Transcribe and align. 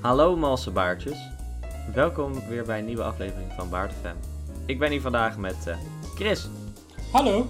Hallo 0.00 0.36
malse 0.36 0.70
baardjes. 0.70 1.28
Welkom 1.94 2.48
weer 2.48 2.64
bij 2.64 2.78
een 2.78 2.84
nieuwe 2.84 3.02
aflevering 3.02 3.52
van 3.52 3.70
Baard 3.70 3.92
FM. 3.92 4.16
Ik 4.66 4.78
ben 4.78 4.90
hier 4.90 5.00
vandaag 5.00 5.38
met 5.38 5.66
eh, 5.66 5.78
Chris. 6.14 6.48
Hallo. 7.12 7.46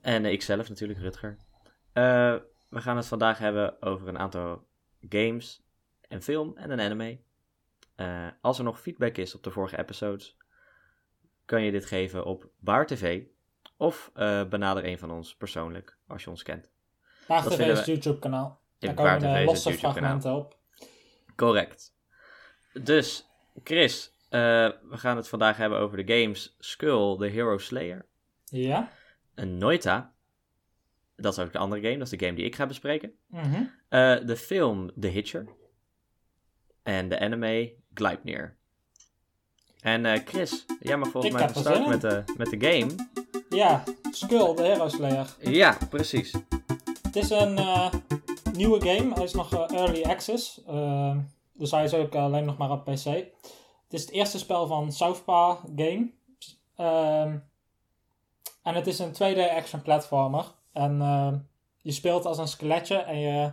En 0.00 0.24
uh, 0.24 0.32
ikzelf 0.32 0.68
natuurlijk, 0.68 0.98
Rutger. 0.98 1.36
Uh, 1.94 2.34
we 2.68 2.80
gaan 2.80 2.96
het 2.96 3.06
vandaag 3.06 3.38
hebben 3.38 3.82
over 3.82 4.08
een 4.08 4.18
aantal 4.18 4.66
games, 5.08 5.62
een 6.08 6.22
film 6.22 6.56
en 6.56 6.70
een 6.70 6.80
anime. 6.80 7.18
Als 8.40 8.58
er 8.58 8.64
nog 8.64 8.80
feedback 8.80 9.16
is 9.16 9.34
op 9.34 9.42
de 9.42 9.50
vorige 9.50 9.78
episodes, 9.78 10.36
kan 11.44 11.62
je 11.62 11.70
dit 11.70 11.86
geven 11.86 12.24
op 12.24 12.50
Baar 12.58 12.86
TV 12.86 13.22
of 13.76 14.10
benader 14.48 14.84
een 14.84 14.98
van 14.98 15.10
ons 15.10 15.36
persoonlijk, 15.36 15.98
als 16.06 16.24
je 16.24 16.30
ons 16.30 16.42
kent. 16.42 16.70
Baar 17.26 17.42
TV 17.42 17.58
is 17.58 17.78
het 17.78 17.86
YouTube 17.86 18.18
kanaal. 18.18 18.60
Daar 18.78 18.94
komen 18.94 19.44
losse 19.44 19.72
fragmenten 19.72 20.34
op. 20.34 20.58
Correct. 21.40 21.94
Dus, 22.82 23.26
Chris, 23.64 24.12
uh, 24.30 24.40
we 24.90 24.96
gaan 24.96 25.16
het 25.16 25.28
vandaag 25.28 25.56
hebben 25.56 25.78
over 25.78 26.04
de 26.04 26.20
games 26.20 26.56
Skull, 26.58 27.16
The 27.16 27.26
Hero 27.26 27.58
Slayer. 27.58 28.06
Ja. 28.44 28.90
En 29.34 29.58
Noita. 29.58 30.12
Dat 31.16 31.32
is 31.32 31.44
ook 31.44 31.52
de 31.52 31.58
andere 31.58 31.82
game, 31.82 31.98
dat 31.98 32.12
is 32.12 32.18
de 32.18 32.24
game 32.24 32.36
die 32.36 32.44
ik 32.44 32.56
ga 32.56 32.66
bespreken. 32.66 33.12
Mm 33.26 33.40
-hmm. 33.40 33.70
uh, 33.90 34.26
de 34.26 34.36
film 34.36 34.90
The 35.00 35.06
Hitcher. 35.06 35.48
En 36.82 37.08
de 37.08 37.20
anime 37.20 37.72
Gleipnir. 37.94 38.56
En 39.80 40.04
uh, 40.04 40.18
Chris, 40.24 40.66
jij 40.80 40.96
mag 40.96 41.10
volgens 41.10 41.34
ik 41.34 41.40
mij 41.40 41.48
starten 41.48 41.88
met 41.88 42.00
de, 42.00 42.22
met 42.36 42.50
de 42.50 42.68
game. 42.68 43.08
Ja, 43.48 43.84
Skull, 44.10 44.54
The 44.54 44.62
Hero 44.62 44.88
Slayer. 44.88 45.26
Ja, 45.38 45.78
precies. 45.90 46.32
Het 47.02 47.16
is 47.16 47.30
een 47.30 47.58
nieuwe 48.56 48.80
game, 48.80 49.14
hij 49.14 49.24
is 49.24 49.34
nog 49.34 49.52
early 49.52 50.02
access. 50.02 50.60
Dus 51.52 51.70
hij 51.70 51.84
is 51.84 51.94
ook 51.94 52.14
alleen 52.14 52.44
nog 52.44 52.56
maar 52.56 52.70
op 52.70 52.84
PC. 52.84 53.04
Het 53.04 53.34
is 53.88 54.00
het 54.00 54.10
eerste 54.10 54.38
spel 54.38 54.66
van 54.66 54.92
Southpaw 54.92 55.56
Game. 55.76 56.10
Um, 56.76 57.48
en 58.62 58.74
het 58.74 58.86
is 58.86 58.98
een 58.98 59.12
2D 59.12 59.56
action 59.56 59.82
platformer. 59.82 60.54
En 60.72 60.96
uh, 60.96 61.32
je 61.82 61.92
speelt 61.92 62.26
als 62.26 62.38
een 62.38 62.48
skeletje 62.48 62.96
en 62.96 63.18
je 63.18 63.52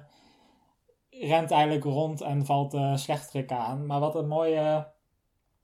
rent 1.09 1.52
eigenlijk 1.52 1.84
rond 1.84 2.22
en 2.22 2.45
valt 2.45 2.73
uh, 2.73 3.48
aan. 3.48 3.86
Maar 3.86 4.00
wat 4.00 4.16
een 4.16 4.28
mooie 4.28 4.88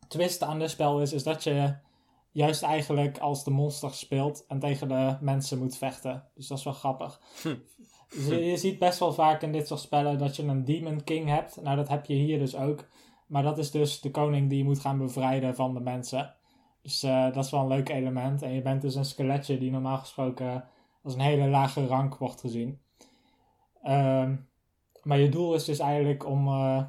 twist 0.08 0.44
aan 0.44 0.60
dit 0.60 0.70
spel 0.70 1.02
is, 1.02 1.14
is 1.14 1.24
dat 1.24 1.44
je 1.44 1.76
juist 2.32 2.64
eigenlijk 2.64 3.18
als 3.18 3.44
de 3.44 3.52
monster 3.52 3.94
speelt 3.94 4.46
en 4.48 4.60
tegen 4.60 4.88
de 4.88 5.18
mensen 5.20 5.60
moet 5.60 5.78
vechten. 5.78 6.28
Dus 6.36 6.48
dat 6.48 6.58
is 6.58 6.64
wel 6.64 6.74
grappig. 6.74 7.22
Hm. 7.42 7.56
Dus 8.14 8.28
je, 8.28 8.46
je, 8.46 8.58
ziet 8.58 8.80
best 8.80 9.00
wel 9.00 9.14
vaak 9.14 9.42
in 9.42 9.52
dit 9.52 9.68
soort 9.68 9.80
spellen 9.80 10.18
dat 10.18 10.36
je 10.36 10.44
een 10.44 10.66
Demon 10.66 11.04
King 11.04 11.30
hebt. 11.30 11.62
Nou, 11.62 11.76
dat 11.76 11.90
heb 11.90 12.06
je 12.06 12.14
hier 12.14 12.40
dus 12.40 12.56
ook. 12.56 12.88
Maar 13.28 13.44
dat 13.44 13.58
is 13.58 13.72
dus 13.72 14.02
de 14.02 14.12
koning 14.12 14.50
die 14.50 14.58
je 14.58 14.64
moet 14.64 14.80
gaan 14.80 14.98
bevrijden 14.98 15.56
van 15.56 15.74
de 15.74 15.80
mensen. 15.80 16.36
Dus 16.82 17.04
uh, 17.04 17.34
dat 17.34 17.46
is 17.46 17.52
wel 17.52 17.60
een 17.60 17.68
leuk 17.68 17.90
element. 17.90 18.42
En 18.42 18.54
je 18.54 18.62
bent 18.62 18.82
dus 18.82 18.96
een 18.96 19.06
skeletje 19.06 19.58
die 19.58 19.72
normaal 19.72 19.98
gesproken 19.98 20.68
als 21.04 21.14
een 21.14 21.20
hele 21.20 21.48
lage 21.48 21.88
rank 21.88 22.18
wordt 22.18 22.40
gezien. 22.40 22.82
Um, 23.88 24.50
maar 25.04 25.20
je 25.20 25.30
doel 25.30 25.54
is 25.54 25.66
dus 25.66 25.80
eigenlijk 25.80 26.26
om, 26.26 26.48
uh, 26.48 26.84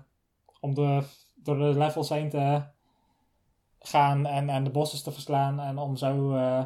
om 0.61 0.75
de, 0.75 1.02
door 1.34 1.58
de 1.58 1.78
levels 1.78 2.08
heen 2.08 2.28
te 2.28 2.62
gaan 3.78 4.27
en, 4.27 4.48
en 4.48 4.64
de 4.64 4.70
bossen 4.70 5.02
te 5.02 5.12
verslaan. 5.12 5.61
En 5.61 5.78
om 5.78 5.97
zo 5.97 6.34
uh, 6.34 6.64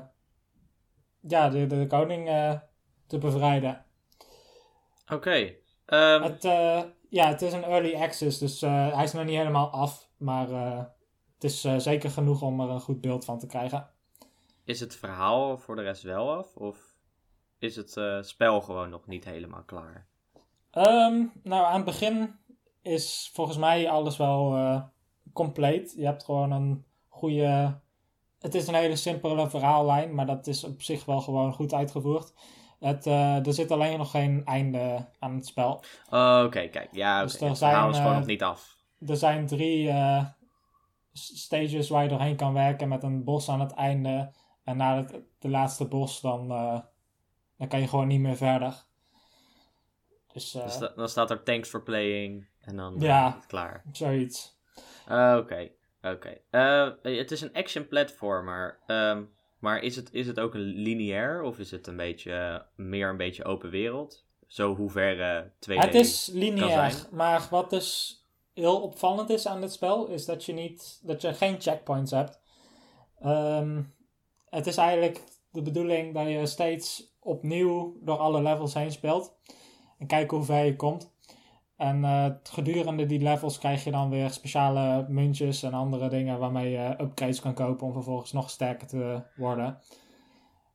ja, 1.21 1.49
de, 1.49 1.67
de 1.67 1.87
koning 1.87 2.29
te 3.07 3.19
bevrijden. 3.19 3.85
Oké. 5.11 5.15
Okay. 5.15 5.59
Um... 5.87 6.23
Het, 6.23 6.45
uh, 6.45 6.83
ja, 7.09 7.29
het 7.29 7.43
is 7.43 7.53
een 7.53 7.65
early 7.65 7.95
access, 7.95 8.39
dus 8.39 8.63
uh, 8.63 8.95
hij 8.95 9.05
is 9.05 9.13
nog 9.13 9.25
niet 9.25 9.37
helemaal 9.37 9.71
af. 9.71 10.09
Maar 10.17 10.51
uh, 10.51 10.85
het 11.35 11.45
is 11.45 11.61
zeker 11.61 12.11
genoeg 12.11 12.43
om 12.43 12.61
er 12.61 12.69
een 12.69 12.81
goed 12.81 13.01
beeld 13.01 13.25
van 13.25 13.39
te 13.39 13.47
krijgen. 13.47 13.91
Is 14.65 14.81
het 14.81 14.97
verhaal 14.97 15.59
voor 15.59 15.77
de 15.77 15.83
rest 15.83 16.03
wel 16.03 16.37
af? 16.37 16.57
Of 16.57 16.97
is 17.59 17.77
het 17.77 18.01
spel 18.21 18.61
gewoon 18.61 18.91
nog 18.91 19.07
niet 19.07 19.25
helemaal 19.25 19.63
klaar? 19.63 20.07
Um, 20.73 21.33
nou, 21.43 21.65
aan 21.65 21.77
het 21.77 21.85
begin 21.85 22.35
is 22.83 23.31
volgens 23.33 23.57
mij 23.57 23.89
alles 23.89 24.17
wel 24.17 24.83
compleet. 25.33 25.95
Je 25.97 26.05
hebt 26.05 26.25
gewoon 26.25 26.51
een 26.51 26.85
goede... 27.09 27.81
Het 28.39 28.55
is 28.55 28.67
een 28.67 28.75
hele 28.75 28.97
simpele 28.97 29.51
verhaallijn, 29.51 30.15
maar 30.15 30.27
dat 30.27 30.47
is 30.47 30.65
op 30.65 30.83
zich 30.83 31.05
wel 31.05 31.21
gewoon 31.21 31.53
goed 31.53 31.75
uitgevoerd. 31.75 32.33
Het, 32.79 33.07
uh, 33.07 33.47
er 33.47 33.53
zit 33.53 33.71
alleen 33.71 33.99
nog 33.99 34.11
geen 34.11 34.45
einde 34.45 35.09
aan 35.19 35.35
het 35.35 35.47
spel. 35.47 35.85
Oh, 36.11 36.43
oké, 36.45 36.69
kijk. 36.69 36.89
Ja, 36.93 37.13
okay. 37.13 37.23
dus 37.23 37.41
het 37.41 37.59
verhaal 37.59 37.91
is 37.91 37.97
gewoon 37.97 38.13
uh, 38.13 38.19
nog 38.19 38.27
niet 38.27 38.43
af. 38.43 38.77
Er 39.07 39.17
zijn 39.17 39.47
drie 39.47 39.89
uh, 39.89 40.25
stages 41.13 41.89
waar 41.89 42.03
je 42.03 42.09
doorheen 42.09 42.37
kan 42.37 42.53
werken 42.53 42.89
met 42.89 43.03
een 43.03 43.25
bos 43.25 43.49
aan 43.49 43.61
het 43.61 43.73
einde. 43.73 44.33
En 44.65 44.77
na 44.77 44.97
het, 44.97 45.21
de 45.39 45.49
laatste 45.49 45.85
bos, 45.85 46.21
dan, 46.21 46.49
dan 47.57 47.69
kan 47.69 47.81
je 47.81 47.89
gewoon 47.89 48.07
niet 48.07 48.21
meer 48.21 48.37
verder. 48.37 48.87
Dus, 50.33 50.51
dus 50.51 50.79
da 50.79 50.93
dan 50.97 51.09
staat 51.09 51.31
er 51.31 51.43
thanks 51.43 51.69
for 51.69 51.83
playing 51.83 52.47
en 52.61 52.77
dan 52.77 52.95
ja, 52.99 53.35
het 53.35 53.47
klaar. 53.47 53.83
zoiets. 53.93 54.57
Oké, 55.05 55.15
oké. 55.35 55.71
Okay. 56.03 56.43
Okay. 56.51 57.17
het 57.17 57.31
is 57.31 57.41
een 57.41 57.53
action 57.53 57.89
platformer. 57.89 58.79
Um, 58.87 59.37
maar 59.59 59.83
is 59.83 59.97
het, 59.97 60.13
is 60.13 60.27
het 60.27 60.41
ook 60.41 60.55
lineair 60.55 61.43
of 61.43 61.59
is 61.59 61.71
het 61.71 61.87
een 61.87 61.97
beetje 61.97 62.67
meer 62.77 63.09
een 63.09 63.17
beetje 63.17 63.45
open 63.45 63.71
wereld? 63.71 64.27
Zo 64.47 64.75
hoe 64.75 64.91
ver 64.91 65.19
uh, 65.19 65.43
2D 65.43 65.75
Het 65.75 65.95
is 65.95 66.31
lineair, 66.33 67.07
maar 67.11 67.47
wat 67.51 67.71
dus 67.71 68.19
heel 68.55 68.81
opvallend 68.81 69.31
is 69.31 69.47
aan 69.47 69.61
dit 69.61 69.73
spel 69.73 70.07
is 70.07 70.25
dat 70.25 70.45
je 70.45 70.53
niet 70.53 71.01
dat 71.03 71.23
je 71.23 71.35
geen 71.35 71.61
checkpoints 71.61 72.11
hebt. 72.11 72.41
Um, 73.25 73.95
het 74.51 74.67
is 74.67 74.77
eigenlijk 74.77 75.23
de 75.51 75.63
bedoeling 75.63 76.15
dat 76.15 76.29
je 76.29 76.47
steeds 76.47 77.17
opnieuw 77.21 77.99
door 78.01 78.17
alle 78.17 78.43
levels 78.43 78.75
heen 78.75 78.93
speelt 78.93 79.37
en 79.99 80.07
kijken 80.07 80.37
hoe 80.37 80.47
ver 80.47 80.65
je 80.65 80.77
komt. 80.77 81.13
En 81.79 81.99
uh, 81.99 82.27
gedurende 82.43 83.07
die 83.07 83.21
levels 83.23 83.59
krijg 83.59 83.85
je 83.85 83.91
dan 83.91 84.11
weer 84.11 84.31
speciale 84.31 85.07
muntjes 85.09 85.63
en 85.63 85.73
andere 85.75 86.09
dingen 86.09 86.39
waarmee 86.39 86.71
je 86.71 86.95
upgrades 87.01 87.41
kan 87.41 87.55
kopen 87.55 87.87
om 87.87 87.93
vervolgens 87.93 88.33
nog 88.33 88.51
sterker 88.51 88.87
te 88.87 89.23
worden. 89.37 89.79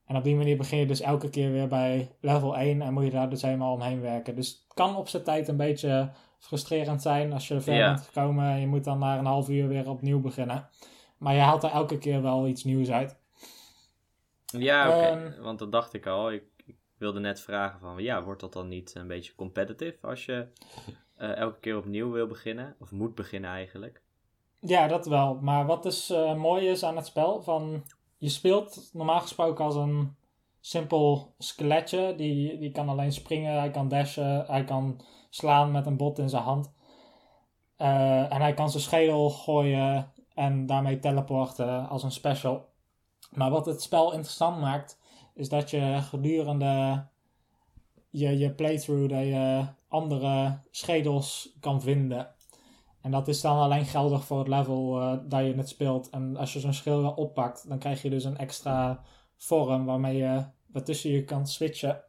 En 0.06 0.16
op 0.16 0.24
die 0.24 0.36
manier 0.36 0.58
begin 0.58 0.80
je 0.80 0.86
dus 0.86 1.02
elke 1.02 1.30
keer 1.30 1.52
weer 1.52 1.68
bij 1.68 2.16
level 2.20 2.58
1 2.58 2.82
en 2.82 2.94
moet 2.94 3.04
je 3.04 3.12
daar 3.12 3.30
dus 3.30 3.42
helemaal 3.42 3.74
omheen 3.74 4.02
werken. 4.02 4.36
Dus 4.36 4.48
het 4.50 4.74
kan 4.74 4.96
op 4.96 5.08
zijn 5.08 5.24
tijd 5.24 5.48
een 5.48 5.58
beetje 5.58 6.10
frustrerend 6.40 7.02
zijn 7.02 7.34
als 7.34 7.48
je 7.48 7.62
ver 7.62 7.76
Ja. 7.76 7.94
bent 7.94 8.06
gekomen 8.06 8.46
en 8.46 8.60
je 8.60 8.68
moet 8.68 8.84
dan 8.84 9.00
na 9.00 9.18
een 9.18 9.26
half 9.26 9.50
uur 9.50 9.68
weer 9.68 9.90
opnieuw 9.90 10.20
beginnen. 10.22 10.70
Maar 11.18 11.34
je 11.34 11.40
haalt 11.42 11.64
er 11.64 11.72
elke 11.72 11.98
keer 11.98 12.22
wel 12.22 12.48
iets 12.48 12.64
nieuws 12.64 12.92
uit. 12.92 13.18
Ja, 14.46 14.88
oké. 14.88 14.98
Ehm, 15.06 15.42
Want 15.42 15.60
dat 15.60 15.72
dacht 15.72 15.94
ik 15.94 16.06
al. 16.06 16.32
Ik 16.32 16.44
wilde 17.04 17.20
net 17.20 17.42
vragen 17.42 17.80
van, 17.80 18.04
ja, 18.04 18.24
wordt 18.24 18.42
dat 18.42 18.54
dan 18.54 18.68
niet 18.68 18.96
een 18.96 19.08
beetje 19.08 19.36
competitive 19.36 20.08
als 20.08 20.26
je 20.26 20.48
uh, 21.18 21.36
elke 21.46 21.60
keer 21.60 21.78
opnieuw 21.78 22.12
wil 22.12 22.28
beginnen? 22.28 22.76
Of 22.80 22.92
moet 22.92 23.16
beginnen 23.16 23.50
eigenlijk? 23.50 24.02
Ja, 24.60 24.88
dat 24.88 25.06
wel. 25.06 25.36
Maar 25.42 25.66
wat 25.66 25.84
dus 25.84 26.10
uh, 26.10 26.36
mooi 26.36 26.68
is 26.68 26.84
aan 26.84 26.96
het 26.96 27.06
spel, 27.06 27.42
van 27.42 27.84
je 28.18 28.30
speelt 28.30 28.90
normaal 28.94 29.20
gesproken 29.20 29.66
als 29.66 29.76
een 29.76 30.16
simpel 30.60 31.34
skeletje. 31.38 32.16
Die, 32.16 32.58
die 32.58 32.72
kan 32.72 32.90
alleen 32.90 33.12
springen, 33.12 33.60
hij 33.60 33.72
kan 33.72 33.88
dashen, 33.88 34.46
hij 34.48 34.64
kan 34.64 35.02
slaan 35.30 35.72
met 35.72 35.86
een 35.86 35.98
bot 35.98 36.20
in 36.20 36.30
zijn 36.30 36.44
hand. 36.44 36.72
Uh, 37.78 38.34
en 38.34 38.42
hij 38.42 38.54
kan 38.54 38.70
zijn 38.70 38.84
schedel 38.84 39.30
gooien 39.30 40.12
en 40.34 40.66
daarmee 40.66 41.00
teleporten 41.00 41.90
als 41.90 42.04
een 42.04 42.12
special. 42.12 42.70
Maar 43.32 43.50
wat 43.50 43.66
het 43.66 43.82
spel 43.82 44.14
interessant 44.14 44.60
maakt, 44.60 45.00
is 45.34 45.50
dat 45.50 45.70
je 45.70 45.98
gedurende 46.02 47.06
je, 48.14 48.38
je 48.38 48.54
playthrough 48.54 49.10
dat 49.10 49.26
je 49.26 49.66
andere 49.88 50.60
schedels 50.72 51.56
kan 51.60 51.82
vinden. 51.82 52.36
En 53.02 53.12
dat 53.12 53.28
is 53.28 53.42
dan 53.42 53.58
alleen 53.58 53.86
geldig 53.86 54.26
voor 54.26 54.40
het 54.40 54.48
level 54.48 55.02
uh, 55.02 55.18
dat 55.28 55.46
je 55.46 55.54
het 55.54 55.70
speelt. 55.70 56.10
En 56.10 56.38
als 56.38 56.54
je 56.54 56.60
zo'n 56.60 56.74
schedel 56.74 57.12
oppakt, 57.12 57.70
dan 57.70 57.80
krijg 57.80 58.02
je 58.02 58.10
dus 58.10 58.24
een 58.24 58.38
extra 58.38 59.02
vorm 59.36 59.86
waarmee 59.86 60.18
je 60.18 60.46
daartussen 60.68 61.12
je 61.12 61.24
kan 61.24 61.48
switchen. 61.48 62.04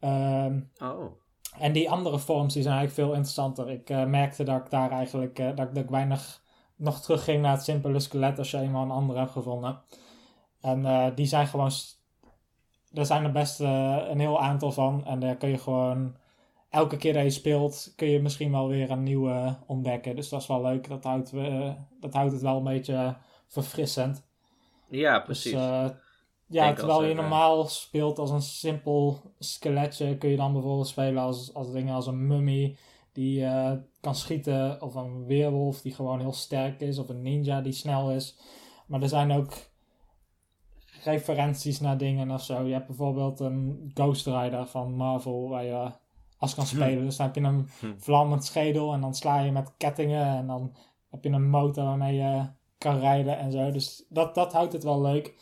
Um, 0.00 0.70
oh. 0.78 1.12
En 1.58 1.72
die 1.72 1.90
andere 1.90 2.18
vorms 2.18 2.54
die 2.54 2.62
zijn 2.62 2.74
eigenlijk 2.76 3.08
veel 3.08 3.16
interessanter. 3.16 3.70
Ik 3.70 3.90
uh, 3.90 4.04
merkte 4.04 4.44
dat 4.44 4.60
ik 4.60 4.70
daar 4.70 4.90
eigenlijk 4.90 5.38
uh, 5.38 5.46
dat, 5.46 5.74
dat 5.74 5.84
ik 5.84 5.90
weinig 5.90 6.42
nog 6.76 7.00
terugging 7.00 7.42
naar 7.42 7.52
het 7.52 7.64
simpele 7.64 8.00
skelet 8.00 8.38
als 8.38 8.50
je 8.50 8.58
eenmaal 8.58 8.82
een 8.82 8.90
andere 8.90 9.18
hebt 9.18 9.30
gevonden. 9.30 9.82
En 10.60 11.14
die 11.14 11.26
zijn 11.26 11.46
gewoon. 11.46 11.70
Er 12.96 13.06
zijn 13.06 13.24
er 13.24 13.32
best 13.32 13.60
een 13.60 14.20
heel 14.20 14.40
aantal 14.40 14.72
van. 14.72 15.04
En 15.06 15.20
daar 15.20 15.36
kun 15.36 15.48
je 15.48 15.58
gewoon. 15.58 16.16
Elke 16.70 16.96
keer 16.96 17.12
dat 17.12 17.22
je 17.22 17.30
speelt, 17.30 17.92
kun 17.96 18.08
je 18.08 18.22
misschien 18.22 18.52
wel 18.52 18.68
weer 18.68 18.90
een 18.90 19.02
nieuwe 19.02 19.56
ontdekken. 19.66 20.16
Dus 20.16 20.28
dat 20.28 20.40
is 20.40 20.46
wel 20.46 20.62
leuk. 20.62 20.88
Dat 20.88 21.04
houdt, 21.04 21.32
dat 22.00 22.12
houdt 22.12 22.32
het 22.32 22.42
wel 22.42 22.56
een 22.56 22.64
beetje 22.64 23.16
verfrissend. 23.46 24.26
Ja, 24.88 25.20
precies. 25.20 25.52
Dus, 25.52 25.92
ja, 26.48 26.72
terwijl 26.72 27.04
je 27.04 27.14
normaal 27.14 27.64
speelt 27.64 28.18
als 28.18 28.30
een 28.30 28.42
simpel 28.42 29.20
skeletje, 29.38 30.18
kun 30.18 30.30
je 30.30 30.36
dan 30.36 30.52
bijvoorbeeld 30.52 30.88
spelen 30.88 31.22
als, 31.22 31.54
als 31.54 31.72
dingen 31.72 31.94
als 31.94 32.06
een 32.06 32.26
mummy 32.26 32.76
die 33.12 33.44
eh, 33.44 33.72
kan 34.00 34.14
schieten, 34.14 34.82
of 34.82 34.94
een 34.94 35.26
weerwolf 35.26 35.80
die 35.80 35.94
gewoon 35.94 36.20
heel 36.20 36.32
sterk 36.32 36.80
is, 36.80 36.98
of 36.98 37.08
een 37.08 37.22
ninja 37.22 37.60
die 37.60 37.72
snel 37.72 38.10
is. 38.10 38.38
Maar 38.86 39.02
er 39.02 39.08
zijn 39.08 39.32
ook 39.32 39.52
referenties 41.06 41.80
naar 41.80 41.98
dingen 41.98 42.30
of 42.30 42.42
zo. 42.42 42.62
Je 42.62 42.72
hebt 42.72 42.86
bijvoorbeeld 42.86 43.40
een 43.40 43.90
Ghost 43.94 44.26
Rider 44.26 44.66
van 44.66 44.94
Marvel 44.94 45.48
waar 45.48 45.64
je 45.64 45.90
als 46.38 46.54
kan 46.54 46.66
spelen. 46.66 47.04
Dus 47.04 47.16
dan 47.16 47.26
heb 47.26 47.34
je 47.34 47.40
een 47.40 47.68
Hm. 47.80 47.92
vlammend 47.96 48.44
schedel 48.44 48.92
en 48.92 49.00
dan 49.00 49.14
sla 49.14 49.40
je 49.40 49.52
met 49.52 49.74
kettingen 49.76 50.26
en 50.36 50.46
dan 50.46 50.76
heb 51.10 51.24
je 51.24 51.30
een 51.30 51.50
motor 51.50 51.84
waarmee 51.84 52.14
je 52.16 52.46
kan 52.78 52.98
rijden 52.98 53.38
en 53.38 53.52
zo. 53.52 53.70
Dus 53.70 54.04
dat, 54.08 54.34
dat 54.34 54.52
houdt 54.52 54.72
het 54.72 54.84
wel 54.84 55.00
leuk. 55.02 55.34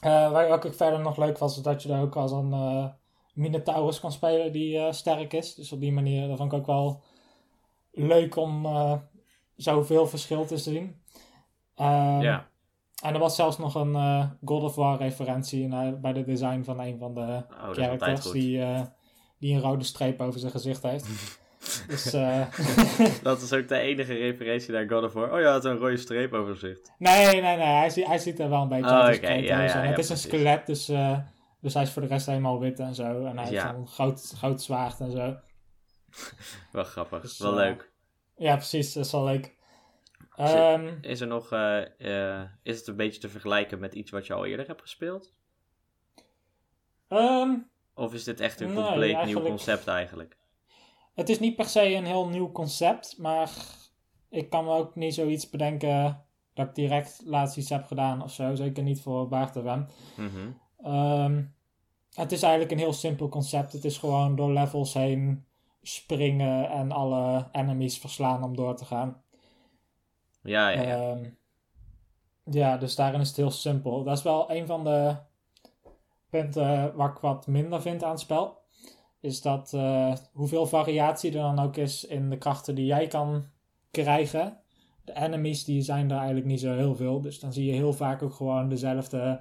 Eh 0.00 0.30
waar 0.32 0.48
ook 0.48 0.74
verder 0.74 1.00
nog 1.00 1.16
leuk 1.16 1.38
was, 1.38 1.56
is 1.56 1.62
dat 1.62 1.82
je 1.82 1.92
er 1.92 2.00
ook 2.00 2.16
als 2.16 2.32
een 2.32 2.52
eh, 2.52 2.86
Minotaurus 3.34 4.00
kan 4.00 4.12
spelen 4.12 4.52
die 4.52 4.78
eh, 4.78 4.92
sterk 4.92 5.32
is. 5.32 5.54
Dus 5.54 5.72
op 5.72 5.80
die 5.80 5.92
manier, 5.92 6.28
dat 6.28 6.36
vond 6.36 6.52
ik 6.52 6.58
ook 6.58 6.66
wel 6.66 7.02
leuk 7.92 8.36
om 8.36 8.66
zoveel 9.56 10.06
verschil 10.06 10.46
te 10.46 10.58
zien. 10.58 11.02
Ehm, 11.74 12.20
ja. 12.20 12.49
En 13.00 13.14
er 13.14 13.20
was 13.20 13.36
zelfs 13.36 13.58
nog 13.58 13.74
een 13.74 13.94
eh, 13.94 14.24
God 14.44 14.62
of 14.62 14.74
War 14.74 14.98
referentie 14.98 15.68
eh, 15.68 15.92
bij 16.00 16.12
de 16.12 16.24
design 16.24 16.62
van 16.62 16.80
een 16.80 16.98
van 16.98 17.14
de 17.14 17.20
Oh, 17.20 17.70
characters 17.70 18.30
die, 18.30 18.62
eh, 18.62 18.80
die 19.38 19.54
een 19.54 19.60
rode 19.60 19.84
streep 19.84 20.20
over 20.20 20.40
zijn 20.40 20.52
gezicht 20.52 20.82
heeft. 20.82 21.06
dus 21.88 22.10
Dat 23.22 23.42
is 23.42 23.52
ook 23.52 23.68
de 23.68 23.78
enige 23.78 24.14
referentie 24.14 24.72
naar 24.72 24.88
God 24.88 25.04
of 25.04 25.12
War. 25.12 25.32
Oh 25.32 25.40
ja, 25.40 25.54
het 25.54 25.64
een 25.64 25.78
rode 25.78 25.96
streep 25.96 26.32
over 26.32 26.56
zich. 26.56 26.78
nee, 26.98 27.26
nee, 27.26 27.40
nee, 27.40 27.66
hij, 27.66 27.92
hij 27.94 28.18
ziet 28.18 28.40
er 28.40 28.48
wel 28.48 28.62
een 28.62 28.68
beetje 28.68 28.90
Oh, 28.90 28.98
uit 28.98 29.20
ja, 29.20 29.28
ja, 29.28 29.58
En 29.58 29.64
ja, 29.64 29.82
het 29.82 29.98
is 29.98 30.08
een 30.08 30.16
skelet, 30.16 30.66
dus, 30.66 30.86
dus 31.60 31.74
hij 31.74 31.82
is 31.82 31.90
voor 31.90 32.02
de 32.02 32.08
rest 32.08 32.26
helemaal 32.26 32.60
wit 32.60 32.78
en 32.78 32.94
zo. 32.94 33.24
En 33.24 33.38
hij 33.38 33.48
heeft 33.48 33.64
een 33.64 33.86
groot, 33.86 34.32
groot 34.36 34.62
zwaard 34.62 35.00
en 35.00 35.10
zo. 35.10 35.36
Wel 36.72 36.84
grappig. 36.84 37.22
Dus, 37.22 37.38
wel 37.38 37.54
leuk. 37.54 37.92
Ja, 38.36 38.56
precies, 38.56 38.92
dat 38.92 39.04
is 39.04 39.12
wel 39.12 39.24
leuk. 39.24 39.58
Zit- 40.48 40.56
Ehm, 40.56 40.94
Is 41.00 41.20
er 41.20 41.26
nog, 41.26 41.52
eh, 41.52 42.38
eh, 42.40 42.48
is 42.62 42.78
het 42.78 42.86
een 42.86 42.96
beetje 42.96 43.20
te 43.20 43.28
vergelijken 43.28 43.78
met 43.78 43.94
iets 43.94 44.10
wat 44.10 44.26
je 44.26 44.32
al 44.34 44.44
eerder 44.46 44.66
hebt 44.66 44.80
gespeeld? 44.80 45.32
ehm, 47.08 47.54
Of 47.94 48.14
is 48.14 48.24
dit 48.24 48.40
echt 48.40 48.60
een 48.60 48.72
Nee, 48.74 48.84
compleet 48.84 49.24
nieuw 49.24 49.42
concept 49.42 49.86
eigenlijk? 49.86 50.36
Het 51.14 51.28
is 51.28 51.38
niet 51.38 51.56
per 51.56 51.64
se 51.64 51.94
een 51.94 52.04
heel 52.06 52.28
nieuw 52.28 52.52
concept, 52.52 53.18
maar 53.18 53.50
ik 54.28 54.50
kan 54.50 54.64
me 54.64 54.70
ook 54.74 54.94
niet 54.94 55.14
zoiets 55.14 55.50
bedenken 55.50 56.24
dat 56.54 56.68
ik 56.68 56.74
direct 56.74 57.20
laatst 57.24 57.56
iets 57.56 57.68
heb 57.70 57.84
gedaan 57.86 58.22
of 58.22 58.32
zo. 58.32 58.54
Zeker 58.54 58.82
niet 58.82 59.00
voor 59.00 59.28
Baarterwem. 59.28 59.86
Mhm. 60.16 60.50
Ehm 60.82 61.42
het 62.10 62.32
is 62.32 62.42
eigenlijk 62.42 62.72
een 62.72 62.78
heel 62.78 62.92
simpel 62.92 63.28
concept. 63.28 63.72
Het 63.72 63.84
is 63.84 63.98
gewoon 63.98 64.36
door 64.36 64.52
levels 64.52 64.94
heen 64.94 65.44
springen 65.82 66.70
en 66.70 66.92
alle 66.92 67.48
enemies 67.52 67.98
verslaan 67.98 68.42
om 68.44 68.56
door 68.56 68.76
te 68.76 68.84
gaan. 68.84 69.22
Ja, 70.42 70.68
ja, 70.68 70.82
ja. 70.82 71.10
Ehm, 71.10 71.24
ja, 72.44 72.76
dus 72.76 72.94
daarin 72.94 73.20
is 73.20 73.28
het 73.28 73.36
heel 73.36 73.50
simpel. 73.50 74.04
Dat 74.04 74.16
is 74.16 74.22
wel 74.22 74.50
een 74.50 74.66
van 74.66 74.84
de 74.84 75.16
punten 76.30 76.96
waar 76.96 77.10
ik 77.10 77.18
wat 77.18 77.46
minder 77.46 77.82
vind 77.82 78.04
aan 78.04 78.10
het 78.10 78.20
spel. 78.20 78.58
Is 79.20 79.42
dat 79.42 79.72
eh, 79.72 80.14
hoeveel 80.32 80.66
variatie 80.66 81.30
er 81.30 81.54
dan 81.54 81.58
ook 81.58 81.76
is 81.76 82.04
in 82.04 82.30
de 82.30 82.38
krachten 82.38 82.74
die 82.74 82.86
jij 82.86 83.06
kan 83.06 83.44
krijgen. 83.90 84.58
De 85.04 85.16
enemies 85.16 85.64
die 85.64 85.82
zijn 85.82 86.10
er 86.10 86.16
eigenlijk 86.16 86.46
niet 86.46 86.60
zo 86.60 86.76
heel 86.76 86.94
veel. 86.94 87.20
Dus 87.20 87.40
dan 87.40 87.52
zie 87.52 87.64
je 87.64 87.72
heel 87.72 87.92
vaak 87.92 88.22
ook 88.22 88.34
gewoon 88.34 88.68
dezelfde 88.68 89.40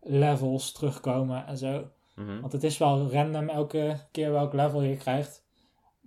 levels 0.00 0.72
terugkomen 0.72 1.46
en 1.46 1.58
zo. 1.58 1.90
Mhm. 2.14 2.40
Want 2.40 2.52
het 2.52 2.64
is 2.64 2.78
wel 2.78 3.12
random 3.12 3.48
elke 3.48 3.96
keer 4.10 4.32
welk 4.32 4.52
level 4.52 4.82
je 4.82 4.96
krijgt. 4.96 5.46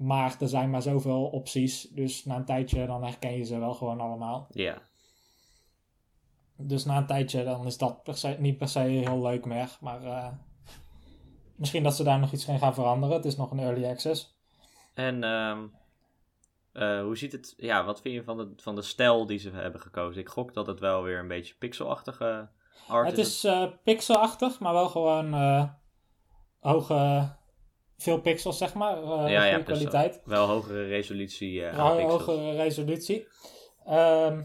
Maar 0.02 0.36
er 0.40 0.48
zijn 0.48 0.70
maar 0.70 0.82
zoveel 0.82 1.26
opties. 1.26 1.82
Dus 1.82 2.26
na 2.26 2.36
een 2.36 2.46
tijdje 2.46 2.86
dan 2.86 3.04
herken 3.04 3.38
je 3.38 3.44
ze 3.44 3.60
wel 3.60 3.74
gewoon 3.74 4.00
allemaal. 4.00 4.48
Ja. 4.52 4.82
Dus 6.56 6.86
na 6.86 6.98
een 6.98 7.06
tijdje 7.06 7.44
dan 7.44 7.66
is 7.66 7.78
dat 7.78 8.04
per 8.04 8.18
se, 8.18 8.36
niet 8.40 8.58
per 8.58 8.68
se 8.68 8.80
heel 8.80 9.22
leuk 9.22 9.46
meer. 9.46 9.78
Maar 9.82 10.04
eh, 10.04 10.28
misschien 11.56 11.84
dat 11.84 11.96
ze 11.96 12.04
daar 12.04 12.20
nog 12.20 12.32
iets 12.32 12.48
in 12.48 12.60
gaan 12.60 12.74
veranderen. 12.74 13.16
Het 13.16 13.26
is 13.26 13.38
nog 13.38 13.52
een 13.52 13.60
early 13.60 13.86
access. 13.86 14.36
En 14.94 15.24
ehm, 15.24 15.68
eh, 16.72 17.02
hoe 17.02 17.18
ziet 17.18 17.32
het... 17.32 17.54
Ja, 17.58 17.86
wat 17.86 18.02
vind 18.02 18.16
je 18.16 18.24
van 18.24 18.38
de, 18.38 18.54
van 18.56 18.76
de 18.76 18.82
stijl 18.82 19.26
die 19.26 19.40
ze 19.40 19.50
hebben 19.50 19.82
gekozen? 19.82 20.22
Ik 20.22 20.30
gok 20.30 20.54
dat 20.54 20.68
het 20.68 20.80
wel 20.80 21.04
weer 21.04 21.20
een 21.20 21.28
beetje 21.28 21.56
pixelachtige 21.60 22.50
art 22.88 23.10
het 23.10 23.18
is. 23.18 23.28
is 23.28 23.44
eh, 23.44 23.68
pixelachtig, 23.84 24.60
maar 24.60 24.74
wel 24.74 24.90
gewoon 24.90 25.34
hoge... 26.60 27.40
Veel 28.02 28.22
pixels, 28.22 28.58
zeg 28.58 28.74
maar. 28.74 29.04
eh 29.04 29.30
Ja, 29.30 29.46
ja, 29.46 29.60
kwaliteit. 29.60 30.22
Wel 30.26 30.48
hogere 30.48 30.86
resolutie 30.86 31.66
eh 31.66 31.78
hogere 32.10 32.56
resolutie. 32.56 33.28
Ehm, 33.86 34.44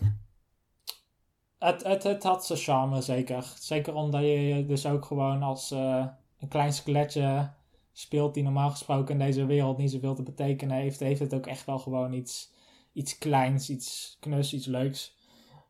het, 1.59 1.83
het, 1.85 2.03
het 2.03 2.23
had 2.23 2.47
zijn 2.47 2.59
charme, 2.59 3.01
zeker. 3.01 3.53
Zeker 3.59 3.95
omdat 3.95 4.21
je 4.21 4.65
dus 4.67 4.87
ook 4.87 5.05
gewoon 5.05 5.43
als 5.43 5.71
eh, 5.71 6.07
een 6.39 6.49
klein 6.49 6.73
skeletje 6.73 7.51
speelt 7.93 8.35
die 8.35 8.43
normaal 8.43 8.71
gesproken 8.71 9.21
in 9.21 9.27
deze 9.27 9.47
wereld 9.47 9.79
niet 9.79 9.91
zoveel 9.91 10.15
te 10.15 10.23
betekenen 10.23 10.77
heeft, 10.77 11.01
heeft 11.01 11.21
het 11.21 11.35
ook 11.35 11.47
echt 11.47 11.67
wel 11.67 11.79
gewoon 11.79 12.13
iets, 12.13 12.53
iets 12.93 13.19
kleins, 13.19 13.71
iets 13.71 14.17
knus, 14.21 14.53
iets 14.53 14.67
leuks. 14.67 15.17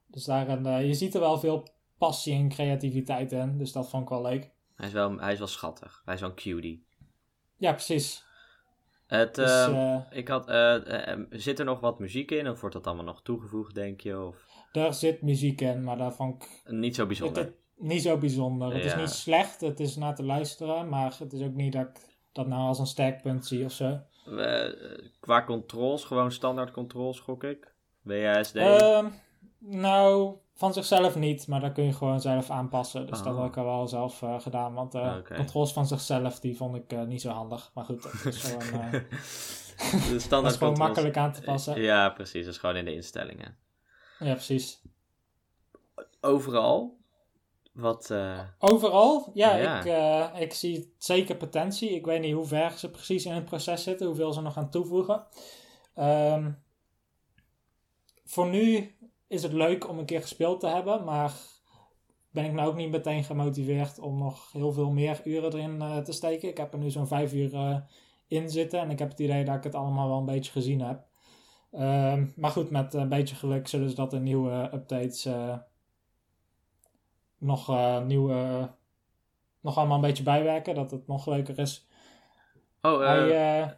Dus 0.07 0.25
daarin, 0.25 0.87
je 0.87 0.95
ziet 0.95 1.15
er 1.15 1.21
wel 1.21 1.39
veel 1.39 1.69
passie 1.99 2.35
en 2.35 2.49
creativiteit 2.49 3.33
in, 3.33 3.59
dus 3.59 3.73
dat 3.73 3.89
vond 3.89 4.03
ik 4.03 4.09
wel 4.09 4.23
leuk. 4.23 4.51
Hij, 4.75 4.87
is 4.87 4.93
wel, 4.93 5.19
hij 5.19 5.33
is 5.33 5.39
wel 5.39 5.49
schattig. 5.49 6.03
Hij 6.05 6.15
is 6.15 6.21
wel 6.21 6.29
een 6.31 6.37
cutie. 6.37 6.86
Ja, 7.57 7.73
precies. 7.73 8.25
Het, 9.07 9.35
Dus, 9.35 9.51
ehm, 9.51 9.75
eh, 9.75 10.01
ik 10.11 10.29
had, 10.29 10.49
eh, 10.49 10.75
eh, 10.75 11.13
eh, 11.13 11.19
zit 11.31 11.59
er 11.59 11.65
nog 11.65 11.81
wat 11.81 11.99
muziek 11.99 12.31
in? 12.31 12.49
Of 12.49 12.61
wordt 12.61 12.75
dat 12.75 12.87
allemaal 12.87 13.05
nog 13.05 13.23
toegevoegd, 13.23 13.75
denk 13.75 14.01
je? 14.01 14.21
Of 14.21 14.37
daar 14.73 14.95
zit 14.95 15.23
muziek 15.23 15.61
in, 15.61 15.85
maar 15.85 15.97
daar 15.97 16.13
vond 16.15 16.43
ik 16.43 16.63
niet 16.73 16.95
zo 16.95 17.07
bijzonder? 17.07 17.43
Het, 17.43 17.47
het- 17.53 17.57
niet 17.87 18.03
zo 18.03 18.19
bijzonder. 18.19 18.75
Het 18.75 18.85
is 18.85 18.95
niet 18.97 19.11
slecht, 19.11 19.61
het 19.61 19.81
is 19.81 19.97
naar 19.97 20.15
te 20.15 20.23
luisteren, 20.25 20.89
maar 20.89 21.17
het 21.19 21.33
is 21.33 21.43
ook 21.43 21.55
niet 21.55 21.73
dat 21.73 21.83
ik 21.87 22.01
dat 22.33 22.47
nou 22.47 22.61
als 22.63 22.79
een 22.79 22.87
sterk 22.87 23.23
punt 23.23 23.47
zie 23.47 23.65
of 23.65 23.73
zo. 23.73 24.01
Qua 25.21 25.45
controls, 25.45 26.05
gewoon 26.05 26.33
standaard 26.33 26.71
controls, 26.71 27.21
gok 27.21 27.45
ik. 27.45 27.73
WASD. 28.03 28.55
Ehm, 28.57 29.07
nou, 29.67 30.35
van 30.55 30.73
zichzelf 30.73 31.17
niet, 31.17 31.47
maar 31.47 31.61
dat 31.61 31.73
kun 31.73 31.85
je 31.85 31.93
gewoon 31.93 32.21
zelf 32.21 32.51
aanpassen. 32.51 33.07
Dus 33.07 33.23
dat 33.23 33.35
Oh. 33.35 33.41
heb 33.41 33.49
ik 33.51 33.57
al 33.57 33.65
wel 33.65 33.89
zelf 33.89 34.23
eh, 34.23 34.41
gedaan, 34.41 34.75
want 34.75 34.95
eh 34.95 35.15
Oké. 35.19 35.35
controls 35.35 35.73
van 35.73 35.87
zichzelf, 35.87 36.41
die 36.41 36.57
vond 36.57 36.77
ik 36.77 36.93
eh, 36.93 37.03
niet 37.03 37.21
zo 37.21 37.31
handig. 37.31 37.71
Maar 37.75 37.85
goed, 37.85 38.03
dat 38.03 38.35
is 38.35 38.43
gewoon, 38.43 38.63
eh, 38.83 38.91
de 40.09 40.27
dat 40.29 40.45
is 40.45 40.57
gewoon 40.57 40.79
makkelijk 40.79 41.17
aan 41.17 41.33
te 41.33 41.41
passen. 41.43 41.81
Ja, 41.81 42.09
precies. 42.11 42.45
Dat 42.45 42.55
is 42.55 42.61
gewoon 42.61 42.77
in 42.77 42.85
de 42.85 42.95
instellingen. 42.95 43.57
Ja, 44.19 44.33
precies. 44.33 44.83
Overal. 46.21 46.97
Wat. 47.73 48.11
eh, 48.11 48.41
Overal, 48.59 49.31
ja, 49.35 49.57
Ja. 49.57 49.79
Ik, 49.79 49.85
eh, 49.87 50.41
ik 50.41 50.55
zie 50.55 50.95
zeker 50.99 51.37
potentie. 51.37 51.91
Ik 51.91 52.05
weet 52.07 52.21
niet 52.21 52.35
hoe 52.35 52.47
ver 52.47 52.71
ze 52.79 52.91
precies 52.91 53.25
in 53.25 53.33
het 53.33 53.45
proces 53.45 53.83
zitten, 53.83 54.07
hoeveel 54.07 54.33
ze 54.33 54.41
nog 54.41 54.53
gaan 54.53 54.71
toevoegen. 54.71 55.27
Ehm, 55.95 56.51
voor 58.25 58.47
nu 58.49 58.96
is 59.29 59.43
het 59.43 59.53
leuk 59.53 59.89
om 59.89 59.99
een 59.99 60.05
keer 60.05 60.21
gespeeld 60.21 60.61
te 60.61 60.67
hebben, 60.67 61.05
maar 61.05 61.33
ben 62.31 62.45
ik 62.45 62.53
nou 62.53 62.69
ook 62.69 62.77
niet 62.77 62.91
meteen 62.91 63.25
gemotiveerd 63.25 63.99
om 63.99 64.19
nog 64.19 64.53
heel 64.53 64.73
veel 64.73 64.91
meer 64.91 65.21
uren 65.25 65.53
erin 65.53 65.83
eh, 65.83 65.99
te 65.99 66.13
steken. 66.13 66.49
Ik 66.49 66.57
heb 66.57 66.73
er 66.73 66.79
nu 66.79 66.91
zo'n 66.91 67.07
vijf 67.07 67.33
uur 67.33 67.55
eh, 67.55 67.77
in 68.27 68.51
zitten 68.51 68.81
en 68.81 68.91
ik 68.91 68.99
heb 68.99 69.11
het 69.11 69.21
idee 69.21 69.45
dat 69.45 69.57
ik 69.57 69.65
het 69.65 69.75
allemaal 69.75 70.09
wel 70.09 70.19
een 70.19 70.25
beetje 70.25 70.53
gezien 70.53 70.81
heb. 70.81 71.05
Ehm, 71.73 72.27
maar 72.37 72.51
goed, 72.51 72.71
met 72.71 72.95
een 72.95 73.09
beetje 73.09 73.35
geluk 73.35 73.69
zullen 73.69 73.89
ze 73.89 73.95
dat 73.95 74.13
in 74.13 74.23
nieuwe 74.23 74.71
updates 74.73 75.25
eh, 75.25 75.57
nog 77.39 77.71
eh, 77.71 78.03
nieuwe 78.03 78.71
nog 79.61 79.77
allemaal 79.77 79.97
een 79.97 80.03
beetje 80.03 80.23
bijwerken, 80.23 80.75
dat 80.75 80.91
het 80.91 81.07
nog 81.07 81.27
leuker 81.27 81.59
is. 81.59 81.89
Oh, 82.83 83.03
eh, 83.03 83.09
hij 83.09 83.29
eh, 83.31 83.71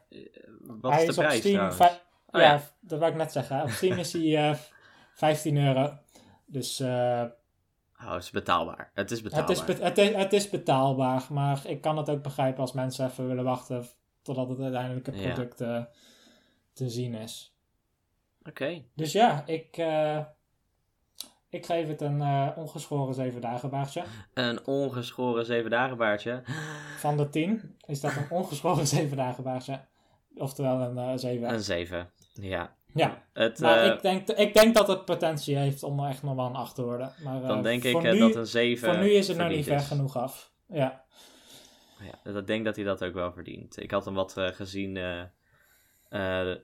wat 0.81 0.93
hij 0.93 1.05
is 1.05 1.07
de 1.07 1.11
is 1.11 1.19
op 1.19 1.25
prijs 1.25 1.41
Steam. 1.41 1.71
Oh, 1.71 2.41
ja, 2.41 2.41
ja. 2.41 2.61
dat 2.81 2.99
wou 2.99 3.11
ik 3.11 3.19
net 3.19 3.33
zeggen. 3.33 3.63
Op 3.63 3.69
Steam 3.69 3.99
is 3.99 4.13
hij 4.13 4.51
eh 4.51 4.57
15 5.19 5.57
euro. 5.57 5.99
Dus 6.47 6.81
Oh, 6.81 8.13
het 8.15 8.23
is 8.23 8.31
betaalbaar. 8.31 8.91
Het 8.95 9.11
is 9.11 9.19
het, 9.21 9.29
betaalbaar. 9.29 9.51
is 9.57 9.65
be- 9.65 9.85
het, 9.85 9.99
is, 9.99 10.15
het 10.15 10.33
is 10.33 10.51
betaalbaar. 10.51 11.27
Maar 11.31 11.61
ik 11.67 11.81
kan 11.81 11.97
het 11.97 12.11
ook 12.11 12.23
begrijpen 12.23 12.61
als 12.61 12.73
mensen 12.73 13.07
even 13.07 13.27
willen 13.27 13.45
wachten 13.45 13.87
totdat 14.23 14.49
het 14.49 14.61
uiteindelijke 14.61 15.13
Ja. 15.17 15.33
product 15.33 15.61
eh, 15.61 15.83
te 16.73 16.89
zien 16.91 17.15
is. 17.15 17.55
Oké. 18.43 18.83
Dus 18.95 19.13
ja, 19.13 19.47
ik, 19.47 19.77
eh, 19.77 20.19
ik 21.49 21.67
geef 21.67 21.89
het 21.89 22.01
een 22.01 22.55
ongeschoren 22.57 23.15
7 23.15 23.41
dagen 23.41 23.71
baardje. 23.71 24.05
Een 24.35 24.67
ongeschoren 24.67 25.47
zeven 25.47 25.71
dagen 25.71 25.97
baardje. 25.97 26.43
Van 26.99 27.17
de 27.17 27.29
10 27.29 27.77
is 27.87 28.01
dat 28.01 28.17
een 28.17 28.31
ongeschoren 28.31 28.87
7 28.87 29.17
dagen 29.17 29.45
baardje. 29.45 29.81
Oftewel 30.35 30.81
een 30.81 30.99
eh 30.99 31.13
7. 31.17 31.49
Een 31.53 31.63
zeven. 31.63 32.11
Ja. 32.33 32.77
Ja, 32.95 33.23
Het, 33.33 33.59
maar 33.61 33.79
eh, 33.85 33.93
ik, 33.95 34.03
denk, 34.03 34.29
ik 34.29 34.55
denk 34.55 34.75
dat 34.75 34.89
het 34.89 35.05
potentie 35.05 35.57
heeft 35.57 35.83
om 35.83 36.01
er 36.01 36.09
echt 36.09 36.23
nog 36.23 36.35
wel 36.35 36.47
een 36.47 36.55
8 36.55 36.75
te 36.75 36.83
worden. 36.83 37.13
Maar, 37.25 37.43
eh, 37.43 37.49
dan 37.49 37.63
denk 37.63 37.85
ik 37.85 38.03
eh, 38.03 38.13
nu, 38.13 38.19
dat 38.19 38.35
een 38.35 38.47
zeven. 38.47 38.95
Voor 38.95 39.03
nu 39.03 39.11
is 39.11 39.29
het 39.29 39.37
nog 39.37 39.49
niet 39.49 39.65
ver 39.65 39.81
genoeg 39.81 40.17
af. 40.17 40.53
Ja, 40.69 41.05
Ja, 42.25 42.33
dat 42.33 42.47
denk 42.47 42.65
dat 42.65 42.77
hij 42.77 42.85
dat 42.85 43.05
ook 43.05 43.15
wel 43.15 43.33
verdient. 43.33 43.83
Ik 43.83 43.91
had 43.91 44.05
hem 44.05 44.15
wat 44.15 44.37
eh, 44.37 44.47
gezien 44.49 44.97
eh, 44.97 45.21
eh, 46.51 46.57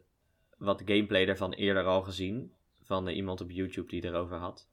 wat 0.58 0.82
gameplay 0.84 1.26
ervan 1.26 1.52
eerder 1.52 1.84
al 1.84 2.02
gezien. 2.02 2.52
Van 2.82 3.08
eh, 3.08 3.16
iemand 3.16 3.40
op 3.40 3.50
YouTube 3.50 3.88
die 3.88 4.04
erover 4.04 4.36
had. 4.36 4.68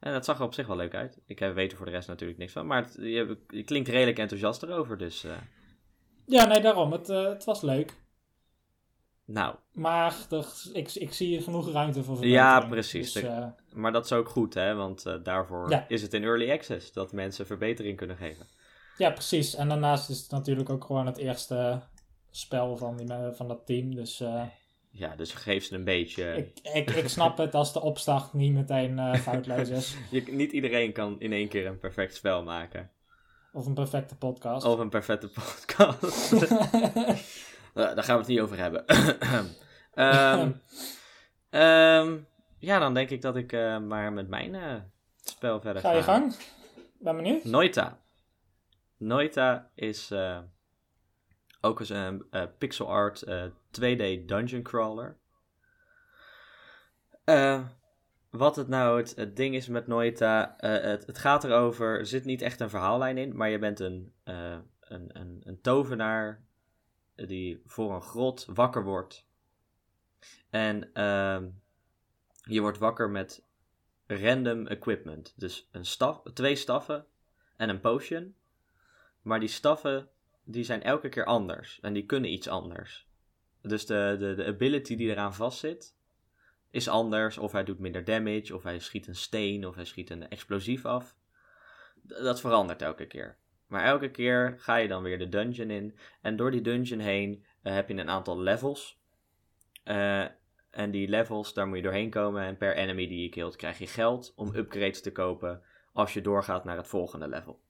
En 0.00 0.12
het 0.14 0.24
zag 0.24 0.38
er 0.38 0.44
op 0.44 0.54
zich 0.54 0.66
wel 0.66 0.76
leuk 0.76 0.94
uit. 0.94 1.20
Ik 1.26 1.38
heb- 1.38 1.54
weet 1.54 1.70
er 1.70 1.76
voor 1.76 1.86
de 1.86 1.92
rest 1.92 2.08
natuurlijk 2.08 2.38
niks 2.38 2.52
van. 2.52 2.66
Maar 2.66 2.82
het, 2.82 2.94
je, 3.00 3.38
je 3.48 3.62
klinkt 3.64 3.88
redelijk 3.88 4.18
enthousiast 4.18 4.62
erover. 4.62 4.98
Dus 4.98 5.24
eh, 5.24 5.32
Ja, 6.26 6.44
nee, 6.46 6.60
daarom. 6.60 6.92
Het, 6.92 7.08
eh, 7.08 7.24
het 7.28 7.44
was 7.44 7.62
leuk. 7.62 7.94
Nou, 9.32 9.54
Maar 9.72 10.16
ik, 10.72 10.94
ik 10.94 11.12
zie 11.12 11.26
hier 11.26 11.42
genoeg 11.42 11.72
ruimte 11.72 12.04
voor 12.04 12.16
verbetering. 12.16 12.34
Ja, 12.34 12.60
precies. 12.60 13.12
Dus, 13.12 13.22
eh, 13.22 13.46
maar 13.72 13.92
dat 13.92 14.04
is 14.04 14.12
ook 14.12 14.28
goed 14.28 14.54
hè. 14.54 14.74
Want 14.74 15.06
eh, 15.06 15.14
daarvoor 15.22 15.70
Ja. 15.70 15.84
is 15.88 16.02
het 16.02 16.14
in 16.14 16.22
early 16.22 16.50
access. 16.50 16.92
Dat 16.92 17.12
mensen 17.12 17.46
verbetering 17.46 17.96
kunnen 17.96 18.16
geven. 18.16 18.46
ja, 18.96 19.10
precies. 19.10 19.54
En 19.54 19.68
daarnaast 19.68 20.10
is 20.10 20.20
het 20.20 20.30
natuurlijk 20.30 20.70
ook 20.70 20.84
gewoon 20.84 21.06
het 21.06 21.16
eerste 21.16 21.80
spel 22.30 22.76
van, 22.76 22.96
die, 22.96 23.06
van 23.32 23.48
dat 23.48 23.66
team. 23.66 23.94
Dus 23.94 24.20
eh, 24.20 24.42
Ja, 24.90 25.16
dus 25.16 25.32
geef 25.32 25.64
ze 25.64 25.74
een 25.74 25.84
beetje... 25.84 26.36
ik, 26.36 26.58
ik, 26.74 26.90
ik 26.90 27.08
snap 27.08 27.36
het 27.38 27.54
als 27.54 27.72
de 27.72 27.80
opstart 27.80 28.32
niet 28.32 28.52
meteen 28.52 29.16
foutloos 29.16 29.68
is. 29.68 29.96
Je, 30.10 30.22
niet 30.30 30.52
iedereen 30.52 30.92
kan 30.92 31.16
in 31.20 31.32
één 31.32 31.48
keer 31.48 31.66
een 31.66 31.78
perfect 31.78 32.14
spel 32.14 32.42
maken. 32.42 32.90
Of 33.52 33.66
een 33.66 33.74
perfecte 33.74 34.16
podcast. 34.16 34.66
Of 34.66 34.78
een 34.78 34.88
perfecte 34.88 35.28
podcast. 35.28 36.32
Eh, 37.74 37.94
daar 37.94 38.04
gaan 38.04 38.14
we 38.14 38.20
het 38.20 38.30
niet 38.30 38.40
over 38.40 38.58
hebben. 38.58 38.86
Ehm, 39.94 40.50
ehm, 41.50 42.18
ja, 42.58 42.78
dan 42.78 42.94
denk 42.94 43.10
ik 43.10 43.22
dat 43.22 43.36
ik 43.36 43.52
eh, 43.52 43.78
maar 43.78 44.12
met 44.12 44.28
mijn 44.28 44.54
eh, 44.54 44.76
spel 45.24 45.60
verder 45.60 45.82
ga. 45.82 45.88
Ga 45.88 45.96
je 45.96 46.02
gang? 46.02 46.34
Ben 46.98 47.16
benieuwd. 47.16 47.44
Noita. 47.44 47.98
Noita 48.96 49.70
is 49.74 50.12
ook 51.60 51.80
eens 51.80 51.88
een 51.88 52.24
pixel 52.58 52.88
art 52.88 53.22
eh, 53.22 53.44
2D 53.80 54.24
dungeon 54.26 54.62
crawler. 54.62 55.18
Wat 58.30 58.56
het 58.56 58.68
nou 58.68 58.98
het, 58.98 59.16
het 59.16 59.36
ding 59.36 59.54
is 59.54 59.68
met 59.68 59.86
Noita, 59.86 60.54
het, 60.56 61.06
het 61.06 61.18
gaat 61.18 61.44
erover, 61.44 61.98
er 61.98 62.06
zit 62.06 62.24
niet 62.24 62.42
echt 62.42 62.60
een 62.60 62.70
verhaallijn 62.70 63.18
in, 63.18 63.36
maar 63.36 63.48
je 63.48 63.58
bent 63.58 63.80
een, 63.80 64.12
een, 64.24 65.10
een, 65.12 65.40
een 65.44 65.60
tovenaar 65.60 66.44
die 67.26 67.62
voor 67.66 67.94
een 67.94 68.02
grot 68.02 68.44
wakker 68.44 68.84
wordt. 68.84 69.28
En 70.50 70.92
ehm, 70.92 71.48
je 72.42 72.60
wordt 72.60 72.78
wakker 72.78 73.10
met 73.10 73.44
random 74.06 74.66
equipment. 74.66 75.34
Dus 75.36 75.68
een 75.72 75.86
staf, 75.86 76.22
twee 76.34 76.56
staffen 76.56 77.06
en 77.56 77.68
een 77.68 77.80
potion. 77.80 78.34
Maar 79.22 79.40
die 79.40 79.48
staffen, 79.48 80.08
die 80.44 80.64
zijn 80.64 80.82
elke 80.82 81.08
keer 81.08 81.24
anders. 81.24 81.80
En 81.80 81.92
die 81.92 82.06
kunnen 82.06 82.32
iets 82.32 82.48
anders. 82.48 83.08
Dus 83.62 83.86
de, 83.86 84.16
de, 84.18 84.34
de 84.34 84.44
ability 84.44 84.96
die 84.96 85.10
eraan 85.10 85.34
vastzit, 85.34 85.94
is 86.70 86.88
anders. 86.88 87.38
Of 87.38 87.52
hij 87.52 87.64
doet 87.64 87.78
minder 87.78 88.04
damage, 88.04 88.54
of 88.54 88.62
hij 88.62 88.78
schiet 88.78 89.06
een 89.06 89.16
steen, 89.16 89.66
of 89.66 89.74
hij 89.74 89.84
schiet 89.84 90.10
een 90.10 90.28
explosief 90.28 90.84
af. 90.84 91.16
Dat 92.02 92.40
verandert 92.40 92.82
elke 92.82 93.06
keer. 93.06 93.38
Maar 93.70 93.84
elke 93.84 94.10
keer 94.10 94.54
ga 94.58 94.76
je 94.76 94.88
dan 94.88 95.02
weer 95.02 95.18
de 95.18 95.28
dungeon 95.28 95.70
in. 95.70 95.96
En 96.20 96.36
door 96.36 96.50
die 96.50 96.60
dungeon 96.60 96.98
heen 96.98 97.44
eh, 97.62 97.74
heb 97.74 97.88
je 97.88 97.94
een 97.94 98.08
aantal 98.08 98.38
levels. 98.38 99.00
Eh, 99.84 100.24
en 100.70 100.90
die 100.90 101.08
levels, 101.08 101.54
daar 101.54 101.66
moet 101.66 101.76
je 101.76 101.82
doorheen 101.82 102.10
komen. 102.10 102.42
En 102.42 102.56
per 102.56 102.76
enemy 102.76 103.08
die 103.08 103.22
je 103.22 103.28
killt, 103.28 103.56
krijg 103.56 103.78
je 103.78 103.86
geld 103.86 104.32
om 104.36 104.54
upgrades 104.54 105.02
te 105.02 105.12
kopen 105.12 105.62
als 105.92 106.12
je 106.12 106.20
doorgaat 106.20 106.64
naar 106.64 106.76
het 106.76 106.86
volgende 106.86 107.28
level. 107.28 107.60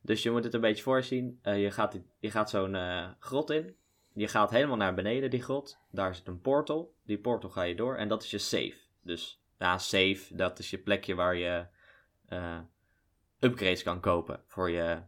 Dus 0.00 0.22
je 0.22 0.30
moet 0.30 0.44
het 0.44 0.54
een 0.54 0.60
beetje 0.60 0.82
voorzien. 0.82 1.38
Eh, 1.42 1.62
je 1.62 1.70
gaat, 1.70 2.00
je 2.18 2.30
gaat 2.30 2.50
zo'n 2.50 2.76
grot 3.18 3.50
in. 3.50 3.76
Je 4.14 4.28
gaat 4.28 4.50
helemaal 4.50 4.76
naar 4.76 4.94
beneden, 4.94 5.30
die 5.30 5.42
grot. 5.42 5.78
Daar 5.90 6.14
zit 6.14 6.26
een 6.26 6.40
portal. 6.40 6.94
Die 7.04 7.18
portal 7.18 7.50
ga 7.50 7.62
je 7.62 7.74
door 7.74 7.96
en 7.96 8.08
dat 8.08 8.22
is 8.22 8.30
je 8.30 8.38
safe. 8.38 8.76
Dus 9.02 9.42
ja, 9.58 9.78
safe, 9.78 10.36
dat 10.36 10.58
is 10.58 10.70
je 10.70 10.78
plekje 10.78 11.14
waar 11.14 11.36
je 11.36 11.66
upgrades 13.38 13.82
kan 13.82 14.00
kopen 14.00 14.42
voor 14.46 14.70
je 14.70 15.02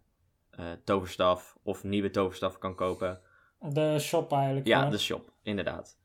eh, 0.56 0.72
toverstaf. 0.84 1.56
Of 1.62 1.84
nieuwe 1.84 2.10
toverstaf 2.10 2.58
kan 2.58 2.74
kopen. 2.74 3.20
De 3.60 3.98
shop 3.98 4.32
eigenlijk. 4.32 4.66
Ja, 4.66 4.90
de 4.90 4.98
shop, 4.98 5.32
inderdaad. 5.42 5.98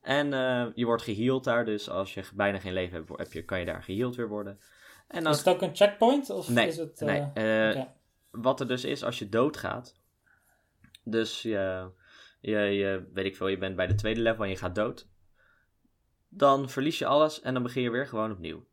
En 0.00 0.32
eh, 0.32 0.66
je 0.74 0.84
wordt 0.84 1.02
geheeld 1.02 1.44
daar, 1.44 1.64
dus 1.64 1.90
als 1.90 2.14
je 2.14 2.24
bijna 2.34 2.58
geen 2.58 2.72
leven 2.72 2.96
hebt, 2.96 3.18
heb 3.18 3.32
je, 3.32 3.44
kan 3.44 3.58
je 3.58 3.64
daar 3.64 3.82
geheeld 3.82 4.16
weer 4.16 4.28
worden. 4.28 4.60
En 5.08 5.22
dan 5.22 5.32
Is 5.32 5.38
het 5.38 5.48
ook 5.48 5.62
een 5.62 5.76
checkpoint? 5.76 6.30
Of 6.30 6.48
Nee, 6.48 6.66
is 6.66 6.76
het, 6.76 7.00
nee. 7.00 7.20
eh. 7.34 7.82
Wat 8.30 8.60
er 8.60 8.68
dus 8.68 8.84
is 8.84 9.04
als 9.04 9.18
je 9.18 9.28
doodgaat. 9.28 10.00
Dus 11.04 11.42
je, 11.42 11.90
je, 12.40 12.58
je, 12.58 13.08
weet 13.12 13.24
ik 13.24 13.36
veel, 13.36 13.48
je 13.48 13.58
bent 13.58 13.76
bij 13.76 13.86
de 13.86 13.94
tweede 13.94 14.20
level 14.20 14.44
en 14.44 14.50
je 14.50 14.56
gaat 14.56 14.74
dood. 14.74 15.08
Dan 16.28 16.68
verlies 16.68 16.98
je 16.98 17.06
alles 17.06 17.40
en 17.40 17.54
dan 17.54 17.62
begin 17.62 17.82
je 17.82 17.90
weer 17.90 18.06
gewoon 18.06 18.32
opnieuw. 18.32 18.66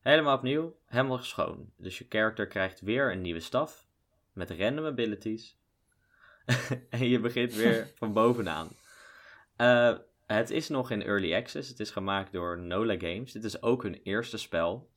Helemaal 0.00 0.36
opnieuw, 0.36 0.76
helemaal 0.86 1.18
schoon. 1.18 1.72
Dus 1.76 1.98
je 1.98 2.06
character 2.08 2.46
krijgt 2.46 2.80
weer 2.80 3.12
een 3.12 3.20
nieuwe 3.20 3.40
staf. 3.40 3.86
Met 4.32 4.50
random 4.50 4.84
abilities. 4.84 5.60
en 6.90 7.08
je 7.08 7.20
begint 7.20 7.54
weer 7.54 7.90
van 7.98 8.12
bovenaan. 8.12 8.68
Eh, 9.56 9.96
het 10.26 10.50
is 10.50 10.68
nog 10.68 10.90
in 10.90 11.02
early 11.02 11.34
access. 11.34 11.68
Het 11.68 11.80
is 11.80 11.90
gemaakt 11.90 12.32
door 12.32 12.58
Nola 12.58 12.94
Games. 12.98 13.32
Dit 13.32 13.44
is 13.44 13.62
ook 13.62 13.82
hun 13.82 14.00
eerste 14.02 14.38
spel. 14.38 14.90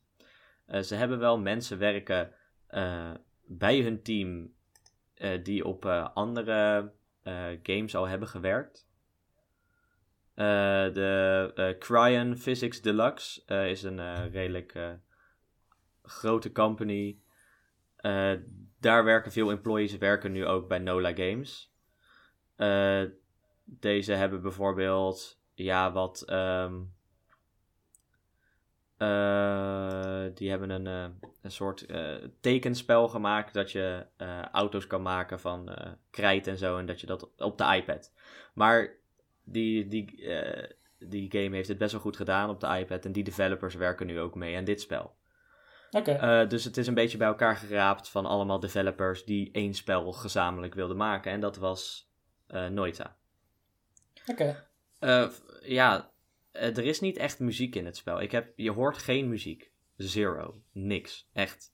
Eh, 0.65 0.81
ze 0.81 0.95
hebben 0.95 1.19
wel 1.19 1.39
mensen 1.39 1.77
werken 1.77 2.33
eh, 2.67 3.11
bij 3.45 3.81
hun 3.81 4.01
team 4.01 4.53
die 5.43 5.65
op 5.65 5.85
andere 6.13 6.91
games 7.63 7.95
al 7.95 8.07
hebben 8.07 8.27
gewerkt. 8.27 8.87
De 10.33 11.75
Cryon 11.79 12.37
Physics 12.37 12.81
Deluxe 12.81 13.43
is 13.69 13.83
een 13.83 14.31
redelijk 14.31 14.97
grote 16.03 16.51
company. 16.51 17.19
Daar 18.85 19.03
werken 19.03 19.31
veel 19.31 19.51
employees, 19.51 19.97
werken 19.97 20.31
nu 20.31 20.45
ook 20.45 20.67
bij 20.67 20.79
Nola 20.79 21.13
Games. 21.13 21.73
Eh, 22.55 23.03
deze 23.63 24.13
hebben 24.13 24.41
bijvoorbeeld, 24.41 25.39
ja, 25.53 25.91
wat. 25.91 26.21
ehm, 26.21 26.81
eh, 28.97 30.25
die 30.33 30.49
hebben 30.49 30.69
een, 30.69 30.87
eh, 30.87 31.27
een 31.41 31.51
soort 31.51 31.85
tekenspel 32.39 33.07
gemaakt 33.07 33.53
dat 33.53 33.71
je 33.71 34.05
auto's 34.51 34.87
kan 34.87 35.01
maken 35.01 35.39
van 35.39 35.75
krijt 36.09 36.47
en 36.47 36.57
zo. 36.57 36.77
En 36.77 36.85
dat 36.85 37.01
je 37.01 37.07
dat 37.07 37.29
op 37.37 37.57
de 37.57 37.75
iPad. 37.75 38.13
Maar 38.53 38.89
die, 39.43 39.87
die, 39.87 40.05
die 40.99 41.31
game 41.31 41.55
heeft 41.55 41.67
het 41.67 41.77
best 41.77 41.91
wel 41.91 42.01
goed 42.01 42.17
gedaan 42.17 42.49
op 42.49 42.59
de 42.59 42.77
iPad. 42.79 43.05
En 43.05 43.11
die 43.11 43.23
developers 43.23 43.75
werken 43.75 44.07
nu 44.07 44.19
ook 44.19 44.35
mee 44.35 44.57
aan 44.57 44.63
dit 44.63 44.81
spel. 44.81 45.15
Eh, 46.03 46.49
dus 46.49 46.63
het 46.63 46.77
is 46.77 46.87
een 46.87 46.93
beetje 46.93 47.17
bij 47.17 47.27
elkaar 47.27 47.55
geraapt 47.55 48.09
van 48.09 48.25
allemaal 48.25 48.59
developers 48.59 49.25
die 49.25 49.49
één 49.51 49.73
spel 49.73 50.11
gezamenlijk 50.11 50.73
wilden 50.73 50.97
maken. 50.97 51.31
En 51.31 51.39
dat 51.39 51.57
was 51.57 52.09
eh 52.47 52.67
Noita. 52.67 53.15
oké. 54.27 54.67
Eh, 54.99 55.27
ja, 55.61 56.11
er 56.51 56.83
is 56.83 56.99
niet 56.99 57.17
echt 57.17 57.39
muziek 57.39 57.75
in 57.75 57.85
het 57.85 57.97
spel. 57.97 58.21
Ik 58.21 58.31
heb, 58.31 58.53
je 58.55 58.71
hoort 58.71 58.97
geen 58.97 59.29
muziek. 59.29 59.71
Zero. 59.97 60.61
Niks. 60.71 61.29
Echt. 61.33 61.73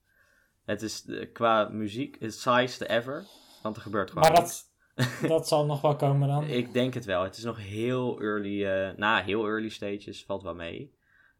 Het 0.65 0.81
is 0.81 1.05
qua 1.33 1.63
muziek 1.63 2.17
het 2.19 2.33
saaiste 2.33 2.89
ever. 2.89 3.25
Want 3.61 3.75
er 3.75 3.81
gebeurt 3.81 4.11
gewoon 4.11 4.31
Maar 4.31 4.41
dat, 4.41 4.71
dat 5.27 5.47
zal 5.47 5.65
nog 5.65 5.81
wel 5.81 5.95
komen 5.95 6.27
dan. 6.27 6.43
Ik 6.43 6.73
denk 6.73 6.93
het 6.93 7.05
wel. 7.05 7.23
Het 7.23 7.37
is 7.37 7.43
nog 7.43 7.57
heel 7.57 8.21
early. 8.21 8.63
na 8.97 9.23
heel 9.23 9.45
early 9.45 9.69
stages 9.69 10.25
valt 10.25 10.43
wel 10.43 10.55
mee. 10.55 10.93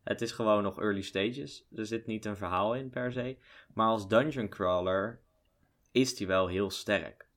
Het 0.04 0.22
is 0.22 0.32
gewoon 0.32 0.64
nog 0.64 0.80
early 0.82 1.02
stages. 1.02 1.66
Er 1.76 1.86
zit 1.86 2.06
niet 2.06 2.26
een 2.26 2.38
verhaal 2.38 2.76
in 2.76 2.90
per 2.90 3.12
se. 3.12 3.38
Maar 3.74 3.88
als 3.88 4.08
dungeon 4.08 4.50
crawler 4.50 5.22
is 5.92 6.16
die 6.16 6.28
wel 6.28 6.48
heel 6.48 6.70
sterk. 6.70 7.28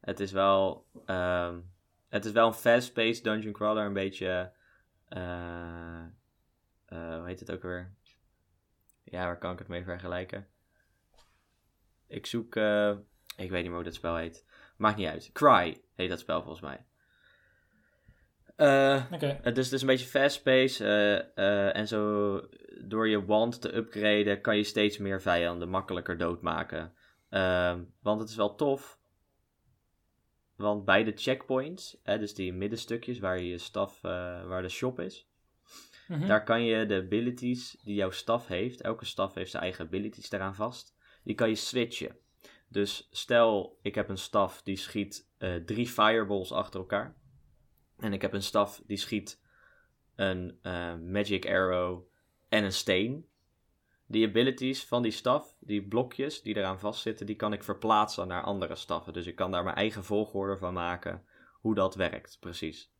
Het 0.00 0.20
is 0.20 0.32
wel. 0.32 0.86
ehm, 1.06 1.60
het 2.08 2.24
is 2.24 2.32
wel 2.32 2.46
een 2.46 2.54
fast-paced 2.54 3.24
dungeon 3.24 3.52
crawler. 3.52 3.84
Een 3.86 3.92
beetje. 3.92 4.52
eh, 5.08 6.04
hoe 6.86 7.22
heet 7.26 7.40
het 7.40 7.52
ook 7.52 7.62
weer? 7.62 7.94
Ja, 9.04 9.24
waar 9.24 9.38
kan 9.38 9.52
ik 9.52 9.58
het 9.58 9.68
mee 9.68 9.84
vergelijken? 9.84 10.46
Ik 12.06 12.26
zoek. 12.26 12.56
eh, 12.56 12.90
ik 13.36 13.50
weet 13.50 13.52
niet 13.52 13.64
meer 13.64 13.74
hoe 13.74 13.82
dat 13.84 13.94
spel 13.94 14.16
heet. 14.16 14.46
Maakt 14.76 14.96
niet 14.96 15.08
uit. 15.08 15.30
Cry 15.32 15.82
heet 15.94 16.08
dat 16.08 16.20
spel 16.20 16.40
volgens 16.42 16.60
mij. 16.62 16.84
Oké, 19.12 19.38
het 19.42 19.58
is 19.58 19.68
dus 19.68 19.80
een 19.80 19.86
beetje 19.86 20.06
fast-paced. 20.06 20.80
eh, 20.80 21.18
eh, 21.18 21.76
en 21.76 21.88
zo 21.88 22.40
door 22.84 23.08
je 23.08 23.24
wand 23.24 23.60
te 23.60 23.76
upgraden 23.76 24.40
kan 24.40 24.56
je 24.56 24.62
steeds 24.62 24.98
meer 24.98 25.20
vijanden 25.20 25.68
makkelijker 25.68 26.18
doodmaken. 26.18 26.92
Ehm, 27.28 27.82
want 28.00 28.20
het 28.20 28.28
is 28.28 28.36
wel 28.36 28.54
tof. 28.54 29.00
Want 30.56 30.84
bij 30.84 31.04
de 31.04 31.12
checkpoints, 31.14 31.96
hè, 32.02 32.18
dus 32.18 32.34
die 32.34 32.52
middenstukjes 32.52 33.18
waar 33.18 33.40
je 33.40 33.58
staf, 33.58 34.00
waar 34.00 34.62
de 34.62 34.68
shop 34.68 35.00
is, 35.00 35.28
mhm. 36.08 36.26
daar 36.26 36.44
kan 36.44 36.64
je 36.64 36.86
de 36.86 37.02
abilities 37.04 37.80
die 37.84 37.94
jouw 37.94 38.10
staf 38.10 38.46
heeft, 38.46 38.80
elke 38.80 39.04
staf 39.04 39.34
heeft 39.34 39.50
zijn 39.50 39.62
eigen 39.62 39.86
abilities 39.86 40.30
eraan 40.30 40.54
vast, 40.54 40.96
die 41.24 41.34
kan 41.34 41.48
je 41.48 41.54
switchen. 41.54 42.16
Dus 42.68 43.08
stel, 43.10 43.78
ik 43.82 43.94
heb 43.94 44.08
een 44.08 44.18
staf 44.18 44.62
die 44.62 44.76
schiet 44.76 45.28
drie 45.64 45.86
fireballs 45.86 46.52
achter 46.52 46.80
elkaar. 46.80 47.16
En 48.02 48.12
ik 48.12 48.22
heb 48.22 48.32
een 48.32 48.42
staf 48.42 48.82
die 48.86 48.96
schiet 48.96 49.40
een 50.14 50.58
eh, 50.62 50.94
magic 50.94 51.46
arrow 51.46 52.02
en 52.48 52.64
een 52.64 52.72
steen. 52.72 53.26
Die 54.06 54.26
abilities 54.26 54.84
van 54.84 55.02
die 55.02 55.12
staf, 55.12 55.56
die 55.60 55.82
blokjes 55.82 56.42
die 56.42 56.56
eraan 56.56 56.78
vastzitten, 56.78 57.26
die 57.26 57.36
kan 57.36 57.52
ik 57.52 57.64
verplaatsen 57.64 58.28
naar 58.28 58.42
andere 58.42 58.74
staffen. 58.74 59.12
Dus 59.12 59.26
ik 59.26 59.36
kan 59.36 59.50
daar 59.50 59.64
mijn 59.64 59.76
eigen 59.76 60.04
volgorde 60.04 60.56
van 60.56 60.72
maken 60.72 61.24
hoe 61.60 61.74
dat 61.74 61.94
werkt, 61.94 62.36
precies. 62.40 62.90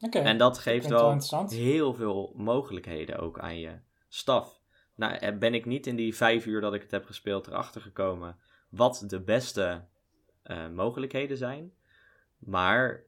Oké. 0.00 0.18
En 0.18 0.38
dat 0.38 0.58
geeft 0.58 0.88
wel 0.88 1.18
heel 1.48 1.94
veel 1.94 2.32
mogelijkheden 2.36 3.18
ook 3.18 3.38
aan 3.38 3.58
je 3.58 3.78
staf. 4.08 4.60
Nou, 4.94 5.14
eh, 5.14 5.38
ben 5.38 5.54
ik 5.54 5.64
niet 5.64 5.86
in 5.86 5.96
die 5.96 6.16
vijf 6.16 6.46
uur 6.46 6.60
dat 6.60 6.74
ik 6.74 6.82
het 6.82 6.90
heb 6.90 7.04
gespeeld 7.04 7.46
erachter 7.46 7.80
gekomen 7.80 8.36
wat 8.68 9.04
de 9.06 9.20
beste 9.20 9.84
eh, 10.42 10.68
mogelijkheden 10.68 11.36
zijn. 11.36 11.72
Maar 12.38 13.04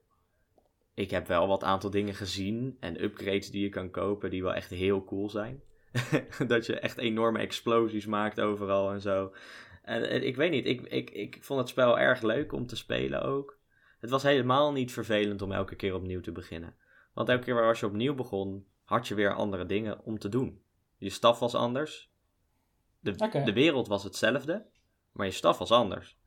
ik 0.99 1.11
heb 1.11 1.27
wel 1.27 1.47
wat 1.47 1.65
aantal 1.65 1.91
dingen 1.91 2.15
gezien 2.15 2.77
en 2.81 3.03
upgrades 3.03 3.51
die 3.51 3.63
je 3.63 3.69
kan 3.69 3.91
kopen 3.91 4.31
die 4.31 4.43
wel 4.43 4.55
echt 4.55 4.71
heel 4.71 5.05
cool 5.05 5.31
zijn. 5.31 5.63
dat 6.47 6.67
je 6.67 6.79
echt 6.79 6.99
enorme 6.99 7.39
explosies 7.39 8.07
maakt 8.07 8.41
overal 8.41 8.93
en 8.93 9.01
zo. 9.01 9.35
En, 9.83 10.27
ik 10.27 10.37
weet 10.37 10.51
niet, 10.51 10.67
ik, 10.67 10.81
ik, 10.81 11.11
ik 11.11 11.39
vond 11.41 11.61
het 11.61 11.69
spel 11.69 11.99
erg 11.99 12.23
leuk 12.23 12.53
om 12.53 12.67
te 12.67 12.77
spelen 12.77 13.23
ook. 13.23 13.59
Het 13.99 14.11
was 14.11 14.23
helemaal 14.23 14.73
niet 14.73 14.93
vervelend 14.93 15.43
om 15.43 15.53
elke 15.53 15.77
keer 15.77 15.95
opnieuw 15.95 16.21
te 16.21 16.33
beginnen. 16.33 16.75
Want 17.15 17.29
elke 17.29 17.45
keer 17.45 17.67
als 17.67 17.81
je 17.81 17.87
opnieuw 17.87 18.15
begon, 18.15 18.67
had 18.85 19.09
je 19.09 19.15
weer 19.15 19.35
andere 19.35 19.67
dingen 19.67 20.05
om 20.05 20.19
te 20.19 20.29
doen. 20.29 20.63
Je 20.97 21.11
staf 21.11 21.39
was 21.39 21.55
anders. 21.55 22.11
De, 23.01 23.43
de 23.45 23.53
wereld 23.53 23.89
was 23.89 24.05
hetzelfde, 24.05 24.67
maar 25.13 25.27
je 25.27 25.33
staf 25.33 25.59
was 25.59 25.71
anders. 25.71 26.19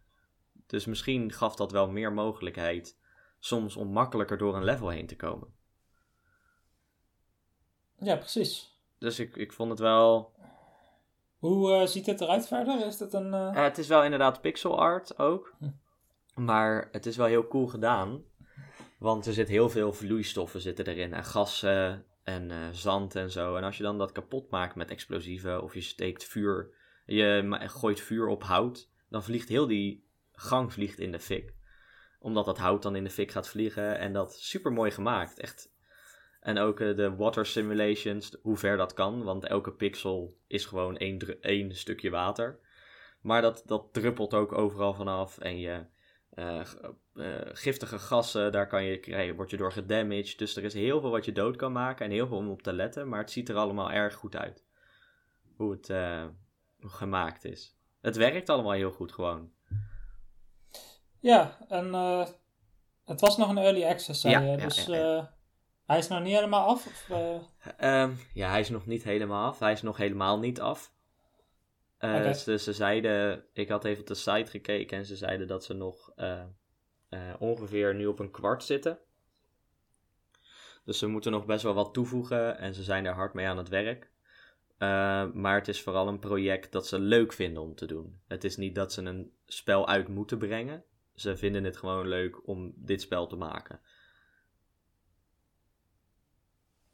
Dus 0.68 0.86
misschien 0.86 1.32
gaf 1.32 1.56
dat 1.56 1.72
wel 1.72 1.90
meer 1.90 2.14
mogelijkheid 2.14 3.00
soms 3.42 3.76
om 3.76 3.88
makkelijker 3.88 4.38
door 4.38 4.56
een 4.56 4.64
level 4.64 4.90
heen 4.90 5.08
te 5.08 5.16
komen. 5.16 5.48
Ja, 8.00 8.16
precies. 8.16 8.80
Dus 9.00 9.20
ik, 9.20 9.36
ik 9.36 9.54
vond 9.54 9.70
het 9.70 9.80
wel. 9.80 10.34
Hoe 11.38 11.74
eh, 11.74 11.88
ziet 11.88 12.06
het 12.06 12.22
eruit 12.22 12.48
verder? 12.48 12.86
Is 12.86 13.00
het 13.00 13.14
een... 13.14 13.34
eh, 13.34 13.48
Eh, 13.56 13.64
het 13.64 13.78
is 13.78 13.88
wel 13.88 14.04
inderdaad 14.04 14.42
pixel 14.42 14.80
art 14.80 15.20
ook. 15.20 15.54
Hm. 15.60 15.70
Maar 16.46 16.90
het 16.92 17.06
is 17.06 17.18
wel 17.18 17.26
heel 17.26 17.48
cool 17.48 17.68
gedaan. 17.68 18.24
Want 19.00 19.26
er 19.26 19.34
zit 19.34 19.48
heel 19.48 19.70
veel 19.70 19.94
vloeistoffen 19.94 20.62
zitten 20.62 20.88
erin. 20.88 21.14
En 21.14 21.24
gassen 21.24 22.06
en 22.24 22.76
zand 22.76 23.16
en 23.16 23.32
zo. 23.32 23.56
En 23.56 23.64
als 23.64 23.78
je 23.78 23.84
dan 23.84 23.98
dat 23.98 24.12
kapot 24.12 24.50
maakt 24.50 24.76
met 24.76 24.92
explosieven. 24.92 25.64
Of 25.64 25.74
je 25.74 25.82
steekt 25.82 26.24
vuur. 26.24 26.74
Je 27.06 27.56
gooit 27.60 28.00
vuur 28.02 28.28
op 28.28 28.44
hout. 28.44 28.90
Dan 29.10 29.24
vliegt 29.24 29.50
heel 29.50 29.68
die 29.68 30.06
gang 30.32 30.74
vliegt 30.74 31.00
in 31.00 31.12
de 31.12 31.20
fik. 31.20 31.54
Omdat 32.22 32.46
dat 32.46 32.58
hout 32.58 32.82
dan 32.82 32.96
in 32.96 33.04
de 33.04 33.10
fik 33.10 33.32
gaat 33.32 33.50
vliegen. 33.50 33.98
En 33.98 34.14
dat 34.14 34.40
super 34.40 34.72
mooi 34.72 34.92
gemaakt. 34.92 35.40
Echt. 35.40 35.74
En 36.40 36.58
ook 36.58 36.80
eh, 36.80 36.96
de 36.96 37.16
water 37.16 37.46
simulations. 37.46 38.38
Hoe 38.42 38.58
ver 38.58 38.78
dat 38.78 38.94
kan. 38.94 39.24
Want 39.24 39.46
elke 39.46 39.72
pixel 39.72 40.38
is 40.48 40.66
gewoon 40.66 40.98
één, 41.42 41.76
stukje 41.76 42.10
water. 42.10 42.60
Maar 43.22 43.42
dat, 43.42 43.64
dat 43.66 43.94
druppelt 43.94 44.34
ook 44.34 44.52
overal 44.52 44.94
vanaf. 44.94 45.38
En 45.38 45.60
je 45.60 45.86
eh, 46.30 46.60
eh, 47.14 47.50
giftige 47.54 48.00
gassen, 48.00 48.52
daar 48.52 48.68
kan 48.68 48.84
je, 48.84 49.00
krijgen, 49.00 49.36
word 49.36 49.50
je 49.50 49.58
door 49.58 49.72
gedamaged. 49.72 50.38
Dus 50.38 50.56
er 50.56 50.64
is 50.64 50.74
heel 50.74 51.02
veel 51.02 51.12
wat 51.12 51.26
je 51.26 51.32
dood 51.32 51.56
kan 51.56 51.72
maken 51.72 52.06
en 52.06 52.12
heel 52.12 52.28
veel 52.28 52.38
om 52.38 52.50
op 52.50 52.62
te 52.62 52.74
letten. 52.74 53.10
Maar 53.10 53.20
het 53.20 53.32
ziet 53.32 53.50
er 53.50 53.56
allemaal 53.56 53.92
erg 53.92 54.14
goed 54.14 54.36
uit. 54.36 54.66
Hoe 55.56 55.72
het 55.72 55.94
gemaakt 56.80 57.46
is. 57.46 57.78
Het 58.02 58.16
werkt 58.16 58.50
allemaal 58.50 58.72
heel 58.72 58.92
goed 58.92 59.12
gewoon. 59.12 59.52
Ja, 61.22 61.58
en 61.68 61.94
eh, 61.94 62.28
het 63.06 63.22
was 63.22 63.38
nog 63.38 63.50
een 63.50 63.58
early 63.58 63.84
access, 63.84 64.22
zei 64.22 64.34
Ja, 64.34 64.40
je. 64.40 64.58
ja, 64.58 64.58
dus 64.58 64.86
ja, 64.86 64.96
ja. 64.96 65.18
eh, 65.18 65.26
hij 65.86 65.98
is 65.98 66.08
nog 66.08 66.22
niet 66.22 66.34
helemaal 66.36 66.68
af? 66.68 66.86
Of, 66.88 67.10
eh, 67.10 67.36
Ehm, 67.78 68.12
ja, 68.34 68.50
hij 68.50 68.60
is 68.60 68.70
nog 68.70 68.86
niet 68.86 69.04
helemaal 69.04 69.48
af. 69.48 69.60
Hij 69.60 69.72
is 69.72 69.82
nog 69.82 69.98
helemaal 69.98 70.40
niet 70.40 70.62
af. 70.62 70.94
Oké. 72.00 72.34
ze, 72.34 72.58
ze 72.58 72.74
zeiden, 72.74 73.44
ik 73.54 73.70
had 73.70 73.86
even 73.86 74.02
op 74.02 74.08
de 74.08 74.14
site 74.16 74.52
gekeken 74.52 74.98
en 74.98 75.06
ze 75.06 75.16
zeiden 75.16 75.48
dat 75.48 75.64
ze 75.64 75.74
nog 75.74 76.14
ongeveer 77.40 77.96
nu 77.96 78.06
op 78.06 78.20
een 78.20 78.32
kwart 78.32 78.64
zitten. 78.64 79.00
Dus 80.86 81.00
ze 81.00 81.08
moeten 81.08 81.32
nog 81.32 81.46
best 81.46 81.64
wel 81.64 81.74
wat 81.74 81.94
toevoegen 81.94 82.58
en 82.58 82.74
ze 82.74 82.84
zijn 82.84 83.06
er 83.06 83.14
hard 83.14 83.34
mee 83.34 83.48
aan 83.48 83.58
het 83.58 83.70
werk. 83.70 84.12
Maar 85.34 85.56
het 85.56 85.68
is 85.68 85.82
vooral 85.82 86.08
een 86.08 86.20
project 86.20 86.72
dat 86.72 86.88
ze 86.88 87.00
leuk 87.00 87.34
vinden 87.34 87.64
om 87.64 87.76
te 87.76 87.86
doen. 87.86 88.22
Het 88.28 88.44
is 88.44 88.58
niet 88.58 88.76
dat 88.76 88.94
ze 88.94 89.02
een 89.02 89.32
spel 89.46 89.88
uit 89.88 90.08
moeten 90.08 90.38
brengen. 90.38 90.84
Ze 91.16 91.38
vinden 91.38 91.64
het 91.64 91.78
gewoon 91.78 92.08
leuk 92.08 92.48
om 92.48 92.74
dit 92.76 93.02
spel 93.02 93.28
te 93.28 93.36
maken. 93.36 93.80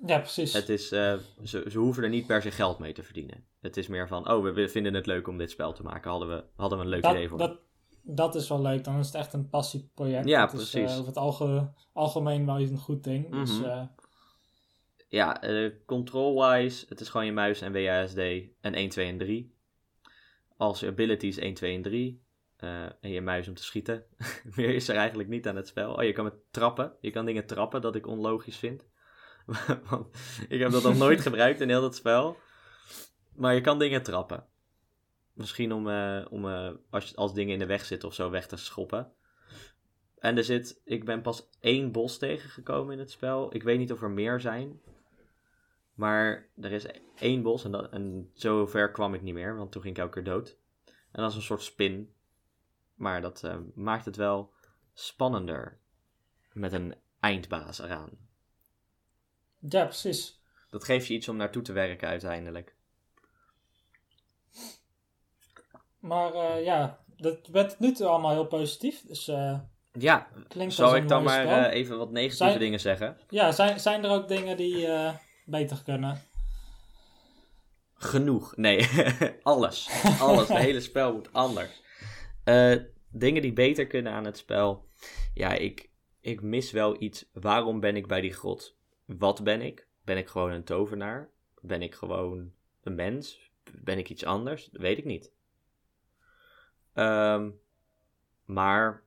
ja, 0.06 0.20
precies. 0.20 0.54
Het 0.54 0.70
is, 0.70 0.92
eh, 0.92 1.18
ze, 1.44 1.66
ze 1.70 1.78
hoeven 1.80 2.04
er 2.04 2.10
niet 2.10 2.28
per 2.28 2.42
se 2.42 2.52
geld 2.52 2.80
mee 2.80 2.94
te 2.94 3.04
verdienen. 3.04 3.46
Het 3.60 3.78
is 3.78 3.88
meer 3.88 4.08
van, 4.08 4.30
oh, 4.32 4.54
we- 4.54 4.70
vinden 4.70 4.94
het 4.94 5.06
leuk 5.06 5.28
om 5.28 5.38
dit 5.38 5.52
spel 5.52 5.74
te 5.74 5.84
maken. 5.84 6.10
Hadden 6.12 6.30
we, 6.30 6.44
hadden 6.56 6.78
we 6.78 6.84
een 6.84 6.90
leuk 6.90 7.06
idee 7.06 7.20
dat, 7.22 7.30
voor. 7.30 7.38
dat, 7.38 7.60
dat 8.02 8.36
is 8.36 8.50
wel 8.50 8.62
leuk. 8.62 8.84
Dan 8.84 9.00
is 9.00 9.06
het 9.06 9.16
echt 9.16 9.34
een 9.34 9.50
passieproject. 9.50 10.28
Ja, 10.28 10.46
Is, 10.46 10.52
precies. 10.52 10.92
eh, 10.92 10.96
over 10.96 11.08
het 11.08 11.18
alge- 11.18 11.74
algemeen 11.94 12.46
wel 12.46 12.60
een 12.60 12.78
goed 12.78 13.04
ding. 13.04 13.32
Dus 13.32 13.60
Mhm. 13.60 13.70
eh, 13.70 13.84
Ja, 15.10 15.42
eh, 15.42 15.72
control-wise, 15.86 16.86
het 16.90 17.00
is 17.00 17.10
gewoon 17.10 17.26
je 17.26 17.32
muis 17.32 17.62
en 17.62 17.74
WASD 17.74 18.18
en 18.62 18.74
1, 18.76 18.90
2 18.90 19.08
en 19.08 19.18
3. 19.18 19.56
Als 20.58 20.80
je 20.80 20.88
abilities 20.88 21.38
1, 21.38 21.54
2 21.54 21.76
en 21.76 21.82
3. 21.82 22.26
Eh, 22.58 22.84
en 22.84 23.10
je 23.10 23.22
muis 23.22 23.48
om 23.48 23.54
te 23.54 23.64
schieten. 23.64 24.06
Meer 24.56 24.76
is 24.76 24.88
er 24.88 24.96
eigenlijk 24.96 25.30
niet 25.30 25.48
aan 25.48 25.56
het 25.56 25.68
spel. 25.68 25.94
Oh, 25.94 26.04
je 26.04 26.14
kan 26.14 26.24
met 26.24 26.52
trappen. 26.52 26.94
Je 27.02 27.12
kan 27.12 27.26
dingen 27.26 27.46
trappen 27.46 27.82
dat 27.82 27.96
ik 27.96 28.08
onlogisch 28.08 28.58
vind. 28.58 28.86
Want 29.90 30.18
ik 30.50 30.60
heb 30.60 30.72
dat 30.72 30.84
nog 30.84 30.98
nooit 30.98 31.22
gebruikt 31.28 31.62
in 31.62 31.70
heel 31.70 31.82
dat 31.82 31.96
spel. 31.96 32.38
Maar 33.36 33.54
je 33.54 33.62
kan 33.62 33.80
dingen 33.80 34.04
trappen. 34.04 34.46
Misschien 35.34 35.74
om, 35.74 35.90
eh, 35.90 36.26
om 36.30 36.48
eh, 36.48 36.72
als, 36.90 37.16
als 37.16 37.34
dingen 37.34 37.54
in 37.54 37.60
de 37.60 37.66
weg 37.66 37.86
zitten 37.86 38.08
of 38.08 38.16
zo 38.16 38.30
weg 38.30 38.48
te 38.48 38.58
schoppen. 38.58 39.12
En 40.20 40.38
er 40.38 40.44
zit, 40.44 40.82
ik 40.84 41.06
ben 41.06 41.22
pas 41.22 41.50
één 41.60 41.92
bos 41.92 42.18
tegengekomen 42.18 42.94
in 42.94 43.00
het 43.00 43.12
spel. 43.12 43.56
Ik 43.56 43.64
weet 43.64 43.78
niet 43.78 43.92
of 43.92 44.02
er 44.02 44.12
meer 44.12 44.40
zijn. 44.40 44.82
Maar 45.94 46.50
er 46.62 46.72
is 46.72 46.86
één 47.16 47.42
bos 47.42 47.64
en, 47.64 47.72
dat, 47.72 47.92
en 47.92 48.32
zo 48.34 48.66
ver 48.66 48.92
kwam 48.92 49.14
ik 49.14 49.22
niet 49.22 49.34
meer, 49.34 49.58
want 49.58 49.72
toen 49.72 49.82
ging 49.82 49.96
ik 49.96 50.02
elke 50.02 50.14
keer 50.14 50.34
dood. 50.34 50.58
En 50.86 51.22
dat 51.22 51.30
is 51.30 51.36
een 51.36 51.42
soort 51.42 51.62
spin. 51.62 52.14
Maar 52.98 53.22
dat 53.22 53.44
eh, 53.44 53.56
maakt 53.74 54.06
het 54.06 54.16
wel 54.16 54.54
spannender. 54.94 55.78
Met 56.54 56.74
een 56.74 56.96
eindbaas 57.20 57.80
eraan. 57.80 58.10
ja, 59.60 59.84
precies. 59.84 60.42
Dat 60.70 60.84
geeft 60.84 61.08
je 61.08 61.14
iets 61.14 61.30
om 61.30 61.36
naartoe 61.36 61.62
te 61.62 61.74
werken 61.74 62.08
uiteindelijk. 62.08 62.76
Maar 66.00 66.34
eh, 66.34 66.64
ja, 66.64 67.00
dat 67.18 67.48
werd 67.48 67.80
nu 67.80 67.92
toe 67.92 68.08
allemaal 68.08 68.32
heel 68.32 68.48
positief. 68.48 69.02
Dus 69.02 69.28
eh, 69.28 69.60
Ja, 69.92 70.28
als 70.78 70.94
ik 70.94 71.08
dan 71.08 71.24
maar 71.24 71.70
even 71.70 71.98
wat 71.98 72.12
negatieve 72.12 72.44
Zijn- 72.44 72.60
dingen 72.60 72.80
zeggen? 72.80 73.18
Ja, 73.30 73.52
zijn, 73.52 73.80
zijn 73.80 74.04
er 74.04 74.10
ook 74.12 74.28
dingen 74.28 74.58
die 74.58 74.88
beter 75.46 75.84
kunnen? 75.84 76.22
Genoeg. 77.94 78.56
Nee, 78.56 78.90
alles. 79.44 79.90
Alles. 80.20 80.48
Het 80.48 80.58
hele 80.58 80.82
spel 80.82 81.14
moet 81.14 81.34
anders. 81.34 81.82
Eh, 82.48 82.76
dingen 83.10 83.42
die 83.42 83.54
beter 83.54 83.88
kunnen 83.88 84.12
aan 84.12 84.26
het 84.26 84.38
spel. 84.38 84.90
Ja, 85.34 85.54
ik, 85.54 85.90
ik 86.20 86.42
mis 86.42 86.72
wel 86.72 87.02
iets. 87.02 87.30
Waarom 87.34 87.80
ben 87.80 87.96
ik 87.96 88.08
bij 88.08 88.22
die 88.22 88.34
grot? 88.34 88.78
Wat 89.06 89.44
ben 89.44 89.62
ik? 89.62 89.88
Ben 90.02 90.18
ik 90.18 90.28
gewoon 90.28 90.52
een 90.52 90.64
tovenaar? 90.64 91.30
Ben 91.62 91.82
ik 91.82 91.96
gewoon 91.96 92.52
een 92.82 92.96
mens? 92.96 93.52
Ben 93.82 93.98
ik 93.98 94.10
iets 94.10 94.24
anders? 94.24 94.66
Dat 94.66 94.82
weet 94.82 94.98
ik 94.98 95.06
niet. 95.06 95.34
Ehm, 96.94 97.50
maar 98.46 99.04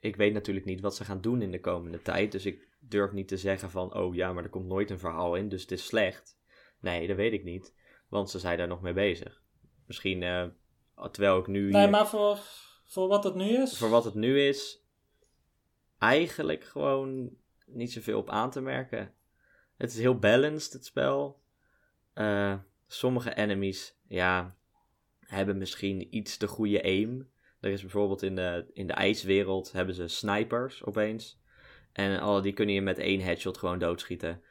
ik 0.00 0.16
weet 0.16 0.32
natuurlijk 0.32 0.66
niet 0.66 0.80
wat 0.80 0.96
ze 0.96 1.04
gaan 1.04 1.20
doen 1.20 1.42
in 1.42 1.50
de 1.50 1.60
komende 1.60 2.02
tijd. 2.02 2.32
Dus 2.32 2.46
ik 2.46 2.68
durf 2.80 3.12
niet 3.12 3.28
te 3.28 3.36
zeggen 3.36 3.70
van, 3.70 3.94
oh 3.94 4.14
ja, 4.14 4.32
maar 4.32 4.44
er 4.44 4.50
komt 4.50 4.66
nooit 4.66 4.90
een 4.90 4.98
verhaal 4.98 5.34
in, 5.34 5.48
dus 5.48 5.62
het 5.62 5.70
is 5.70 5.86
slecht. 5.86 6.38
Nee, 6.80 7.06
dat 7.06 7.16
weet 7.16 7.32
ik 7.32 7.44
niet. 7.44 7.74
Want 8.08 8.30
ze 8.30 8.38
zijn 8.38 8.58
daar 8.58 8.68
nog 8.68 8.80
mee 8.80 8.92
bezig. 8.92 9.42
Misschien, 9.86 10.22
eh, 10.22 10.46
terwijl 11.10 11.38
ik 11.38 11.46
nu... 11.46 11.70
Nee, 11.70 11.80
hier- 11.82 11.90
maar 11.90 12.08
voor, 12.08 12.38
voor 12.84 13.08
wat 13.08 13.24
het 13.24 13.34
nu 13.34 13.62
is. 13.62 13.78
voor 13.78 13.88
wat 13.88 14.04
het 14.04 14.14
nu 14.14 14.40
is, 14.40 14.84
eigenlijk 15.98 16.64
gewoon 16.64 17.30
niet 17.66 17.92
zoveel 17.92 18.18
op 18.18 18.30
aan 18.30 18.50
te 18.50 18.60
merken. 18.60 19.12
Het 19.76 19.90
is 19.92 19.98
heel 19.98 20.18
balanced, 20.18 20.72
het 20.72 20.84
spel. 20.84 21.42
Eh, 22.12 22.54
sommige 22.86 23.34
enemies, 23.34 23.98
ja, 24.08 24.56
hebben 25.20 25.58
misschien 25.58 26.16
iets 26.16 26.38
de 26.38 26.46
goede 26.46 26.82
aim. 26.82 27.30
Er 27.60 27.70
is 27.70 27.80
bijvoorbeeld 27.80 28.22
in 28.22 28.34
de, 28.34 28.70
in 28.72 28.86
de 28.86 28.92
ijswereld 28.92 29.72
hebben 29.72 29.94
ze 29.94 30.08
snipers 30.08 30.84
opeens. 30.84 31.40
En 31.92 32.20
al 32.20 32.42
die 32.42 32.52
kunnen 32.52 32.74
je 32.74 32.82
met 32.82 32.98
één 32.98 33.20
headshot 33.20 33.58
gewoon 33.58 33.78
doodschieten. 33.78 34.42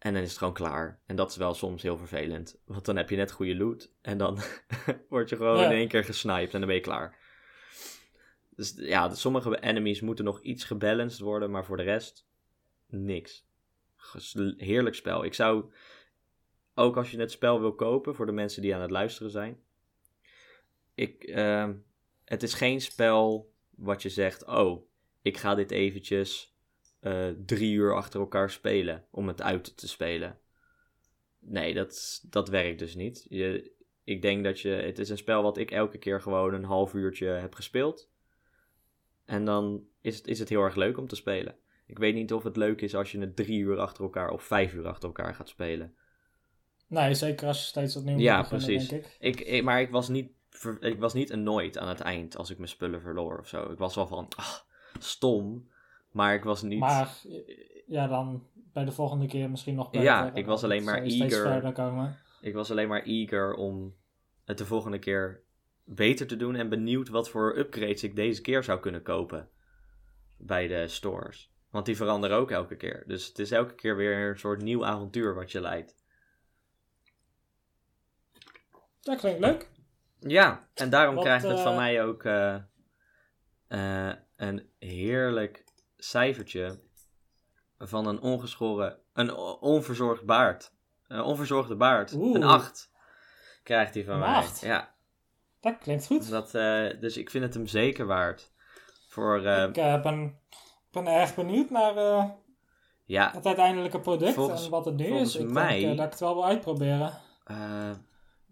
En 0.00 0.12
dan 0.14 0.22
is 0.22 0.28
het 0.28 0.38
gewoon 0.38 0.54
klaar. 0.54 1.00
En 1.06 1.16
dat 1.16 1.30
is 1.30 1.36
wel 1.36 1.54
soms 1.54 1.82
heel 1.82 1.96
vervelend. 1.96 2.60
Want 2.64 2.84
dan 2.84 2.96
heb 2.96 3.10
je 3.10 3.16
net 3.16 3.30
goede 3.32 3.56
loot. 3.56 3.92
En 4.00 4.18
dan 4.18 4.38
word 5.08 5.28
je 5.28 5.36
gewoon 5.36 5.58
Ja. 5.58 5.64
in 5.64 5.76
één 5.76 5.88
keer 5.88 6.04
gesniped 6.04 6.52
en 6.54 6.58
dan 6.58 6.66
ben 6.68 6.74
je 6.74 6.82
klaar. 6.82 7.18
Dus 8.56 8.74
ja, 8.76 9.14
sommige 9.14 9.60
enemies 9.60 10.00
moeten 10.00 10.24
nog 10.24 10.40
iets 10.42 10.64
gebalanced 10.64 11.20
worden. 11.20 11.50
Maar 11.50 11.64
voor 11.64 11.76
de 11.76 11.82
rest 11.82 12.26
niks. 12.86 13.46
Heerlijk 14.56 14.94
spel. 14.94 15.24
Ik 15.24 15.34
zou, 15.34 15.72
ook 16.74 16.96
als 16.96 17.10
je 17.10 17.18
het 17.18 17.30
spel 17.30 17.60
wil 17.60 17.74
kopen, 17.74 18.14
voor 18.14 18.26
de 18.26 18.32
mensen 18.32 18.62
die 18.62 18.74
aan 18.74 18.80
het 18.80 18.90
luisteren 18.90 19.30
zijn. 19.30 19.60
Ik, 20.94 21.24
ehm, 21.24 21.74
het 22.24 22.42
is 22.42 22.54
geen 22.54 22.80
spel 22.80 23.52
wat 23.70 24.02
je 24.02 24.08
zegt, 24.08 24.46
oh, 24.46 24.88
ik 25.22 25.36
ga 25.36 25.54
dit 25.54 25.70
eventjes 25.70 26.49
eh, 27.00 27.28
drie 27.46 27.72
uur 27.72 27.94
achter 27.94 28.20
elkaar 28.20 28.50
spelen 28.50 29.04
om 29.10 29.28
het 29.28 29.42
uit 29.42 29.76
te 29.76 29.88
spelen. 29.88 30.38
Nee, 31.38 31.74
dat, 31.74 32.24
dat 32.30 32.48
werkt 32.48 32.78
dus 32.78 32.94
niet. 32.94 33.26
Je, 33.28 33.72
ik 34.04 34.22
denk 34.22 34.44
dat 34.44 34.60
je, 34.60 34.68
het 34.68 34.98
is 34.98 35.08
een 35.08 35.18
spel 35.18 35.42
wat 35.42 35.56
ik 35.56 35.70
elke 35.70 35.98
keer 35.98 36.20
gewoon 36.20 36.54
een 36.54 36.64
half 36.64 36.94
uurtje 36.94 37.26
heb 37.26 37.54
gespeeld. 37.54 38.10
En 39.24 39.44
dan 39.44 39.84
is 40.00 40.16
het, 40.16 40.26
is 40.26 40.38
het 40.38 40.48
heel 40.48 40.62
erg 40.62 40.74
leuk 40.74 40.98
om 40.98 41.06
te 41.06 41.16
spelen. 41.16 41.56
Ik 41.86 41.98
weet 41.98 42.14
niet 42.14 42.32
of 42.32 42.42
het 42.42 42.56
leuk 42.56 42.80
is 42.80 42.94
als 42.94 43.12
je 43.12 43.20
het 43.20 43.36
drie 43.36 43.58
uur 43.58 43.78
achter 43.78 44.04
elkaar 44.04 44.30
of 44.30 44.42
vijf 44.42 44.74
uur 44.74 44.86
achter 44.86 45.08
elkaar 45.08 45.34
gaat 45.34 45.48
spelen. 45.48 45.94
Nee, 46.86 47.14
zeker 47.14 47.46
als 47.46 47.60
je 47.60 47.66
steeds 47.66 47.96
opnieuw 47.96 48.14
moet 48.14 48.22
Ja, 48.22 48.40
beginnen, 48.40 48.66
precies. 48.66 48.88
denk 48.88 49.04
ik. 49.04 49.16
Ik, 49.18 49.40
ik, 49.40 49.62
maar 49.62 49.80
ik 49.80 49.90
was, 49.90 50.08
niet, 50.08 50.30
ik 50.80 50.98
was 50.98 51.12
niet 51.12 51.32
annoyed 51.32 51.78
aan 51.78 51.88
het 51.88 52.00
eind 52.00 52.36
als 52.36 52.50
ik 52.50 52.56
mijn 52.56 52.68
spullen 52.68 53.00
verloor 53.00 53.38
of 53.38 53.48
zo. 53.48 53.70
Ik 53.70 53.78
was 53.78 53.94
wel 53.94 54.06
van, 54.06 54.28
ah, 54.36 54.54
stom. 54.98 55.68
Maar 56.10 56.34
ik 56.34 56.44
was 56.44 56.62
niet... 56.62 56.78
Maar 56.78 57.16
ja, 57.86 58.06
dan 58.06 58.46
bij 58.72 58.84
de 58.84 58.92
volgende 58.92 59.26
keer 59.26 59.50
misschien 59.50 59.74
nog 59.74 59.90
beter. 59.90 60.06
Ja, 60.06 60.34
ik 60.34 60.46
was 60.46 60.64
alleen 60.64 60.84
maar 60.84 61.02
eager. 61.02 61.72
komen. 61.72 62.18
Ik 62.40 62.54
was 62.54 62.70
alleen 62.70 62.88
maar 62.88 63.02
eager 63.02 63.54
om 63.54 63.94
het 64.44 64.58
de 64.58 64.66
volgende 64.66 64.98
keer 64.98 65.42
beter 65.84 66.26
te 66.26 66.36
doen 66.36 66.54
en 66.54 66.68
benieuwd 66.68 67.08
wat 67.08 67.28
voor 67.28 67.56
upgrades 67.56 68.02
ik 68.02 68.16
deze 68.16 68.40
keer 68.40 68.64
zou 68.64 68.80
kunnen 68.80 69.02
kopen 69.02 69.48
bij 70.38 70.66
de 70.66 70.88
stores. 70.88 71.52
Want 71.70 71.86
die 71.86 71.96
veranderen 71.96 72.36
ook 72.36 72.50
elke 72.50 72.76
keer. 72.76 73.04
Dus 73.06 73.26
het 73.26 73.38
is 73.38 73.50
elke 73.50 73.74
keer 73.74 73.96
weer 73.96 74.28
een 74.28 74.38
soort 74.38 74.62
nieuw 74.62 74.84
avontuur 74.84 75.34
wat 75.34 75.52
je 75.52 75.60
leidt. 75.60 75.94
Dat 79.00 79.18
klinkt 79.18 79.40
leuk. 79.40 79.68
Ja, 80.18 80.68
en 80.74 80.90
daarom 80.90 81.14
Wat, 81.14 81.24
krijgt 81.24 81.44
het 81.44 81.60
van 81.60 81.72
eh, 81.72 81.78
mij 81.78 82.04
ook 82.04 82.24
eh, 82.24 82.54
eh, 83.66 84.14
een 84.36 84.70
heerlijk 84.78 85.64
cijfertje 86.00 86.78
van 87.78 88.06
een 88.06 88.20
ongeschoren, 88.20 88.98
een 89.12 89.34
onverzorgd 89.60 90.24
baard. 90.24 90.72
Een 91.08 91.22
onverzorgde 91.22 91.76
baard. 91.76 92.12
Oeh. 92.12 92.34
Een 92.34 92.42
8 92.42 92.90
krijgt 93.62 93.94
hij 93.94 94.04
van 94.04 94.14
Een 94.14 94.20
mij. 94.20 94.28
acht? 94.34 94.60
Ja, 94.60 94.94
Dat 95.60 95.78
klinkt 95.78 96.06
goed. 96.06 96.30
dat, 96.30 96.54
eh, 96.54 97.00
dus 97.00 97.16
ik 97.16 97.30
vind 97.30 97.44
het 97.44 97.54
hem 97.54 97.66
zeker 97.66 98.06
waard. 98.06 98.52
Voor, 99.08 99.44
eh, 99.44 99.62
ik 99.64 99.76
eh, 99.76 100.02
ben, 100.02 100.38
ben 100.90 101.06
erg 101.06 101.34
benieuwd 101.34 101.70
naar 101.70 101.94
ja, 103.04 103.30
het 103.34 103.46
uiteindelijke 103.46 104.00
product 104.00 104.34
Volgens- 104.34 104.64
en 104.64 104.70
wat 104.70 104.84
het 104.84 104.96
nu 104.96 105.04
is. 105.06 105.36
Ik 105.36 105.48
mij- 105.48 105.80
denk 105.80 105.96
dat 105.96 106.04
ik 106.06 106.10
het 106.10 106.20
wel 106.20 106.34
wil 106.34 106.46
uitproberen. 106.46 107.12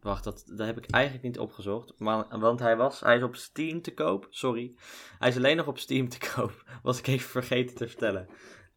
Wacht, 0.00 0.24
dat, 0.24 0.42
dat 0.46 0.66
heb 0.66 0.76
ik 0.78 0.90
eigenlijk 0.90 1.24
niet 1.24 1.38
opgezocht. 1.38 1.92
Maar, 1.98 2.38
want 2.38 2.60
hij 2.60 2.76
was, 2.76 3.00
hij 3.00 3.16
is 3.16 3.22
op 3.22 3.36
Steam 3.36 3.82
te 3.82 3.94
koop. 3.94 4.26
Sorry. 4.30 4.74
Hij 5.18 5.28
is 5.28 5.36
alleen 5.36 5.56
nog 5.56 5.66
op 5.66 5.78
Steam 5.78 6.08
te 6.08 6.18
koop. 6.34 6.64
Was 6.82 6.98
ik 6.98 7.06
even 7.06 7.30
vergeten 7.30 7.76
te 7.76 7.88
vertellen. 7.88 8.28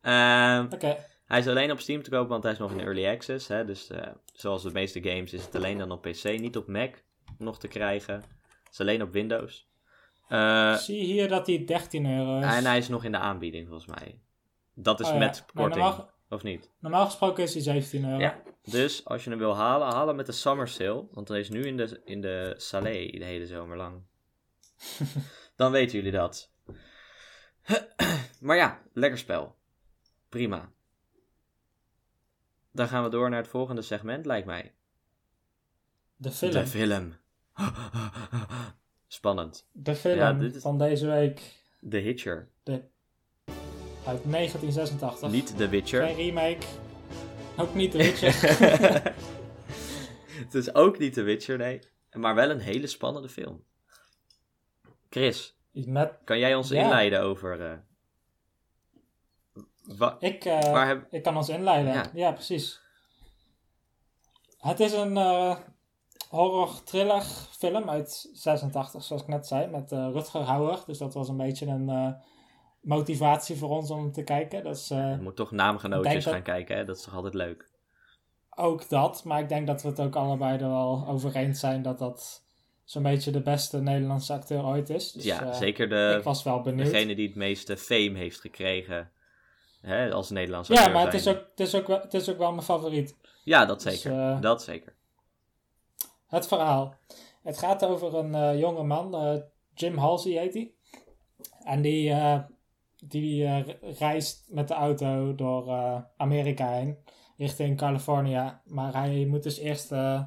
Ehm, 0.01 0.65
Oké, 0.69 0.97
Hij 1.25 1.39
is 1.39 1.47
alleen 1.47 1.71
op 1.71 1.79
Steam 1.79 2.03
te 2.03 2.09
kopen, 2.09 2.29
want 2.29 2.43
hij 2.43 2.51
is 2.51 2.57
nog 2.57 2.71
in 2.71 2.79
early 2.79 3.07
access. 3.07 3.47
Hè? 3.47 3.65
Dus 3.65 3.89
eh, 3.89 4.07
zoals 4.33 4.63
de 4.63 4.71
meeste 4.71 5.03
games 5.03 5.33
is 5.33 5.45
het 5.45 5.55
alleen 5.55 5.77
dan 5.77 5.91
op 5.91 6.01
PC, 6.01 6.23
niet 6.23 6.57
op 6.57 6.67
Mac 6.67 6.95
nog 7.37 7.59
te 7.59 7.67
krijgen. 7.67 8.15
Het 8.15 8.71
is 8.71 8.79
alleen 8.79 9.01
op 9.01 9.11
Windows. 9.11 9.69
Eh, 10.27 10.75
zie 10.75 11.03
hier 11.03 11.27
dat 11.27 11.45
die 11.45 11.65
13 11.65 12.05
euro 12.17 12.39
is. 12.39 12.45
en 12.45 12.65
hij 12.65 12.77
is 12.77 12.87
nog 12.87 13.03
in 13.03 13.11
de 13.11 13.17
aanbieding 13.17 13.67
volgens 13.67 13.97
mij. 13.97 14.21
Dat 14.73 14.99
is 14.99 15.07
Oh 15.07 15.13
ja, 15.13 15.19
met 15.19 15.45
maar 15.53 15.63
korting, 15.69 16.05
of 16.31 16.43
niet? 16.43 16.69
Normaal 16.79 17.05
gesproken 17.05 17.43
is 17.43 17.51
die 17.51 17.61
17 17.61 18.05
euro. 18.05 18.19
Ja. 18.19 18.41
Dus 18.63 19.05
als 19.05 19.23
je 19.23 19.29
hem 19.29 19.39
wil 19.39 19.55
halen, 19.55 19.87
haal 19.87 20.07
hem 20.07 20.15
met 20.15 20.25
de 20.25 20.31
summer 20.31 20.67
sale. 20.67 21.07
Want 21.11 21.27
hij 21.27 21.39
is 21.39 21.49
nu 21.49 21.63
in 21.65 21.77
de, 21.77 22.01
in 22.05 22.21
de 22.21 22.53
Salé 22.57 22.91
de 23.11 23.25
hele 23.25 23.45
zomer 23.47 23.77
lang. 23.77 24.01
Dan 25.55 25.71
weten 25.71 25.95
jullie 25.97 26.11
dat. 26.11 26.51
maar 28.39 28.55
ja, 28.55 28.81
lekker 28.93 29.19
spel. 29.19 29.55
Prima. 30.29 30.71
Dan 32.71 32.87
gaan 32.87 33.03
we 33.03 33.09
door 33.09 33.29
naar 33.29 33.39
het 33.41 33.49
volgende 33.49 33.81
segment, 33.81 34.25
lijkt 34.25 34.45
mij. 34.47 34.73
De 36.15 36.31
film. 36.31 36.51
De 36.51 36.67
film. 36.67 37.15
Spannend. 39.07 39.67
De 39.71 39.95
film 39.95 40.17
Ja, 40.17 40.33
dit 40.33 40.55
is- 40.55 40.61
van 40.61 40.77
deze 40.77 41.07
week 41.07 41.63
The 41.89 41.97
Hitcher. 41.97 42.49
Uit 44.05 44.21
1986. 44.31 45.29
Niet 45.31 45.57
The 45.57 45.67
Witcher. 45.69 46.05
Geen 46.05 46.15
remake. 46.15 46.65
Ook 47.57 47.73
niet 47.73 47.91
The 47.91 47.97
Witcher. 48.05 48.33
het 50.43 50.53
is 50.53 50.73
ook 50.73 50.97
niet 50.99 51.13
The 51.13 51.21
Witcher, 51.21 51.57
nee. 51.57 51.79
Maar 52.11 52.35
wel 52.35 52.49
een 52.49 52.59
hele 52.59 52.87
spannende 52.87 53.29
film. 53.29 53.63
Chris, 55.09 55.57
Met, 55.71 56.11
kan 56.23 56.39
jij 56.39 56.55
ons 56.55 56.69
Ja. 56.69 56.83
inleiden 56.83 57.21
over... 57.21 57.83
wa- 59.97 60.15
ik, 60.19 60.45
eh, 60.45 60.71
Waar 60.71 60.87
heb- 60.87 61.07
ik 61.13 61.23
kan 61.23 61.37
ons 61.37 61.49
inleiden. 61.49 61.93
Ja. 61.93 62.05
Ja, 62.13 62.31
precies. 62.31 62.81
Het 64.57 64.79
is 64.79 64.91
een 64.93 65.17
eh, 65.17 65.57
horror-thriller 66.29 67.21
film 67.57 67.89
uit 67.89 68.29
86, 68.33 69.03
zoals 69.03 69.21
ik 69.21 69.27
net 69.27 69.47
zei, 69.47 69.67
met 69.67 69.91
Rutger 69.91 70.41
Hauer. 70.41 70.83
Dus 70.85 70.97
dat 70.97 71.13
was 71.13 71.29
een 71.29 71.37
beetje 71.37 71.65
een 71.65 72.15
motivatie 72.81 73.55
voor 73.55 73.69
ons 73.69 73.89
om 73.91 74.11
te 74.11 74.23
kijken. 74.23 74.63
Dat 74.63 74.75
is 74.75 74.89
eh, 74.89 75.11
Je 75.11 75.21
moet 75.21 75.35
toch 75.35 75.51
naamgenootjes 75.51 76.23
dat- 76.23 76.33
gaan 76.33 76.41
kijken, 76.43 76.77
hè? 76.77 76.85
Dat 76.85 76.97
is 76.97 77.03
toch 77.03 77.15
altijd 77.15 77.33
leuk. 77.33 77.69
ook 78.55 78.89
dat. 78.89 79.23
Maar 79.23 79.39
ik 79.39 79.49
denk 79.49 79.67
dat 79.67 79.81
we 79.81 79.87
het 79.87 79.99
ook 79.99 80.15
allebei 80.15 80.53
er 80.59 80.69
wel 80.69 81.05
over 81.07 81.35
eens 81.35 81.59
zijn 81.59 81.81
dat 81.81 81.99
dat 81.99 82.43
zo'n 82.83 83.03
beetje 83.03 83.31
de 83.31 83.41
beste 83.41 83.81
Nederlandse 83.81 84.33
acteur 84.33 84.65
ooit 84.65 84.89
is. 84.89 85.11
Dus, 85.11 85.23
ja, 85.23 85.45
eh, 85.45 85.53
zeker 85.53 85.89
de, 85.89 86.15
ik 86.17 86.23
was 86.23 86.43
wel 86.43 86.61
benieuwd. 86.61 86.91
degene 86.91 87.15
die 87.15 87.27
het 87.27 87.35
meeste 87.35 87.77
fame 87.77 88.17
heeft 88.17 88.39
gekregen 88.39 89.11
hè, 89.81 90.11
als 90.11 90.29
Nederlandse 90.29 90.73
Ja, 90.73 90.77
acteur 90.79 90.95
maar 90.95 91.05
het 91.05 91.13
is, 91.13 91.27
ook, 91.27 91.45
het, 91.49 91.59
is 91.59 91.75
ook 91.75 91.87
wel, 91.87 91.99
het 92.01 92.13
is 92.13 92.29
ook 92.29 92.37
wel 92.37 92.51
mijn 92.51 92.63
favoriet. 92.63 93.15
Ja, 93.43 93.65
dat 93.65 93.81
Dus, 93.83 94.01
zeker. 94.01 94.19
eh, 94.19 94.41
Dat 94.41 94.63
zeker. 94.63 94.93
Het 96.27 96.47
verhaal. 96.47 96.95
Het 97.43 97.57
gaat 97.57 97.85
over 97.85 98.15
een 98.15 98.35
eh, 98.35 98.59
jonge 98.59 98.83
man, 98.83 99.41
Jim 99.73 99.97
Halsey 99.97 100.31
heet 100.31 100.53
hij. 100.53 100.71
En 101.63 101.81
die, 101.81 102.13
die 103.03 103.45
eh, 103.45 103.67
reist 103.99 104.45
met 104.49 104.67
de 104.67 104.73
auto 104.73 105.35
door 105.35 105.67
eh, 105.67 106.01
Amerika 106.17 106.71
heen, 106.71 106.97
richting 107.37 107.77
California. 107.77 108.61
Maar 108.65 108.93
hij 108.93 109.25
moet 109.25 109.43
dus 109.43 109.57
eerst 109.57 109.91
eh, 109.91 110.23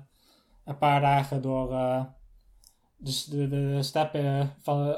een 0.64 0.78
paar 0.78 1.00
dagen 1.00 1.42
door 1.42 1.68
dus 2.96 3.24
de, 3.24 3.48
de, 3.48 3.82
steppen 3.82 4.54
van, 4.60 4.96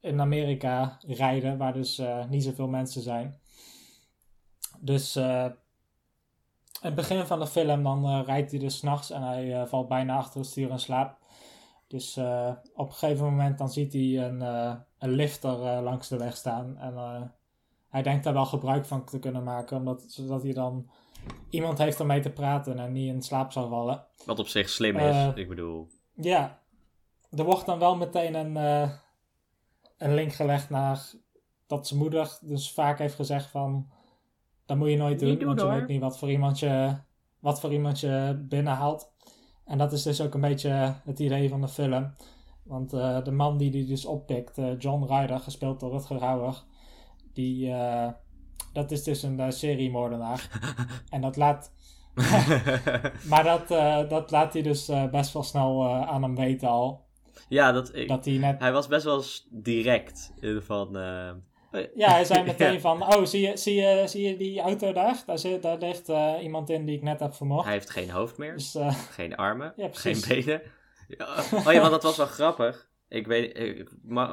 in 0.00 0.20
Amerika 0.20 0.98
rijden, 1.06 1.58
waar 1.58 1.72
dus 1.72 2.02
niet 2.28 2.44
zoveel 2.44 2.68
mensen 2.68 3.02
zijn. 3.02 3.40
Dus 4.80 5.14
het 6.80 6.94
begin 6.94 7.26
van 7.26 7.38
de 7.38 7.46
film 7.46 7.82
dan 7.82 8.24
rijdt 8.24 8.50
hij 8.50 8.60
dus 8.60 8.76
s'nachts 8.76 9.10
en 9.10 9.22
hij 9.22 9.66
valt 9.66 9.88
bijna 9.88 10.16
achter 10.16 10.40
het 10.40 10.48
stuur 10.48 10.70
in 10.70 10.78
slaap. 10.78 11.18
Dus 11.86 12.16
eh, 12.16 12.52
op 12.74 12.86
een 12.86 12.94
gegeven 12.94 13.24
moment 13.24 13.58
dan 13.58 13.70
ziet 13.70 13.92
hij 13.92 14.18
een, 14.28 14.42
eh, 14.42 14.74
een 14.98 15.10
lifter 15.10 15.62
eh, 15.66 15.82
langs 15.82 16.08
de 16.08 16.16
weg 16.16 16.36
staan. 16.36 16.78
En 16.78 16.94
eh, 16.94 17.22
hij 17.88 18.02
denkt 18.02 18.24
daar 18.24 18.32
wel 18.32 18.46
gebruik 18.46 18.86
van 18.86 19.04
te 19.04 19.18
kunnen 19.18 19.42
maken, 19.42 19.76
omdat, 19.76 20.04
zodat 20.08 20.42
hij 20.42 20.52
dan 20.52 20.90
iemand 21.50 21.78
heeft 21.78 22.00
om 22.00 22.06
mee 22.06 22.20
te 22.20 22.30
praten 22.30 22.78
en 22.78 22.92
niet 22.92 23.08
in 23.08 23.22
slaap 23.22 23.52
zal 23.52 23.68
vallen. 23.68 24.04
Wat 24.24 24.38
op 24.38 24.46
zich 24.46 24.68
slim 24.68 24.96
is. 24.96 25.34
ik 25.34 25.48
bedoel, 25.48 25.88
Ja, 26.14 26.60
er 27.30 27.44
wordt 27.44 27.66
dan 27.66 27.78
wel 27.78 27.96
meteen 27.96 28.34
een, 28.34 28.56
eh, 28.56 28.90
een 29.98 30.14
link 30.14 30.32
gelegd 30.32 30.70
naar 30.70 31.10
dat 31.66 31.86
zijn 31.86 32.00
moeder 32.00 32.38
dus 32.40 32.72
vaak 32.72 32.98
heeft 32.98 33.14
gezegd 33.14 33.46
van 33.46 33.88
dat 34.66 34.76
moet 34.76 34.90
je 34.90 34.96
nooit 34.96 35.18
doen, 35.18 35.44
want 35.44 35.60
je 35.60 35.66
hoor. 35.66 35.74
weet 35.74 35.88
niet 35.88 36.00
wat 36.00 36.18
voor 36.18 36.30
iemand 36.30 36.58
je, 36.58 36.96
wat 37.38 37.60
voor 37.60 37.72
iemand 37.72 38.00
je 38.00 38.44
binnenhaalt. 38.48 39.12
En 39.66 39.78
dat 39.78 39.92
is 39.92 40.02
dus 40.02 40.20
ook 40.20 40.34
een 40.34 40.40
beetje 40.40 40.94
het 41.04 41.18
idee 41.18 41.48
van 41.48 41.60
de 41.60 41.68
film. 41.68 42.12
Want 42.62 42.92
eh, 42.92 43.24
de 43.24 43.30
man 43.30 43.56
die 43.58 43.70
die 43.70 43.86
dus 43.86 44.04
oppikt, 44.04 44.58
eh, 44.58 44.78
John 44.78 45.12
Ryder, 45.12 45.40
gespeeld 45.40 45.80
door 45.80 45.90
Rutger 45.90 46.20
Hauer, 46.20 46.62
die, 47.32 47.70
eh, 47.72 48.08
dat 48.72 48.90
is 48.90 49.02
dus 49.02 49.22
een 49.22 49.52
seriemoordenaar. 49.52 50.48
en 51.10 51.20
dat 51.20 51.36
laat, 51.36 51.72
maar 53.30 53.44
dat, 53.44 53.68
dat 54.10 54.30
laat 54.30 54.52
hij 54.52 54.62
dus 54.62 54.90
best 55.10 55.32
wel 55.32 55.42
snel 55.42 55.88
aan 56.06 56.22
hem 56.22 56.36
weten 56.36 56.68
al. 56.68 57.04
ja, 57.48 57.72
dat, 57.72 57.94
ik, 57.94 58.08
Dat 58.08 58.24
hij 58.24 58.36
net 58.36 58.60
hij 58.60 58.72
was 58.72 58.86
best 58.86 59.04
wel 59.04 59.22
direct. 59.50 60.32
eh, 60.40 60.56
Van, 60.60 60.96
Ja, 61.94 62.10
hij 62.10 62.24
zei 62.24 62.44
meteen 62.52 62.72
Ja. 62.72 62.80
van, 62.80 63.02
oh, 63.02 63.24
zie 63.24 63.48
je, 63.48 63.56
zie 63.56 63.74
je, 63.74 64.02
zie 64.08 64.28
je 64.28 64.36
die 64.36 64.60
auto 64.60 64.92
daar? 64.92 65.22
Daar, 65.26 65.38
zit, 65.38 65.62
daar 65.62 65.78
ligt 65.78 66.08
eh, 66.08 66.32
iemand 66.42 66.70
in 66.70 66.84
die 66.86 66.96
ik 66.96 67.02
net 67.02 67.20
heb 67.20 67.34
vermoord. 67.34 67.64
Hij 67.64 67.72
heeft 67.72 67.90
geen 67.90 68.10
hoofd 68.10 68.36
meer, 68.38 68.52
Dus, 68.56 68.74
eh, 68.74 68.94
geen 69.10 69.36
armen, 69.36 69.72
Ja, 69.76 69.88
geen 69.92 70.20
benen. 70.28 70.62
Oh 71.66 71.72
ja, 71.72 71.78
want 71.80 71.90
dat 71.90 72.02
was 72.02 72.16
wel 72.16 72.26
grappig. 72.26 72.88
ik 73.08 73.26
weet, 73.26 73.84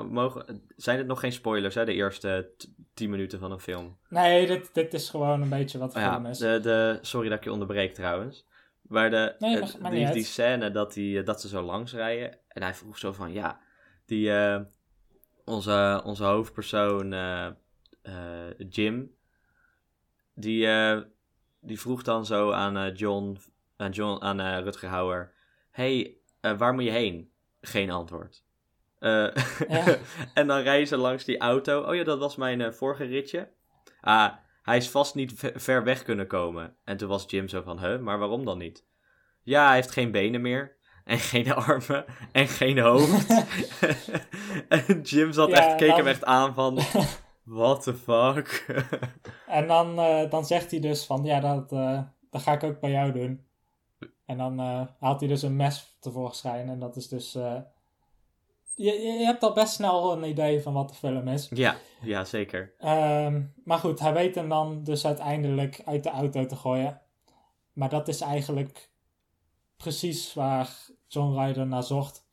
mogen, 0.10 0.64
zijn 0.76 0.98
het 0.98 1.08
nog 1.08 1.20
geen 1.20 1.32
spoilers, 1.32 1.76
hè, 1.76 1.86
de 1.86 1.94
eerste 1.94 2.54
t- 2.58 2.70
10 2.94 3.10
minuten 3.10 3.40
van 3.40 3.52
een 3.52 3.60
film? 3.60 3.98
Nee, 4.10 4.48
dit, 4.48 4.74
dit 4.74 4.94
is 4.94 5.10
gewoon 5.10 5.42
een 5.42 5.50
beetje 5.50 5.78
wat 5.78 5.94
de 5.94 6.00
film 6.00 6.24
ja, 6.24 6.30
is. 6.30 6.38
de, 6.38 6.60
de, 6.62 7.00
sorry 7.02 7.30
dat 7.30 7.38
ik 7.38 7.44
je 7.44 7.52
onderbreek 7.52 7.94
trouwens. 7.94 8.48
Maar 8.82 9.10
de, 9.10 9.36
Nee, 9.40 9.60
mag- 9.60 9.90
die, 9.92 10.12
die 10.12 10.24
scène 10.24 10.72
dat, 10.72 10.94
die, 10.94 11.24
dat 11.24 11.42
ze 11.42 11.48
zo 11.48 11.62
langs 11.62 11.94
rijden. 11.94 12.38
En 12.48 12.62
hij 12.64 12.74
vroeg 12.74 12.98
zo 12.98 13.12
van, 13.12 13.32
ja, 13.34 13.60
die, 14.06 14.32
eh, 14.32 14.60
onze, 15.46 16.02
onze 16.06 16.24
hoofdpersoon 16.24 17.14
eh, 17.14 17.46
eh, 18.02 18.54
Jim, 18.70 19.16
die, 20.36 20.68
eh, 20.68 21.02
die 21.60 21.80
vroeg 21.80 22.04
dan 22.04 22.26
zo 22.26 22.52
aan 22.52 22.92
John, 22.94 23.38
aan, 23.78 23.92
John, 23.92 24.24
aan 24.24 24.64
Rutger 24.64 24.90
Hauer, 24.90 25.34
hey, 25.72 26.18
waar 26.58 26.74
moet 26.74 26.84
je 26.84 26.90
heen? 26.92 27.32
Geen 27.62 27.92
antwoord. 27.92 28.44
Ja. 29.00 29.34
en 30.34 30.48
dan 30.48 30.60
rijden 30.62 30.88
ze 30.88 30.98
langs 30.98 31.24
die 31.24 31.38
auto. 31.38 31.82
Oh 31.82 31.96
ja, 31.96 32.04
dat 32.04 32.20
was 32.20 32.36
mijn 32.36 32.74
vorige 32.74 33.04
ritje. 33.04 33.50
Ah, 34.02 34.34
hij 34.64 34.78
is 34.78 34.90
vast 34.90 35.16
niet 35.16 35.34
ve- 35.34 35.54
ver 35.56 35.84
weg 35.84 36.04
kunnen 36.04 36.28
komen. 36.28 36.76
En 36.84 36.98
toen 36.98 37.10
was 37.10 37.30
Jim 37.30 37.48
zo 37.48 37.62
van, 37.62 37.80
huh, 37.80 38.00
maar 38.00 38.20
waarom 38.20 38.46
dan 38.46 38.58
niet? 38.58 38.86
Ja, 39.44 39.66
hij 39.66 39.76
heeft 39.76 39.92
geen 39.92 40.12
benen 40.12 40.42
meer. 40.42 40.76
En 41.06 41.18
geen 41.20 41.54
armen. 41.66 42.06
En 42.32 42.48
geen 42.48 42.80
hoofd. 42.80 43.44
en 44.68 45.02
Jim 45.02 45.32
zat 45.32 45.50
Ja, 45.50 45.56
echt, 45.56 45.76
keek 45.76 45.88
dan- 45.88 45.98
hem 45.98 46.08
echt 46.08 46.24
aan 46.26 46.54
van, 46.54 46.80
what 47.44 47.84
the 47.84 47.94
fuck? 47.96 48.66
En 49.48 49.68
dan, 49.68 50.00
eh, 50.00 50.30
dan 50.30 50.46
zegt 50.46 50.72
hij 50.72 50.80
dus 50.80 51.06
van, 51.06 51.24
ja, 51.24 51.40
dat, 51.40 51.72
eh, 51.72 52.02
dat 52.30 52.42
ga 52.42 52.52
ik 52.54 52.64
ook 52.64 52.80
bij 52.80 52.92
jou 52.92 53.12
doen. 53.12 53.46
En 54.26 54.38
dan 54.38 54.60
eh, 54.60 54.82
haalt 55.00 55.20
hij 55.20 55.30
dus 55.30 55.42
een 55.42 55.56
mes 55.56 55.98
tevoorschijn. 56.00 56.70
En 56.70 56.80
dat 56.80 56.96
is 56.96 57.08
dus... 57.08 57.32
je, 57.32 57.64
je 58.76 58.92
je 59.20 59.26
hebt 59.26 59.44
al 59.44 59.54
best 59.54 59.74
snel 59.74 60.12
een 60.14 60.24
idee 60.30 60.62
van 60.62 60.74
wat 60.74 60.90
de 60.90 60.96
film 60.96 61.28
is. 61.28 61.50
ja, 61.54 61.76
ja, 62.02 62.24
zeker. 62.24 62.74
Ehm, 62.80 63.42
maar 63.64 63.78
goed, 63.78 64.00
hij 64.00 64.14
weet 64.14 64.36
hem 64.36 64.50
dan 64.50 64.84
dus 64.84 65.06
uiteindelijk 65.06 65.82
uit 65.86 66.04
de 66.04 66.10
auto 66.10 66.46
te 66.46 66.56
gooien. 66.56 67.02
Maar 67.74 67.90
dat 67.90 68.08
is 68.08 68.22
eigenlijk 68.22 68.90
precies 69.82 70.34
waar 70.34 70.78
John 71.08 71.40
Ryder 71.40 71.68
naar 71.68 71.84
zocht. 71.84 72.26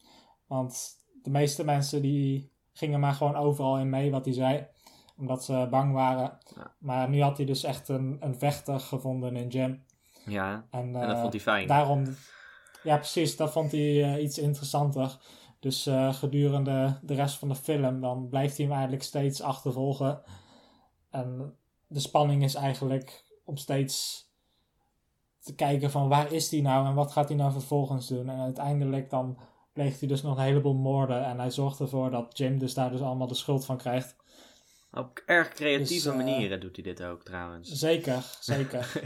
Want 0.47 0.97
de 1.23 1.31
meeste 1.31 1.65
mensen 1.65 2.03
die 2.03 2.53
gingen 2.73 3.01
maar 3.01 3.15
gewoon 3.15 3.37
overal 3.37 3.79
in 3.79 3.91
mee 3.91 4.11
wat 4.11 4.25
hij 4.25 4.35
zei. 4.35 4.67
Omdat 5.17 5.45
ze 5.45 5.67
bang 5.71 5.93
waren. 5.93 6.39
Ja. 6.57 6.75
Maar 6.79 7.09
nu 7.09 7.23
had 7.23 7.37
hij 7.37 7.47
dus 7.47 7.63
echt 7.63 7.89
een, 7.89 8.17
een 8.21 8.39
vechter 8.39 8.81
gevonden 8.81 9.37
in 9.37 9.49
Jim. 9.49 9.85
Ja, 10.25 10.67
En, 10.71 10.81
en 10.81 10.93
dat 10.93 11.17
eh, 11.17 11.21
vond 11.21 11.33
hij 11.33 11.43
fijn. 11.43 11.67
Daarom, 11.67 12.17
ja 12.83 12.97
precies, 12.97 13.37
dat 13.37 13.53
vond 13.53 13.73
hij 13.73 14.03
eh, 14.03 14.23
iets 14.23 14.39
interessanter. 14.39 15.19
Dus 15.61 15.87
eh, 15.87 16.15
gedurende 16.15 16.99
de 17.03 17.15
rest 17.15 17.39
van 17.39 17.49
de 17.49 17.55
film, 17.55 18.01
dan 18.01 18.29
blijft 18.29 18.57
hij 18.57 18.67
hem 18.67 18.75
eigenlijk 18.75 19.05
steeds 19.05 19.43
achtervolgen. 19.43 20.23
En 21.11 21.57
de 21.87 22.01
spanning 22.01 22.45
is 22.45 22.55
eigenlijk 22.55 23.25
om 23.45 23.57
steeds 23.57 24.27
te 25.49 25.55
kijken 25.55 25.91
van 25.91 26.09
waar 26.09 26.33
is 26.33 26.51
hij 26.51 26.61
nou 26.61 26.87
en 26.87 26.95
wat 26.95 27.13
gaat 27.13 27.29
hij 27.29 27.37
nou 27.37 27.53
vervolgens 27.53 28.09
doen. 28.09 28.29
En 28.29 28.41
uiteindelijk 28.41 29.11
dan 29.11 29.39
pleegt 29.73 29.99
hij 30.01 30.09
dus 30.09 30.23
nog 30.23 30.37
een 30.37 30.43
heleboel 30.43 30.75
moorden. 30.75 31.25
En 31.25 31.39
hij 31.39 31.51
zorgt 31.51 31.81
ervoor 31.81 32.11
dat 32.11 32.39
Jim 32.39 32.59
dus 32.59 32.75
daar 32.75 32.91
dus 32.91 33.01
allemaal 33.01 33.27
de 33.27 33.35
schuld 33.35 33.65
van 33.65 33.77
krijgt. 33.77 34.17
Op 34.93 35.23
erg 35.27 35.49
creatieve 35.49 36.11
Dus, 36.11 36.19
eh, 36.19 36.25
manieren 36.25 36.61
doet 36.61 36.77
hij 36.77 36.85
dit 36.85 37.03
ook 37.03 37.25
trouwens. 37.25 37.73
Zeker, 37.73 38.23
zeker. 38.41 39.03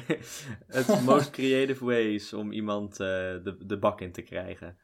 Het 0.66 1.00
most 1.04 1.30
creative 1.30 1.84
ways 1.84 2.32
om 2.32 2.52
iemand 2.52 2.92
eh, 2.92 2.98
de, 2.98 3.56
de 3.66 3.78
bak 3.78 4.00
in 4.00 4.12
te 4.12 4.22
krijgen. 4.22 4.78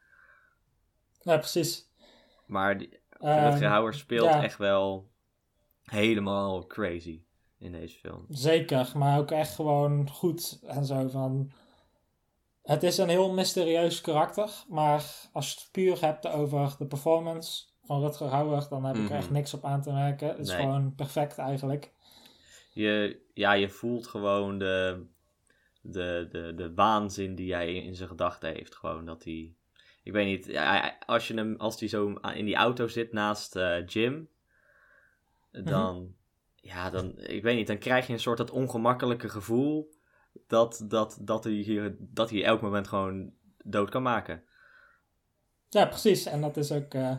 ja, 1.21 1.37
precies. 1.37 1.87
Maar 2.45 2.77
die, 2.77 2.99
Ehm, 3.19 3.49
Rutger 3.49 3.67
Hauer 3.67 3.93
speelt 3.93 4.29
ja. 4.29 4.43
echt 4.43 4.57
wel 4.57 5.11
helemaal 5.83 6.67
crazy 6.67 7.23
in 7.59 7.71
deze 7.71 7.97
film. 7.99 8.25
Zeker, 8.29 8.91
maar 8.95 9.19
ook 9.19 9.31
echt 9.31 9.55
gewoon 9.55 10.09
goed 10.09 10.59
en 10.67 10.85
zo 10.85 11.07
van. 11.07 11.51
Het 12.63 12.83
is 12.83 12.97
een 12.97 13.09
heel 13.09 13.33
mysterieus 13.33 14.01
karakter, 14.01 14.49
maar 14.67 15.05
als 15.33 15.53
je 15.53 15.59
het 15.59 15.69
puur 15.71 16.01
hebt 16.01 16.27
over 16.27 16.75
de 16.77 16.85
performance 16.87 17.63
van 17.83 18.01
Rutger 18.01 18.27
Hauer, 18.27 18.67
dan 18.69 18.83
heb 18.85 18.95
ik 18.95 19.09
er 19.09 19.15
echt 19.15 19.25
Mhm. 19.25 19.33
niks 19.33 19.53
op 19.53 19.65
aan 19.65 19.81
te 19.81 19.91
merken. 19.91 20.27
Het 20.27 20.39
is 20.39 20.47
Nee. 20.49 20.57
gewoon 20.59 20.95
perfect 20.95 21.37
eigenlijk. 21.37 21.91
Je, 22.73 23.21
ja, 23.33 23.53
je 23.53 23.69
voelt 23.69 24.07
gewoon 24.07 24.57
de, 24.57 25.05
de, 25.81 26.27
de, 26.31 26.53
de 26.55 26.73
waanzin 26.73 27.35
die 27.35 27.53
hij 27.53 27.73
in 27.75 27.95
zijn 27.95 28.09
gedachten 28.09 28.53
heeft. 28.53 28.75
Gewoon 28.75 29.05
dat 29.05 29.23
hij... 29.23 29.53
Ik 30.03 30.11
weet 30.11 30.25
niet, 30.25 30.57
als, 31.05 31.27
je 31.27 31.33
hem, 31.33 31.55
als 31.57 31.79
hij 31.79 31.89
zo 31.89 32.13
in 32.13 32.45
die 32.45 32.55
auto 32.55 32.87
zit 32.87 33.13
naast 33.13 33.55
eh, 33.55 33.85
Jim, 33.85 34.29
dan... 35.51 36.15
Ja, 36.61 36.89
dan... 36.89 37.17
Ik 37.17 37.43
weet 37.43 37.55
niet, 37.55 37.67
dan 37.67 37.77
krijg 37.77 38.07
je 38.07 38.13
een 38.13 38.19
soort 38.19 38.37
dat 38.37 38.51
ongemakkelijke 38.51 39.29
gevoel 39.29 39.93
dat, 40.47 40.83
dat, 40.87 41.17
dat, 41.21 41.43
hij 41.43 41.53
hier, 41.53 41.95
dat 41.99 42.29
hij 42.29 42.43
elk 42.43 42.61
moment 42.61 42.87
gewoon 42.87 43.31
dood 43.63 43.89
kan 43.89 44.01
maken. 44.01 44.43
Ja, 45.69 45.85
precies. 45.85 46.25
En 46.25 46.41
dat 46.41 46.57
is 46.57 46.71
ook. 46.71 46.93
eh, 46.93 47.15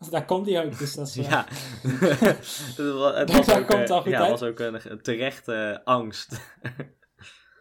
daar 0.10 0.24
komt 0.24 0.46
hij 0.46 0.64
ook. 0.64 0.78
Dus 0.78 0.94
dat 0.94 1.06
is, 1.06 1.16
eh, 1.18 1.28
Ja, 1.30 1.46
het 3.16 3.32
was, 3.32 3.50
ook, 3.56 3.66
komt 3.66 3.88
eh, 3.88 3.90
al 3.90 4.02
goed 4.02 4.10
ja, 4.10 4.20
uit. 4.20 4.30
was 4.30 4.42
ook 4.42 4.58
een, 4.58 4.90
een 4.90 5.02
terechte 5.02 5.80
angst. 5.84 6.40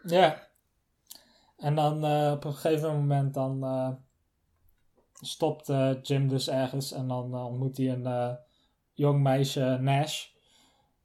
Ja. 0.04 0.48
En 1.58 1.76
dan 1.76 2.06
eh, 2.06 2.32
op 2.32 2.44
een 2.44 2.54
gegeven 2.54 2.90
moment 2.96 3.34
dan 3.34 3.64
eh, 3.64 3.90
stopt 5.22 5.70
eh, 5.70 5.92
Jim 6.02 6.28
dus 6.28 6.50
ergens 6.50 6.92
en 6.92 7.08
dan 7.08 7.34
eh, 7.34 7.46
ontmoet 7.46 7.78
hij 7.78 7.90
een 7.90 8.06
eh, 8.06 8.34
jong 8.94 9.22
meisje, 9.24 9.78
Nash. 9.82 10.32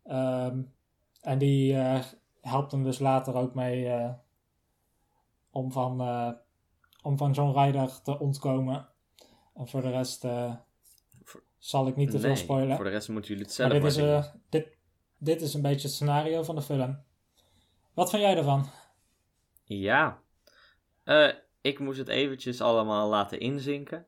Ehm, 0.09 0.63
en 1.21 1.39
die 1.39 1.75
eh, 1.79 2.05
helpt 2.41 2.73
hem 2.73 2.83
dus 2.85 2.99
later 2.99 3.35
ook 3.35 3.55
mee 3.55 3.89
eh, 3.89 4.11
om, 5.51 5.73
van, 5.73 6.01
eh, 6.01 6.31
om 7.03 7.17
van 7.19 7.33
John 7.33 7.59
Ryder 7.59 8.03
te 8.03 8.19
ontkomen. 8.19 8.89
En 9.55 9.69
voor 9.69 9.83
de 9.83 9.91
rest 9.91 10.21
Voor- 11.23 11.43
zal 11.59 11.87
ik 11.87 11.97
niet 11.97 12.11
te 12.11 12.19
veel 12.19 12.29
Nee, 12.29 12.37
spoilen. 12.39 12.77
Voor 12.77 12.85
de 12.85 12.91
rest 12.91 13.09
moeten 13.09 13.31
jullie 13.31 13.47
het 13.47 13.59
Maar 13.59 13.69
zelf 13.71 13.83
dit 13.83 13.97
maar 13.97 14.07
is, 14.21 14.25
zien. 14.25 14.33
eh, 14.33 14.41
dit, 14.49 14.77
dit 15.19 15.41
is 15.43 15.55
een 15.55 15.63
beetje 15.63 15.87
het 15.87 15.97
scenario 15.97 16.43
van 16.43 16.55
de 16.55 16.63
film. 16.63 17.03
Wat 17.95 18.11
vind 18.11 18.23
jij 18.23 18.37
ervan? 18.37 18.67
Ja. 19.65 20.21
Ik 21.61 21.79
moest 21.79 21.99
het 21.99 22.09
eventjes 22.09 22.61
allemaal 22.61 23.09
laten 23.09 23.41
inzinken. 23.41 24.07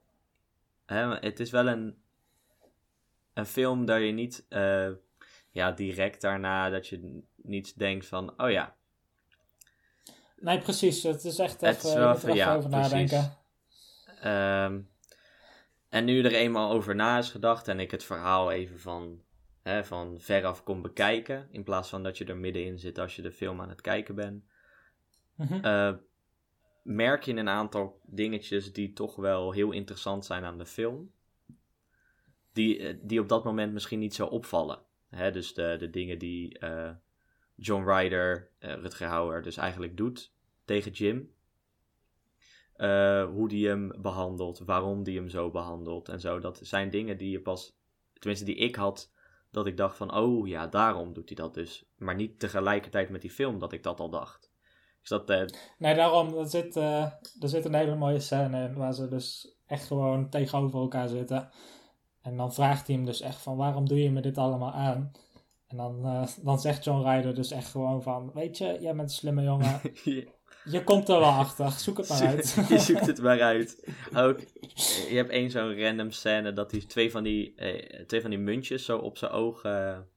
Hè, 0.87 1.15
het 1.15 1.41
is 1.41 1.51
wel 1.51 1.69
een, 1.69 2.03
een 3.35 3.47
film 3.47 3.85
dat 3.85 4.01
je 4.01 4.13
niet 4.13 4.47
ja, 5.51 5.73
direct 5.73 6.21
daarna 6.21 6.71
dat 6.71 6.87
je 6.87 7.23
niet 7.37 7.79
denkt 7.79 8.07
van, 8.07 8.41
oh 8.43 8.51
ja, 8.51 8.79
Nee, 10.37 10.59
precies. 10.59 11.03
Het 11.03 11.25
is 11.25 11.39
echt 11.39 11.61
Het 11.61 11.77
even, 11.77 11.89
is 11.89 11.95
wel 11.95 12.09
er 12.09 12.17
even- 12.17 12.35
ja, 12.35 12.55
over 12.57 12.71
precies. 12.71 12.91
nadenken. 12.91 13.37
Ehm, 14.21 14.81
en 15.89 16.05
nu 16.05 16.23
er 16.23 16.35
eenmaal 16.35 16.71
over 16.71 16.95
na 16.95 17.19
is 17.19 17.31
gedacht 17.31 17.69
en 17.69 17.81
ik 17.81 17.91
het 17.91 18.05
verhaal 18.05 18.51
even 18.51 18.81
van, 18.81 19.23
hè, 19.63 19.85
van 19.85 20.21
veraf 20.21 20.63
kon 20.63 20.83
bekijken, 20.83 21.49
in 21.51 21.65
plaats 21.65 21.89
van 21.89 22.03
dat 22.03 22.19
je 22.19 22.25
er 22.25 22.37
middenin 22.37 22.79
zit 22.79 22.99
als 22.99 23.17
je 23.17 23.23
de 23.23 23.33
film 23.33 23.61
aan 23.61 23.69
het 23.69 23.81
kijken 23.81 24.15
bent, 24.15 24.45
Mhm. 25.35 25.65
eh, 25.65 25.93
merk 26.83 27.25
je 27.25 27.35
een 27.37 27.49
aantal 27.49 28.01
dingetjes 28.07 28.73
die 28.73 28.93
toch 28.93 29.17
wel 29.17 29.53
heel 29.53 29.71
interessant 29.73 30.25
zijn 30.25 30.45
aan 30.45 30.59
de 30.59 30.67
film. 30.67 31.13
Die, 32.53 32.79
eh, 32.79 32.97
die 33.03 33.21
op 33.21 33.29
dat 33.29 33.45
moment 33.45 33.73
misschien 33.73 33.99
niet 33.99 34.15
zo 34.15 34.27
opvallen. 34.27 34.79
Dus 35.11 35.55
de, 35.55 35.77
de 35.79 35.91
dingen 35.91 36.19
die 36.19 36.59
eh, 36.59 36.91
John 37.61 37.91
Ryder, 37.91 38.51
eh, 38.59 38.75
Rutger 38.75 39.09
Hauer, 39.09 39.43
dus 39.43 39.57
eigenlijk 39.57 39.97
doet 39.97 40.33
tegen 40.65 40.93
Jim. 40.93 41.33
Eh, 42.73 43.25
hoe 43.25 43.49
die 43.49 43.69
hem 43.69 43.93
behandelt, 43.99 44.59
waarom 44.59 45.03
die 45.03 45.17
hem 45.17 45.29
zo 45.29 45.51
behandelt 45.51 46.09
en 46.09 46.21
zo. 46.21 46.39
Dat 46.39 46.61
zijn 46.63 46.91
dingen 46.91 47.19
die 47.19 47.31
je 47.31 47.41
pas, 47.41 47.77
tenminste 48.13 48.45
die 48.45 48.57
ik 48.57 48.77
had, 48.77 49.13
dat 49.51 49.67
ik 49.67 49.77
dacht 49.77 49.97
van, 49.97 50.15
oh 50.15 50.49
ja, 50.49 50.67
daarom 50.67 51.13
doet 51.13 51.29
hij 51.29 51.37
dat 51.37 51.55
dus. 51.55 51.85
Maar 51.97 52.15
niet 52.15 52.39
tegelijkertijd 52.39 53.11
met 53.11 53.21
die 53.21 53.31
film 53.31 53.59
dat 53.59 53.73
ik 53.73 53.83
dat 53.83 54.01
al 54.01 54.11
dacht. 54.11 54.51
Dus 55.01 55.09
dat, 55.09 55.31
eh, 55.31 55.45
Nee, 55.79 55.95
daarom, 55.95 56.35
er 56.39 56.47
zit, 56.47 56.77
er 56.77 57.19
zit 57.41 57.65
een 57.65 57.75
hele 57.75 57.97
mooie 57.97 58.21
scène 58.21 58.69
in 58.69 58.75
waar 58.75 58.95
ze 58.95 59.09
dus 59.09 59.57
echt 59.67 59.87
gewoon 59.87 60.29
tegenover 60.29 60.81
elkaar 60.81 61.09
zitten. 61.09 61.51
En 62.23 62.37
dan 62.37 62.55
vraagt 62.55 62.87
hij 62.87 62.97
hem 62.97 63.05
dus 63.05 63.21
echt 63.21 63.43
van, 63.43 63.57
waarom 63.57 63.89
doe 63.89 64.03
je 64.03 64.11
me 64.11 64.21
dit 64.21 64.39
allemaal 64.39 64.73
aan? 64.73 65.13
En 65.67 65.77
dan, 65.77 66.05
eh, 66.05 66.27
dan 66.43 66.61
zegt 66.61 66.85
John 66.85 67.09
Ryder 67.09 67.35
dus 67.35 67.51
echt 67.51 67.69
gewoon 67.71 68.03
van, 68.03 68.31
weet 68.35 68.59
je, 68.59 68.65
jij 68.65 68.95
bent 68.95 69.01
een 69.01 69.09
slimme 69.09 69.43
jongen. 69.43 69.81
je, 70.05 70.29
Je 70.65 70.85
komt 70.85 71.09
er 71.09 71.19
wel 71.19 71.29
achter, 71.29 71.71
zoek 71.71 71.97
het 71.99 72.09
maar 72.09 72.27
uit. 72.27 72.57
je 72.69 72.79
zoekt 72.79 73.07
het 73.07 73.23
maar 73.23 73.41
uit. 73.53 73.89
Ook, 74.15 74.41
je 75.09 75.17
hebt 75.17 75.31
één 75.31 75.51
zo'n 75.51 75.83
random 75.83 76.11
scène 76.11 76.53
dat 76.53 76.71
hij 76.71 76.81
twee 76.81 77.11
van 77.11 77.23
die, 77.23 77.55
eh, 77.55 78.05
twee 78.07 78.21
van 78.21 78.31
die 78.31 78.39
muntjes 78.39 78.85
zo 78.85 78.99
op 78.99 79.19
zijn 79.19 79.31
ogen... 79.31 80.09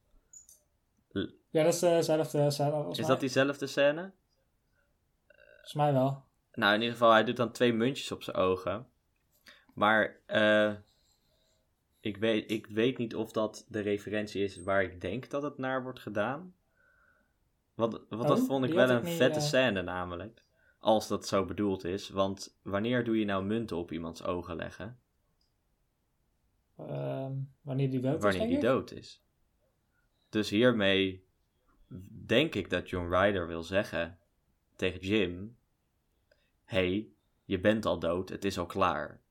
ja, 1.49 1.63
dat 1.63 1.73
is 1.73 1.79
dezelfde 1.79 2.51
scène 2.51 2.71
volgens 2.71 2.99
is 2.99 3.05
mij. 3.05 3.11
dat 3.11 3.19
diezelfde 3.19 3.67
scène? 3.67 4.11
Volgens 5.51 5.73
mij 5.73 5.93
wel. 5.93 6.23
Nou, 6.53 6.73
in 6.73 6.79
ieder 6.79 6.97
geval, 6.97 7.11
hij 7.11 7.23
doet 7.23 7.37
dan 7.37 7.51
twee 7.51 7.73
muntjes 7.73 8.11
op 8.11 8.23
zijn 8.23 8.35
ogen. 8.35 8.87
Maar 9.73 10.19
eh, 10.25 10.71
ik 12.03 12.17
weet, 12.17 12.51
ik 12.51 12.67
weet 12.67 12.97
niet 12.97 13.15
of 13.15 13.31
dat 13.31 13.65
de 13.67 13.79
referentie 13.79 14.43
is 14.43 14.63
waar 14.63 14.83
ik 14.83 15.01
denk 15.01 15.29
dat 15.29 15.43
het 15.43 15.57
naar 15.57 15.83
wordt 15.83 15.99
gedaan. 15.99 16.55
Want, 17.73 17.93
want 18.09 18.27
dat 18.27 18.39
Oh, 18.39 18.45
vond 18.45 18.65
ik 18.65 18.73
wel 18.73 18.89
een 18.89 19.03
niet, 19.03 19.15
vette 19.15 19.39
eh. 19.39 19.45
scène 19.45 19.81
namelijk. 19.81 20.43
Als 20.79 21.07
dat 21.07 21.27
zo 21.27 21.45
bedoeld 21.45 21.83
is. 21.83 22.09
Want 22.09 22.59
wanneer 22.61 23.03
doe 23.03 23.19
je 23.19 23.25
nou 23.25 23.45
munten 23.45 23.77
op 23.77 23.91
iemands 23.91 24.23
ogen 24.23 24.55
leggen? 24.55 24.99
Ehm, 26.77 27.31
wanneer 27.61 27.89
die 27.89 27.99
dood 27.99 28.15
is, 28.15 28.21
wanneer 28.21 28.39
denk 28.39 28.51
die 28.51 28.69
dood 28.69 28.91
is. 28.91 29.23
Dus 30.29 30.49
hiermee 30.49 31.27
denk 32.25 32.55
ik 32.55 32.69
dat 32.69 32.89
John 32.89 33.13
Ryder 33.13 33.47
wil 33.47 33.63
zeggen 33.63 34.19
tegen 34.75 34.99
Jim: 34.99 35.57
hey, 36.63 37.07
je 37.45 37.59
bent 37.59 37.85
al 37.85 37.99
dood, 37.99 38.29
het 38.29 38.45
is 38.45 38.57
al 38.57 38.65
klaar. 38.65 39.22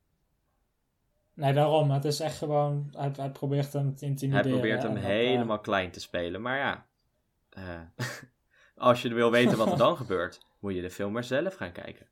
Nee, 1.34 1.52
daarom. 1.52 1.90
Het 1.90 2.04
is 2.04 2.20
echt 2.20 2.38
gewoon... 2.38 2.88
Hij, 2.96 3.12
hij 3.16 3.30
probeert 3.30 3.72
hem 3.72 3.94
te 3.94 4.04
Hij 4.04 4.08
intimideren. 4.08 4.50
probeert 4.50 4.82
hem 4.82 4.94
dat, 4.94 5.02
eh, 5.02 5.08
helemaal 5.08 5.60
klein 5.60 5.90
te 5.90 6.00
spelen, 6.00 6.42
maar 6.42 6.58
ja. 6.58 6.86
eh, 7.50 7.80
als 8.76 9.02
je 9.02 9.14
wil 9.14 9.30
weten 9.30 9.58
wat 9.58 9.70
er 9.72 9.78
dan 9.78 9.96
gebeurt, 9.96 10.40
moet 10.58 10.74
je 10.74 10.80
de 10.80 10.90
film 10.90 11.12
maar 11.12 11.24
zelf 11.24 11.54
gaan 11.54 11.72
kijken. 11.72 12.06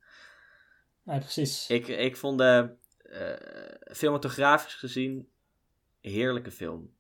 nee, 1.02 1.18
precies. 1.18 1.70
Ik, 1.70 1.88
ik 1.88 2.16
vond 2.16 2.38
de 2.38 2.70
eh, 3.02 3.94
cinematografisch 3.94 4.74
gezien 4.74 5.28
heerlijke 6.00 6.50
film. 6.50 6.94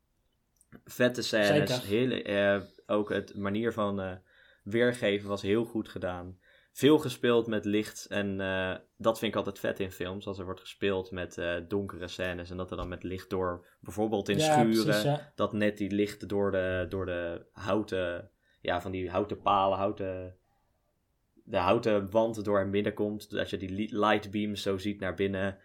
Vette 0.84 1.22
scènes, 1.22 1.82
hele, 1.82 2.66
ook 2.86 3.08
het 3.08 3.34
manier 3.36 3.72
van 3.72 4.20
weergeven 4.62 5.28
was 5.28 5.42
heel 5.42 5.64
goed 5.64 5.88
gedaan. 5.88 6.38
Veel 6.72 6.98
gespeeld 6.98 7.46
met 7.46 7.64
licht 7.64 8.06
en 8.06 8.40
eh, 8.40 8.74
dat 8.96 9.18
vind 9.18 9.32
ik 9.32 9.36
altijd 9.38 9.58
vet 9.58 9.80
in 9.80 9.90
films. 9.90 10.26
Als 10.26 10.38
er 10.38 10.44
wordt 10.44 10.60
gespeeld 10.60 11.10
met 11.10 11.38
eh, 11.38 11.56
donkere 11.68 12.08
scènes 12.08 12.50
en 12.50 12.56
dat 12.56 12.70
er 12.70 12.76
dan 12.76 12.88
met 12.88 13.02
licht 13.02 13.30
door, 13.30 13.66
bijvoorbeeld 13.80 14.28
in 14.28 14.38
ja, 14.38 14.52
schuren, 14.52 14.84
precies, 14.84 15.02
ja. 15.02 15.32
dat 15.34 15.52
net 15.52 15.78
die 15.78 15.90
licht 15.90 16.28
door 16.28 16.50
de, 16.50 16.86
door 16.88 17.06
de 17.06 17.46
houten, 17.52 18.30
ja, 18.60 18.80
van 18.80 18.90
die 18.90 19.10
houten 19.10 19.40
palen, 19.40 19.78
houten, 19.78 20.36
de 21.44 21.56
houten 21.56 22.10
wand 22.10 22.44
door 22.44 22.58
hem 22.58 22.70
binnenkomt. 22.70 23.30
Dat 23.30 23.50
je 23.50 23.56
die 23.56 23.70
li- 23.70 23.98
light 23.98 24.30
beams 24.30 24.62
zo 24.62 24.78
ziet 24.78 25.00
naar 25.00 25.14
binnen. 25.14 25.58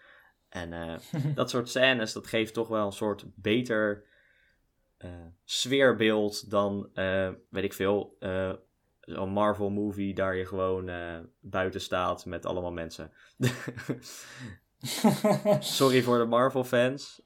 En 0.49 0.73
eh, 0.73 0.95
dat 1.35 1.49
soort 1.49 1.69
scènes, 1.69 2.13
dat 2.13 2.27
geeft 2.27 2.53
toch 2.53 2.67
wel 2.67 2.85
een 2.85 2.91
soort 2.91 3.25
beter 3.35 4.13
sfeerbeeld 5.43 6.49
dan, 6.49 6.89
weet 7.49 7.63
ik 7.63 7.73
veel, 7.73 8.17
zo'n 9.05 9.29
Marvel 9.29 9.69
movie 9.69 10.13
daar 10.13 10.35
je 10.35 10.45
gewoon 10.45 10.89
eh, 10.89 11.19
buiten 11.39 11.81
staat 11.81 12.25
met 12.25 12.45
allemaal 12.45 12.71
mensen. 12.71 13.11
Sorry 15.59 16.01
voor 16.01 16.17
de 16.17 16.25
Marvel 16.25 16.63
fans. 16.63 17.21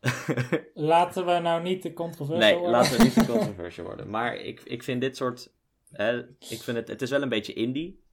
Laten 0.73 1.25
we 1.25 1.31
nou 1.39 1.61
niet 1.63 1.81
te 1.81 1.93
controversieel 1.93 2.39
Nee, 2.49 2.53
worden. 2.53 2.71
laten 2.71 2.97
we 2.97 3.03
niet 3.03 3.13
te 3.13 3.25
controversial 3.33 3.85
worden. 3.85 4.09
Maar 4.09 4.35
ik, 4.35 4.61
ik 4.61 4.83
vind 4.83 5.01
dit 5.01 5.17
soort. 5.17 5.53
Hè, 5.91 6.17
ik 6.39 6.61
vind 6.61 6.77
het, 6.77 6.87
het 6.87 7.01
is 7.01 7.09
wel 7.09 7.21
een 7.21 7.29
beetje 7.29 7.53
indie. 7.53 8.03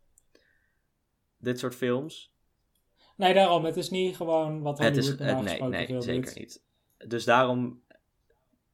Dit 1.39 1.59
soort 1.59 1.75
films. 1.75 2.35
Nee, 3.17 3.35
daarom. 3.35 3.65
Het 3.65 3.77
is 3.77 3.91
niet 3.91 4.17
gewoon 4.17 4.63
wat 4.63 4.79
Het 4.79 4.97
is, 4.97 5.09
het, 5.09 5.19
nee, 5.19 5.63
nee, 5.63 6.03
zeker 6.03 6.25
doet. 6.25 6.39
niet. 6.39 6.63
Dus 7.07 7.25
daarom. 7.25 7.85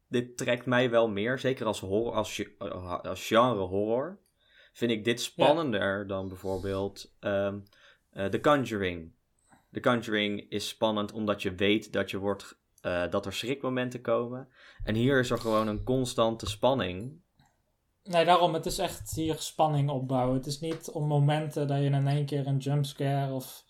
Dit 0.09 0.37
trekt 0.37 0.67
mij 0.67 0.91
wel 0.91 1.09
meer. 1.09 1.39
Zeker 1.39 1.67
als, 1.67 1.81
horror, 1.81 2.13
als 3.03 3.27
genre 3.27 3.61
horror. 3.67 4.19
Vind 4.73 4.91
ik 4.91 5.05
dit 5.05 5.21
spannender 5.21 6.07
dan 6.07 6.29
bijvoorbeeld 6.29 7.15
eh, 7.21 7.55
The 8.11 8.41
Conjuring. 8.41 9.13
The 9.73 9.81
Conjuring 9.81 10.51
is 10.51 10.69
spannend 10.69 11.13
omdat 11.13 11.43
je 11.43 11.55
weet 11.55 11.93
dat, 11.93 12.11
je 12.11 12.19
wordt, 12.19 12.59
eh, 12.81 13.11
dat 13.11 13.27
er 13.27 13.33
schrikmomenten 13.33 14.01
komen. 14.01 14.49
En 14.85 14.95
hier 14.95 15.19
is 15.19 15.31
er 15.31 15.39
gewoon 15.39 15.69
een 15.69 15.85
constante 15.85 16.47
spanning. 16.47 17.21
Nee, 18.05 18.25
daarom. 18.25 18.55
Het 18.55 18.67
is 18.67 18.79
echt 18.79 19.15
hier 19.15 19.37
spanning 19.39 19.91
opbouwen. 19.91 20.37
Het 20.37 20.47
is 20.47 20.61
niet 20.61 20.91
om 20.91 21.07
momenten 21.07 21.67
dat 21.67 21.79
je 21.79 21.85
in 21.85 22.07
één 22.09 22.27
keer 22.27 22.47
een 22.47 22.57
jumpscare 22.57 23.33
of 23.33 23.65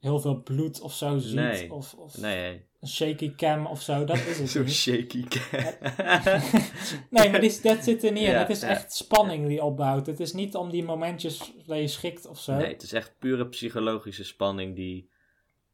heel 0.00 0.20
veel 0.20 0.42
bloed 0.42 0.80
of 0.80 0.94
zo 0.94 1.18
ziet. 1.18 1.34
Nee. 1.34 1.72
Of, 1.72 1.94
of 1.94 2.18
Nee, 2.18 2.67
een 2.80 2.88
shaky 2.88 3.34
cam 3.34 3.66
of 3.66 3.82
zo. 3.82 4.04
Dat 4.04 4.16
is 4.16 4.38
het 4.38 4.50
Zo'n 4.50 4.68
shaky 4.68 5.24
cam. 5.24 5.50
Nee, 7.10 7.30
maar 7.30 7.40
die, 7.40 7.60
dat 7.62 7.84
zit 7.84 8.04
er 8.04 8.12
niet 8.12 8.22
in. 8.22 8.30
Ja, 8.30 8.38
het 8.38 8.50
is 8.50 8.60
ja. 8.60 8.68
echt 8.68 8.94
spanning 8.94 9.46
die 9.46 9.62
opbouwt. 9.62 10.06
Het 10.06 10.20
is 10.20 10.32
niet 10.32 10.54
om 10.54 10.70
die 10.70 10.84
momentjes 10.84 11.52
dat 11.66 11.78
je 11.78 11.88
schrikt 11.88 12.26
of 12.26 12.40
zo. 12.40 12.54
Nee, 12.54 12.72
het 12.72 12.82
is 12.82 12.92
echt 12.92 13.14
pure 13.18 13.48
psychologische 13.48 14.24
spanning 14.24 14.76
die 14.76 15.08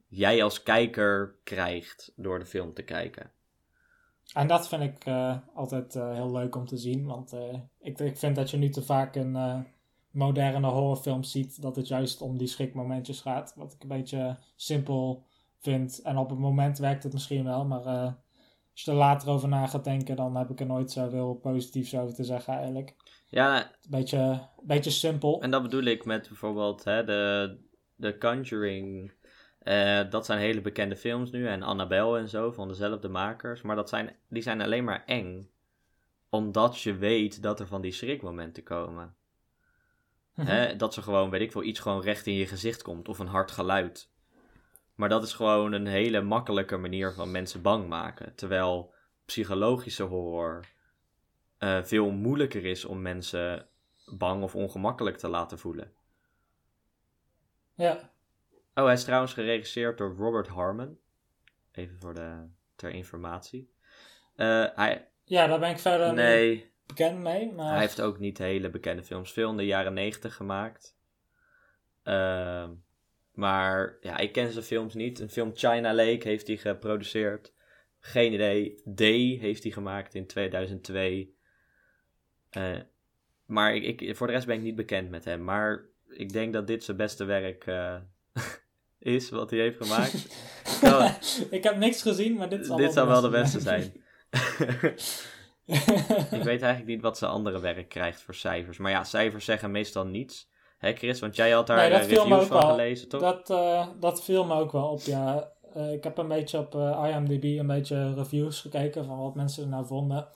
jij 0.08 0.42
als 0.42 0.62
kijker 0.62 1.34
krijgt 1.44 2.12
door 2.16 2.38
de 2.38 2.46
film 2.46 2.74
te 2.74 2.82
kijken. 2.82 3.30
En 4.32 4.46
dat 4.46 4.68
vind 4.68 4.82
ik 4.82 5.04
eh, 5.04 5.36
altijd 5.54 5.96
eh, 5.96 6.12
heel 6.12 6.32
leuk 6.32 6.56
om 6.56 6.66
te 6.66 6.76
zien. 6.76 7.06
Want 7.06 7.32
eh, 7.32 7.58
ik, 7.80 7.98
ik 7.98 8.16
vind 8.16 8.36
dat 8.36 8.50
je 8.50 8.56
nu 8.56 8.68
te 8.68 8.82
vaak 8.82 9.16
eh, 9.16 9.60
moderne 10.10 10.66
horrorfilms 10.66 11.30
ziet 11.30 11.62
dat 11.62 11.76
het 11.76 11.88
juist 11.88 12.20
om 12.20 12.38
die 12.38 12.48
schrikmomentjes 12.48 13.20
gaat. 13.20 13.52
Wat 13.56 13.72
ik 13.72 13.82
een 13.82 13.88
beetje 13.88 14.38
simpel 14.56 15.24
vind. 15.64 16.00
En 16.02 16.16
op 16.16 16.30
het 16.30 16.38
moment 16.38 16.78
werkt 16.78 17.02
het 17.02 17.12
misschien 17.12 17.44
wel, 17.44 17.64
maar 17.64 17.86
eh, 17.86 18.12
als 18.72 18.82
je 18.82 18.90
er 18.90 18.96
later 18.96 19.28
over 19.28 19.48
na 19.48 19.66
gaat 19.66 19.84
denken, 19.84 20.16
dan 20.16 20.36
heb 20.36 20.50
ik 20.50 20.60
er 20.60 20.66
nooit 20.66 20.90
zoveel 20.90 21.34
positiefs 21.34 21.94
over 21.96 22.14
te 22.14 22.24
zeggen 22.24 22.54
eigenlijk. 22.54 22.94
Ja, 23.28 23.58
Een 23.64 23.90
beetje, 23.90 24.48
beetje 24.62 24.90
simpel. 24.90 25.42
en 25.42 25.50
dat 25.50 25.62
bedoel 25.62 25.82
ik 25.82 26.04
met 26.04 26.28
bijvoorbeeld 26.28 26.84
hè, 26.84 27.04
de, 27.04 27.56
de 27.96 28.18
Conjuring. 28.18 29.12
Eh, 29.58 30.10
dat 30.10 30.26
zijn 30.26 30.38
hele 30.38 30.60
bekende 30.60 30.96
films 30.96 31.30
nu. 31.30 31.46
En 31.46 31.62
Annabelle 31.62 32.18
en 32.18 32.28
zo, 32.28 32.52
van 32.52 32.68
dezelfde 32.68 33.08
makers. 33.08 33.62
Maar 33.62 33.76
dat 33.76 33.88
zijn, 33.88 34.16
die 34.28 34.42
zijn 34.42 34.60
alleen 34.60 34.84
maar 34.84 35.02
eng. 35.06 35.48
Omdat 36.28 36.80
je 36.80 36.94
weet 36.96 37.42
dat 37.42 37.60
er 37.60 37.66
van 37.66 37.80
die 37.80 37.92
schrikmomenten 37.92 38.62
komen. 38.62 39.14
Mhm. 40.34 40.46
Hè, 40.46 40.76
dat 40.76 40.94
ze 40.94 41.02
gewoon, 41.02 41.30
weet 41.30 41.40
ik 41.40 41.52
veel, 41.52 41.62
iets 41.62 41.80
gewoon 41.80 42.00
recht 42.02 42.26
in 42.26 42.34
je 42.34 42.46
gezicht 42.46 42.82
komt. 42.82 43.08
Of 43.08 43.18
een 43.18 43.26
hard 43.26 43.50
geluid. 43.50 44.10
Maar 44.94 45.08
dat 45.08 45.22
is 45.22 45.32
gewoon 45.32 45.72
een 45.72 45.86
hele 45.86 46.20
makkelijke 46.20 46.76
manier 46.76 47.12
van 47.12 47.30
mensen 47.30 47.62
bang 47.62 47.88
maken. 47.88 48.34
Terwijl 48.34 48.94
psychologische 49.24 50.02
horror 50.02 50.64
eh, 51.58 51.82
veel 51.82 52.10
moeilijker 52.10 52.64
is 52.64 52.84
om 52.84 53.02
mensen 53.02 53.68
bang 54.06 54.42
of 54.42 54.54
ongemakkelijk 54.54 55.16
te 55.16 55.28
laten 55.28 55.58
voelen. 55.58 55.92
Ja, 57.74 58.14
Oh, 58.74 58.84
hij 58.84 58.92
is 58.92 59.04
trouwens 59.04 59.32
geregisseerd 59.32 59.98
door 59.98 60.14
Robert 60.16 60.48
Harmon. 60.48 60.98
Even 61.72 61.98
voor 62.00 62.14
de, 62.14 62.48
ter 62.76 62.90
informatie. 62.90 63.72
Eh, 64.36 64.66
hij, 64.74 65.08
ja, 65.24 65.46
daar 65.46 65.58
ben 65.58 65.70
ik 65.70 65.78
verder 65.78 66.14
nee, 66.14 66.72
bekend 66.86 67.18
mee. 67.18 67.52
Maar 67.52 67.70
hij 67.70 67.80
heeft 67.80 68.00
ook 68.00 68.18
niet 68.18 68.38
hele 68.38 68.70
bekende 68.70 69.02
films. 69.02 69.32
Veel 69.32 69.50
in 69.50 69.56
de 69.56 69.66
jaren 69.66 69.94
negentig 69.94 70.34
gemaakt. 70.36 70.98
Ehm, 72.02 72.72
maar 73.34 73.96
ja, 74.00 74.18
ik 74.18 74.32
ken 74.32 74.52
zijn 74.52 74.64
films 74.64 74.94
niet. 74.94 75.20
Een 75.20 75.30
film 75.30 75.50
China 75.54 75.94
Lake 75.94 76.28
heeft 76.28 76.46
hij 76.46 76.56
geproduceerd. 76.56 77.52
Geen 78.00 78.32
idee. 78.32 78.80
Day 78.84 79.38
heeft 79.40 79.62
hij 79.62 79.72
gemaakt 79.72 80.14
in 80.14 80.26
2002. 80.26 81.34
Eh, 82.50 82.76
maar 83.46 83.74
ik, 83.74 84.00
ik, 84.00 84.16
voor 84.16 84.26
de 84.26 84.32
rest 84.32 84.46
ben 84.46 84.56
ik 84.56 84.62
niet 84.62 84.74
bekend 84.74 85.10
met 85.10 85.24
hem. 85.24 85.44
Maar 85.44 85.84
ik 86.08 86.32
denk 86.32 86.52
dat 86.52 86.66
dit 86.66 86.84
zijn 86.84 86.96
beste 86.96 87.24
werk 87.24 87.66
eh, 87.66 87.96
is 88.98 89.30
wat 89.30 89.50
hij 89.50 89.58
heeft 89.58 89.76
gemaakt. 89.76 90.26
Nou, 90.82 91.12
ik 91.50 91.62
heb 91.62 91.76
niks 91.76 92.02
gezien, 92.02 92.34
maar 92.36 92.48
dit 92.48 92.66
zal 92.66 92.76
dit 92.76 92.92
zou 92.92 93.08
wel 93.08 93.20
de 93.20 93.28
beste 93.28 93.60
zijn. 93.60 93.82
ik 96.38 96.42
weet 96.42 96.62
eigenlijk 96.62 96.86
niet 96.86 97.00
wat 97.00 97.18
zijn 97.18 97.30
andere 97.30 97.60
werk 97.60 97.88
krijgt 97.88 98.22
voor 98.22 98.34
cijfers. 98.34 98.78
Maar 98.78 98.90
ja, 98.90 99.04
cijfers 99.04 99.44
zeggen 99.44 99.70
meestal 99.70 100.06
niets. 100.06 100.50
Hè 100.84 100.92
Chris, 100.92 101.20
want 101.20 101.36
jij 101.36 101.50
had 101.50 101.66
daar 101.66 101.76
Nee, 101.76 101.90
dat 101.90 102.00
eh, 102.00 102.06
me 102.06 102.14
reviews 102.14 102.40
ook 102.40 102.46
van 102.46 102.60
wel. 102.60 102.70
gelezen, 102.70 103.08
toch? 103.08 103.20
Dat, 103.20 103.50
eh, 103.50 103.86
dat 104.00 104.24
viel 104.24 104.44
me 104.44 104.54
ook 104.54 104.72
wel 104.72 104.88
op, 104.88 105.00
ja. 105.00 105.52
Eh, 105.74 105.92
ik 105.92 106.04
heb 106.04 106.18
een 106.18 106.28
beetje 106.28 106.58
op 106.58 106.74
IMDb 107.04 107.44
een 107.44 107.66
beetje 107.66 108.14
reviews 108.14 108.60
gekeken 108.60 109.04
van 109.04 109.18
wat 109.18 109.34
mensen 109.34 109.62
er 109.62 109.68
nou 109.68 109.86
vonden. 109.86 110.28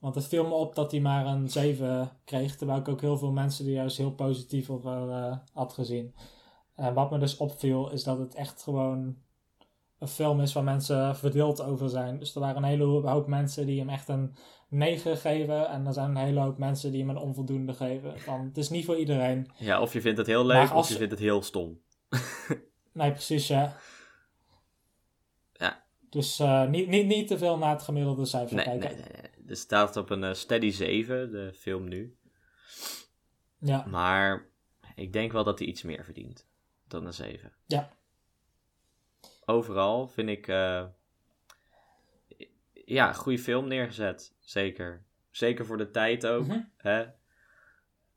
Want 0.00 0.14
het 0.14 0.26
viel 0.26 0.46
me 0.46 0.54
op 0.54 0.74
dat 0.74 0.90
hij 0.90 1.00
maar 1.00 1.26
een 1.26 1.48
7 1.48 2.10
kreeg. 2.24 2.56
Terwijl 2.56 2.78
ik 2.78 2.88
ook 2.88 3.00
heel 3.00 3.18
veel 3.18 3.32
mensen 3.32 3.66
er 3.66 3.72
juist 3.72 3.96
heel 3.96 4.12
positief 4.12 4.70
over 4.70 5.40
had 5.52 5.72
gezien. 5.72 6.14
En 6.74 6.94
wat 6.94 7.10
me 7.10 7.18
dus 7.18 7.36
opviel 7.36 7.90
is 7.90 8.04
dat 8.04 8.18
het 8.18 8.34
echt 8.34 8.62
gewoon 8.62 9.16
een 9.98 10.08
film 10.08 10.40
is 10.40 10.52
waar 10.52 10.64
mensen 10.64 11.16
verdeeld 11.16 11.62
over 11.62 11.88
zijn. 11.88 12.18
Dus 12.18 12.34
er 12.34 12.40
waren 12.40 12.56
een 12.56 12.68
hele 12.68 12.84
hoop 12.84 13.26
mensen 13.26 13.66
die 13.66 13.78
hem 13.78 13.88
echt 13.88 14.08
een 14.08 14.36
9 14.68 15.16
geven. 15.16 15.68
En 15.68 15.86
er 15.86 15.92
zijn 15.92 16.10
een 16.10 16.16
hele 16.16 16.40
hoop 16.40 16.58
mensen 16.58 16.90
die 16.90 17.00
hem 17.00 17.10
een 17.10 17.16
onvoldoende 17.22 17.74
geven. 17.74 18.20
Van, 18.20 18.44
het 18.44 18.56
is 18.56 18.68
niet 18.68 18.84
voor 18.84 18.96
iedereen. 18.96 19.50
Ja, 19.56 19.80
of 19.80 19.92
je 19.92 20.00
vindt 20.00 20.18
het 20.18 20.26
heel 20.26 20.46
leuk, 20.46 20.74
of 20.74 20.88
je 20.88 20.94
vindt 20.96 21.10
het 21.12 21.20
heel 21.20 21.42
stom. 21.42 21.80
Nee, 22.92 23.10
precies, 23.12 23.46
ja. 23.46 23.76
Ja. 25.52 25.84
Dus 26.10 26.38
eh, 26.38 26.66
niet, 26.68 26.88
niet, 26.88 27.06
niet 27.06 27.28
te 27.28 27.38
veel 27.38 27.58
naar 27.58 27.70
het 27.72 27.82
gemiddelde 27.82 28.24
cijfer 28.24 28.56
Nee, 28.56 28.64
kijken. 28.64 28.88
nee, 28.90 28.98
nee, 28.98 29.12
nee. 29.12 29.46
Er 29.48 29.56
staat 29.56 29.96
op 29.96 30.10
een 30.10 30.24
eh, 30.24 30.32
steady 30.34 30.70
7, 30.70 31.30
de 31.30 31.52
film 31.54 31.88
nu. 31.88 32.16
Ja, 33.58 33.84
Maar 33.86 34.46
ik 34.94 35.12
denk 35.12 35.32
wel 35.32 35.44
dat 35.44 35.58
hij 35.58 35.68
iets 35.68 35.82
meer 35.82 36.04
verdient 36.04 36.48
dan 36.88 37.06
een 37.06 37.12
7. 37.14 37.52
Ja. 37.66 37.90
Overal 39.46 40.08
vind 40.08 40.28
ik. 40.28 40.48
eh, 40.48 40.84
ja, 42.84 43.12
goede 43.12 43.38
film 43.38 43.68
neergezet. 43.68 44.34
Zeker. 44.40 45.04
Zeker 45.30 45.66
voor 45.66 45.76
de 45.76 45.90
tijd 45.90 46.26
ook. 46.26 46.46
Mhm. 46.46 46.60
Hè? 46.76 47.06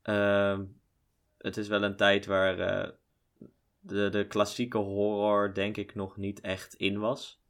Ehm, 0.02 0.66
het 1.38 1.58
is 1.58 1.68
wel 1.68 1.84
een 1.84 1.96
tijd 1.96 2.26
waar 2.26 2.60
eh, 2.60 2.90
de, 3.80 4.10
de 4.10 4.28
klassieke 4.28 4.78
horror 4.78 5.54
denk 5.54 5.78
ik 5.78 5.96
nog 5.96 6.18
niet 6.18 6.42
echt 6.42 6.74
in 6.74 7.00
was. 7.00 7.42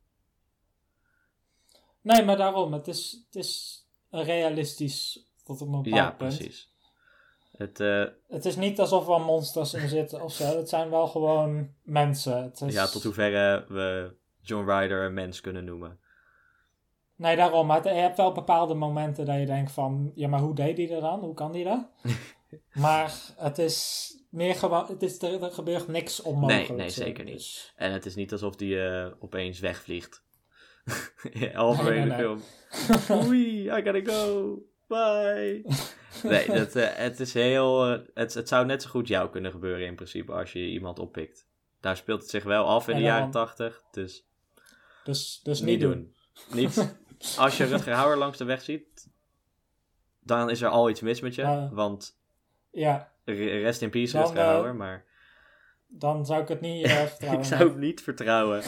Nee, 2.02 2.24
maar 2.26 2.38
daarom. 2.38 2.74
Het 2.74 2.88
is, 2.88 3.24
het 3.26 3.36
is 3.36 3.84
realistisch 4.10 5.26
tot 5.44 5.62
een 5.62 5.72
bepaald 5.72 5.86
ja, 5.86 6.12
punt. 6.12 6.38
precies. 6.38 6.69
Het, 7.60 7.80
eh, 7.80 8.04
Het 8.28 8.46
is 8.46 8.56
niet 8.56 8.80
alsof 8.80 9.10
er 9.10 9.22
monsters 9.22 9.74
in 9.74 9.88
zitten 9.88 10.22
of 10.22 10.34
zo. 10.34 10.44
Het 10.58 10.70
zijn 10.70 10.90
wel 10.90 11.08
gewoon 11.08 11.70
mensen. 11.84 12.44
Het 12.44 12.62
is... 12.62 12.74
Ja, 12.74 12.88
tot 12.88 13.04
hoeverre 13.04 13.66
we 13.68 14.16
John 14.42 14.70
Ryder 14.70 15.04
een 15.04 15.14
mens 15.14 15.42
kunnen 15.42 15.66
noemen. 15.66 16.00
Nee, 17.16 17.36
daarom. 17.36 17.68
Maar 17.68 17.84
je 17.88 17.94
hebt 17.94 18.18
wel 18.18 18.32
bepaalde 18.32 18.74
momenten 18.74 19.26
dat 19.26 19.40
je 19.40 19.46
denkt 19.46 19.72
van... 19.72 20.12
Ja, 20.16 20.28
maar 20.28 20.40
hoe 20.40 20.56
deed 20.56 20.78
hij 20.78 20.88
dat 20.88 21.02
dan? 21.02 21.20
Hoe 21.20 21.34
kan 21.34 21.54
hij 21.54 21.64
dat? 21.64 21.88
maar 22.84 23.14
het 23.38 23.58
is 23.58 24.10
meer 24.30 24.56
gewoon... 24.56 24.86
Het 24.88 25.04
is, 25.04 25.22
er, 25.22 25.44
er 25.44 25.52
gebeurt 25.52 25.88
niks 25.88 26.22
onmogelijks. 26.22 26.68
Nee, 26.68 26.78
nee, 26.78 26.90
zeker 26.90 27.24
niet. 27.24 27.34
Dus- 27.34 27.74
En 27.76 27.92
het 27.92 28.06
is 28.06 28.16
niet 28.16 28.32
alsof 28.32 28.56
die 28.56 28.82
eh, 28.84 29.08
opeens 29.20 29.60
wegvliegt. 29.60 30.24
Halverwege 31.54 32.06
Nee, 32.08 32.16
nee, 32.16 32.18
de 32.18 32.34
nee. 32.88 33.00
film. 33.00 33.28
Oei, 33.28 33.66
I 33.66 33.82
gotta 33.84 34.14
go. 34.14 34.58
Bye. 34.88 35.64
nee, 36.24 36.48
dat, 36.60 36.76
eh, 36.76 36.88
het 36.96 37.20
is 37.20 37.34
heel... 37.34 37.86
eh, 37.94 38.00
het, 38.14 38.34
het 38.34 38.48
zou 38.48 38.66
net 38.66 38.82
zo 38.82 38.90
goed 38.90 39.08
jou 39.08 39.30
kunnen 39.30 39.52
gebeuren 39.52 39.86
in 39.86 39.96
principe 39.96 40.32
als 40.32 40.54
je 40.54 40.60
iemand 40.60 41.00
oppikt. 41.00 41.48
Daar 41.80 41.98
speelt 41.98 42.22
het 42.22 42.30
zich 42.30 42.44
wel 42.44 42.66
af 42.66 42.88
in 42.88 42.96
de 42.96 43.02
jaren 43.02 43.32
tachtig. 43.32 43.84
Dus 43.92 44.26
Dus, 45.04 45.40
dus 45.44 45.62
niet 45.62 45.80
doen. 45.82 46.16
Niet. 46.54 46.96
Als 47.38 47.58
je 47.58 47.66
Rutger 47.66 47.94
Hauer 47.94 48.18
langs 48.18 48.38
de 48.38 48.44
weg 48.44 48.62
ziet, 48.62 49.10
dan 50.20 50.50
is 50.50 50.62
er 50.62 50.70
al 50.70 50.90
iets 50.90 51.02
mis 51.02 51.20
met 51.22 51.36
je. 51.36 51.70
Want 51.72 52.20
Ja, 52.72 53.12
re- 53.26 53.60
rest 53.62 53.82
in 53.82 53.90
peace 53.90 54.12
Dan, 54.14 54.22
Rutger 54.22 54.40
eh, 54.42 54.48
Hauer, 54.48 54.76
maar 54.76 55.06
dan 55.88 56.26
zou 56.26 56.42
ik 56.42 56.48
het 56.48 56.62
niet 56.62 56.88
vertrouwen. 56.92 57.40
ik 57.42 57.46
zou 57.48 57.70
hem 57.70 57.80
niet 57.80 58.02
vertrouwen. 58.02 58.62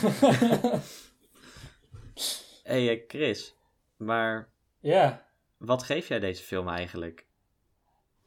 Hé 2.64 2.86
hey, 2.86 3.04
Chris, 3.08 3.56
maar 3.98 4.50
ja. 4.80 5.26
wat 5.58 5.84
geef 5.84 6.08
jij 6.08 6.20
deze 6.20 6.44
film 6.44 6.68
eigenlijk? 6.70 7.26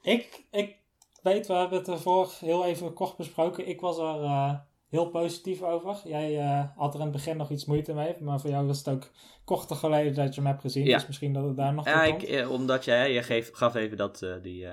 Ik, 0.05 0.43
ik 0.51 0.75
weet, 1.21 1.47
we 1.47 1.53
hebben 1.53 1.77
het 1.77 1.87
ervoor 1.87 2.31
heel 2.39 2.65
even 2.65 2.93
kort 2.93 3.17
besproken. 3.17 3.67
Ik 3.67 3.81
was 3.81 3.97
er 3.97 4.23
eh, 4.23 4.53
heel 4.89 5.09
positief 5.09 5.61
over. 5.61 6.01
Jij 6.03 6.39
eh, 6.39 6.63
had 6.75 6.93
er 6.93 6.99
in 6.99 7.05
het 7.05 7.15
begin 7.15 7.37
nog 7.37 7.49
iets 7.49 7.65
moeite 7.65 7.93
mee. 7.93 8.15
Maar 8.19 8.39
voor 8.39 8.49
jou 8.49 8.67
was 8.67 8.77
het 8.77 8.89
ook 8.89 9.11
korter 9.45 9.75
geleden 9.75 10.15
dat 10.15 10.35
je 10.35 10.41
hem 10.41 10.49
hebt 10.49 10.61
gezien. 10.61 10.85
Ja. 10.85 10.97
Dus 10.97 11.07
misschien 11.07 11.33
dat 11.33 11.45
het 11.45 11.57
daar 11.57 11.73
nog 11.73 11.85
Ja, 11.85 12.03
ik, 12.03 12.23
eh, 12.23 12.51
omdat 12.51 12.85
jij, 12.85 13.13
je 13.13 13.23
geef, 13.23 13.51
gaf 13.53 13.75
even 13.75 13.97
dat, 13.97 14.19
die, 14.41 14.67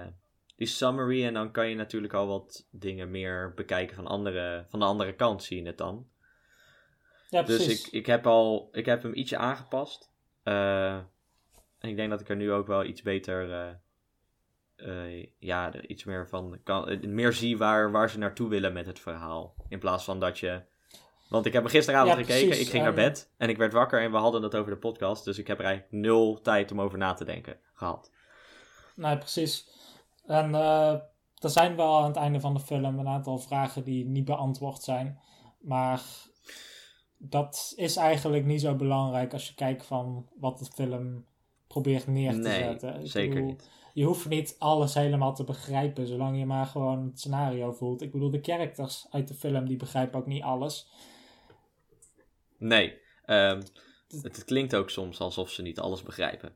die 0.56 0.66
summary 0.66 1.24
en 1.24 1.34
dan 1.34 1.50
kan 1.50 1.68
je 1.68 1.74
natuurlijk 1.74 2.12
al 2.12 2.26
wat 2.26 2.68
dingen 2.70 3.10
meer 3.10 3.52
bekijken 3.54 3.96
van, 3.96 4.06
andere, 4.06 4.66
van 4.68 4.78
de 4.78 4.84
andere 4.84 5.14
kant, 5.14 5.42
zie 5.42 5.60
je 5.60 5.66
het 5.66 5.78
dan. 5.78 6.06
Ja, 7.30 7.42
Dus 7.42 7.56
precies. 7.56 7.86
ik, 7.86 7.92
ik, 7.92 8.06
heb 8.06 8.26
al, 8.26 8.68
ik 8.72 8.86
heb 8.86 9.02
hem 9.02 9.14
ietsje 9.14 9.36
aangepast. 9.36 10.10
En 10.42 11.88
ik 11.88 11.96
denk 11.96 12.10
dat 12.10 12.20
ik 12.20 12.28
er 12.28 12.36
nu 12.36 12.52
ook 12.52 12.66
wel 12.66 12.84
iets 12.84 13.02
beter, 13.02 13.80
eh, 14.82 15.26
ja, 15.38 15.72
er 15.72 15.88
iets 15.88 16.04
meer 16.04 16.28
van 16.28 16.58
kan, 16.64 16.88
eh, 16.88 17.00
meer 17.00 17.32
zie 17.32 17.58
waar, 17.58 17.90
waar 17.90 18.10
ze 18.10 18.18
naartoe 18.18 18.48
willen 18.48 18.72
met 18.72 18.86
het 18.86 18.98
verhaal. 18.98 19.54
In 19.68 19.78
plaats 19.78 20.04
van 20.04 20.20
dat 20.20 20.38
je. 20.38 20.62
Want 21.28 21.46
ik 21.46 21.52
heb 21.52 21.66
gisteravond 21.66 22.10
Ja, 22.18 22.24
gekeken, 22.24 22.46
precies. 22.46 22.64
ik 22.64 22.70
ging 22.70 22.82
naar 22.82 22.94
bed 22.94 23.30
en 23.36 23.48
ik 23.48 23.56
werd 23.56 23.72
wakker 23.72 24.00
en 24.02 24.10
we 24.10 24.16
hadden 24.16 24.42
het 24.42 24.54
over 24.54 24.70
de 24.72 24.78
podcast. 24.78 25.24
Dus 25.24 25.38
ik 25.38 25.46
heb 25.46 25.58
er 25.58 25.64
eigenlijk 25.64 25.94
nul 25.94 26.40
tijd 26.40 26.72
om 26.72 26.80
over 26.80 26.98
na 26.98 27.14
te 27.14 27.24
denken 27.24 27.56
gehad. 27.74 28.10
Nee, 28.96 29.18
precies. 29.18 29.68
En 30.26 30.54
eh, 30.54 30.92
er 31.38 31.50
zijn 31.50 31.76
wel 31.76 31.98
aan 31.98 32.06
het 32.06 32.16
einde 32.16 32.40
van 32.40 32.54
de 32.54 32.60
film 32.60 32.98
een 32.98 33.08
aantal 33.08 33.38
vragen 33.38 33.84
die 33.84 34.04
niet 34.04 34.24
beantwoord 34.24 34.82
zijn. 34.82 35.20
Maar 35.60 36.02
dat 37.18 37.72
is 37.76 37.96
eigenlijk 37.96 38.44
niet 38.44 38.60
zo 38.60 38.74
belangrijk 38.74 39.32
als 39.32 39.48
je 39.48 39.54
kijkt 39.54 39.86
van 39.86 40.28
wat 40.38 40.58
de 40.58 40.64
film 40.64 41.24
probeert 41.66 42.06
neer 42.06 42.32
te 42.32 42.38
Nee, 42.38 42.58
zetten. 42.62 43.00
Ik 43.00 43.10
zeker 43.10 43.34
bedoel, 43.34 43.48
niet. 43.48 43.70
Je 43.92 44.04
hoeft 44.04 44.28
niet 44.28 44.56
alles 44.58 44.94
helemaal 44.94 45.34
te 45.34 45.44
begrijpen, 45.44 46.06
zolang 46.06 46.38
je 46.38 46.46
maar 46.46 46.66
gewoon 46.66 47.04
het 47.06 47.18
scenario 47.20 47.72
voelt. 47.72 48.02
Ik 48.02 48.12
bedoel, 48.12 48.30
de 48.30 48.42
characters 48.42 49.06
uit 49.10 49.28
de 49.28 49.34
film, 49.34 49.66
die 49.66 49.76
begrijpen 49.76 50.18
ook 50.18 50.26
niet 50.26 50.42
alles. 50.42 50.88
Nee, 52.58 52.98
ehm, 53.24 53.62
het, 54.08 54.22
het 54.22 54.44
klinkt 54.44 54.74
ook 54.74 54.90
soms 54.90 55.20
alsof 55.20 55.50
ze 55.50 55.62
niet 55.62 55.78
alles 55.78 56.02
begrijpen. 56.02 56.54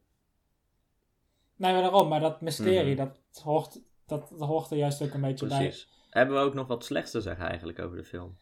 Nee, 1.57 1.73
maar 1.73 1.83
daarom, 1.83 2.09
maar 2.09 2.21
dat 2.21 2.41
mysterie, 2.41 2.95
Mhm. 2.95 3.05
dat, 3.05 3.43
hoort, 3.43 3.81
dat, 4.07 4.29
dat 4.29 4.49
hoort 4.49 4.71
er 4.71 4.77
juist 4.77 5.03
ook 5.03 5.15
een 5.15 5.21
beetje 5.21 5.47
bij. 5.47 5.59
Precies. 5.59 5.89
Hebben 6.11 6.35
we 6.37 6.43
ook 6.43 6.55
nog 6.55 6.67
wat 6.67 6.85
slechts 6.85 7.11
te 7.11 7.21
zeggen 7.21 7.47
eigenlijk 7.47 7.79
over 7.79 7.97
de 7.97 8.05
film? 8.05 8.39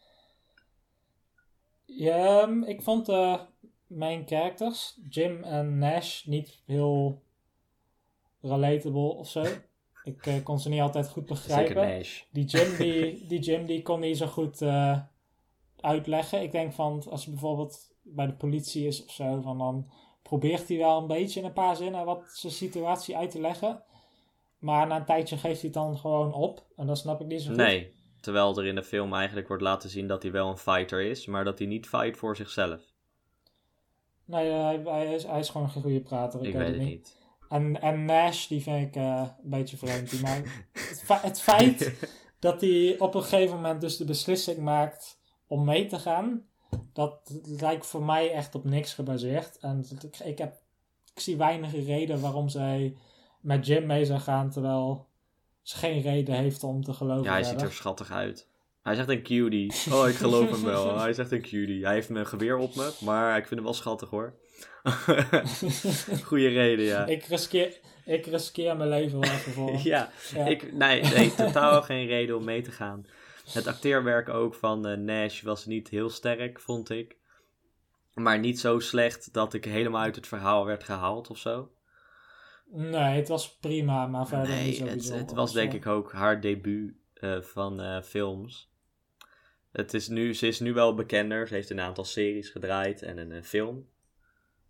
Ja, 1.85 2.41
ehm, 2.41 2.63
ik 2.63 2.81
vond 2.81 3.05
de 3.05 3.39
main 3.87 4.27
characters, 4.27 4.99
Jim 5.09 5.43
en 5.43 5.77
Nash, 5.77 6.25
niet 6.25 6.61
heel 6.65 7.23
relatable 8.45 9.13
of 9.13 9.29
zo. 9.29 9.43
Ik 10.03 10.25
eh, 10.25 10.43
kon 10.43 10.59
ze 10.59 10.69
niet 10.69 10.81
altijd 10.81 11.09
goed 11.09 11.25
begrijpen. 11.25 12.05
Die 12.31 12.45
Jim, 12.45 12.77
die, 12.77 13.27
die 13.27 13.39
Jim, 13.39 13.65
die 13.65 13.81
kon 13.81 13.99
niet 13.99 14.17
zo 14.17 14.27
goed 14.27 14.61
eh, 14.61 14.99
uitleggen. 15.79 16.41
Ik 16.41 16.51
denk 16.51 16.73
van, 16.73 17.03
als 17.09 17.23
hij 17.23 17.33
bijvoorbeeld 17.33 17.93
bij 18.01 18.25
de 18.25 18.33
politie 18.33 18.87
is 18.87 19.05
of 19.05 19.11
zo, 19.11 19.41
van 19.41 19.57
dan 19.57 19.89
probeert 20.21 20.67
hij 20.67 20.77
wel 20.77 21.01
een 21.01 21.07
beetje 21.07 21.39
in 21.39 21.45
een 21.45 21.53
paar 21.53 21.75
zinnen 21.75 22.05
wat 22.05 22.23
zijn 22.33 22.53
situatie 22.53 23.17
uit 23.17 23.31
te 23.31 23.39
leggen. 23.39 23.83
Maar 24.59 24.87
na 24.87 24.95
een 24.95 25.05
tijdje 25.05 25.37
geeft 25.37 25.61
hij 25.61 25.69
het 25.69 25.73
dan 25.73 25.97
gewoon 25.97 26.33
op. 26.33 26.65
En 26.75 26.87
dat 26.87 26.97
snap 26.97 27.21
ik 27.21 27.27
niet 27.27 27.41
zo 27.41 27.47
goed. 27.47 27.57
Nee, 27.57 27.93
terwijl 28.19 28.57
er 28.57 28.65
in 28.65 28.75
de 28.75 28.83
film 28.83 29.13
eigenlijk 29.13 29.47
wordt 29.47 29.63
laten 29.63 29.89
zien 29.89 30.07
dat 30.07 30.23
hij 30.23 30.31
wel 30.31 30.49
een 30.49 30.57
fighter 30.57 31.01
is, 31.01 31.25
maar 31.25 31.43
dat 31.43 31.57
hij 31.57 31.67
niet 31.67 31.87
fight 31.87 32.17
voor 32.17 32.35
zichzelf. 32.35 32.81
Nee, 34.25 34.49
eh, 34.49 34.63
hij, 34.63 34.81
hij, 34.85 35.13
is, 35.13 35.23
hij 35.23 35.39
is 35.39 35.49
gewoon 35.49 35.69
geen 35.69 35.81
goede 35.81 36.01
prater. 36.01 36.39
Ik, 36.39 36.47
Ik 36.47 36.53
weet 36.53 36.67
het 36.67 36.77
niet. 36.77 37.17
En, 37.49 37.81
en 37.81 38.05
Nash, 38.05 38.47
die 38.47 38.61
vind 38.61 38.87
ik 38.87 38.95
eh, 38.95 39.21
een 39.43 39.49
beetje 39.49 39.77
vreemd. 39.77 40.09
Die 40.09 40.25
het, 40.25 41.01
fe- 41.03 41.19
het 41.21 41.41
feit 41.49 41.93
dat 42.39 42.61
hij 42.61 42.95
op 42.99 43.15
een 43.15 43.23
gegeven 43.23 43.55
moment 43.55 43.81
dus 43.81 43.97
de 43.97 44.05
beslissing 44.05 44.57
maakt 44.57 45.19
om 45.47 45.63
mee 45.65 45.85
te 45.85 45.99
gaan, 45.99 46.45
dat 46.93 47.39
lijkt 47.59 47.85
voor 47.85 48.03
mij 48.03 48.31
echt 48.31 48.55
op 48.55 48.63
niks 48.63 48.93
gebaseerd. 48.93 49.57
En 49.59 49.85
ik, 50.03 50.19
ik, 50.19 50.37
heb, 50.37 50.53
ik 51.13 51.19
zie 51.19 51.37
weinig 51.37 51.71
reden 51.85 52.19
waarom 52.21 52.49
zij 52.49 52.97
met 53.39 53.65
Jim 53.67 53.85
mee 53.85 54.05
zou 54.05 54.19
gaan, 54.19 54.49
terwijl 54.49 55.07
ze 55.61 55.77
geen 55.77 56.01
reden 56.01 56.35
heeft 56.35 56.63
om 56.63 56.83
te 56.83 56.93
geloven. 56.93 57.23
Ja, 57.23 57.31
hij 57.31 57.43
ziet 57.43 57.61
er 57.61 57.71
schattig 57.73 58.11
uit. 58.11 58.47
Hij 58.81 58.93
echt 58.99 59.09
een 59.09 59.23
cutie. 59.23 59.73
Oh, 59.93 60.07
ik 60.09 60.15
geloof 60.15 60.49
hem 60.49 60.63
wel. 60.63 60.97
Hij 60.99 61.09
echt 61.19 61.31
een 61.31 61.41
cutie. 61.41 61.83
Hij 61.85 61.93
heeft 61.93 62.09
een 62.09 62.27
geweer 62.27 62.57
op 62.57 62.75
me, 62.75 62.91
maar 62.99 63.31
ik 63.37 63.43
vind 63.47 63.55
hem 63.55 63.63
wel 63.63 63.73
schattig 63.73 64.09
hoor. 64.09 64.33
Goeie 66.25 66.49
reden, 66.49 66.85
ja. 66.85 67.05
ik, 67.05 67.23
riskeer, 67.23 67.79
ik 68.05 68.25
riskeer 68.25 68.77
mijn 68.77 68.89
leven 68.89 69.19
wel 69.19 69.29
even 69.29 69.51
voor. 69.51 69.79
Ja, 69.83 70.09
Ja. 70.33 70.45
ik, 70.45 70.73
nee, 70.73 71.01
nee, 71.01 71.35
totaal 71.35 71.81
geen 71.81 72.07
reden 72.07 72.37
om 72.37 72.43
mee 72.43 72.61
te 72.61 72.71
gaan. 72.71 73.05
Het 73.53 73.67
acteerwerk 73.67 74.29
ook 74.29 74.55
van 74.55 74.87
eh, 74.87 74.97
Nash 74.97 75.41
was 75.41 75.65
niet 75.65 75.89
heel 75.89 76.09
sterk, 76.09 76.59
vond 76.59 76.89
ik. 76.89 77.17
Maar 78.13 78.39
niet 78.39 78.59
zo 78.59 78.79
slecht 78.79 79.33
dat 79.33 79.53
ik 79.53 79.65
helemaal 79.65 80.01
uit 80.01 80.15
het 80.15 80.27
verhaal 80.27 80.65
werd 80.65 80.83
gehaald 80.83 81.29
of 81.29 81.37
zo. 81.37 81.71
Nee, 82.71 83.15
het 83.15 83.27
was 83.27 83.57
prima, 83.57 84.07
maar 84.07 84.27
verder 84.27 84.63
niet 84.63 84.75
zo 84.75 84.85
het, 84.85 85.09
het 85.09 85.31
was 85.31 85.53
denk 85.53 85.73
ik 85.73 85.85
ook 85.85 86.11
haar 86.11 86.41
debuut 86.41 86.93
eh, 87.13 87.41
van 87.41 87.81
eh, 87.81 88.01
films. 88.01 88.69
Het 89.71 89.93
is 89.93 90.07
nu, 90.07 90.33
ze 90.33 90.47
is 90.47 90.59
nu 90.59 90.73
wel 90.73 90.93
bekender. 90.95 91.47
Ze 91.47 91.53
heeft 91.53 91.69
een 91.69 91.79
aantal 91.79 92.03
series 92.03 92.49
gedraaid 92.49 93.01
en 93.01 93.17
een, 93.17 93.43
film. 93.43 93.87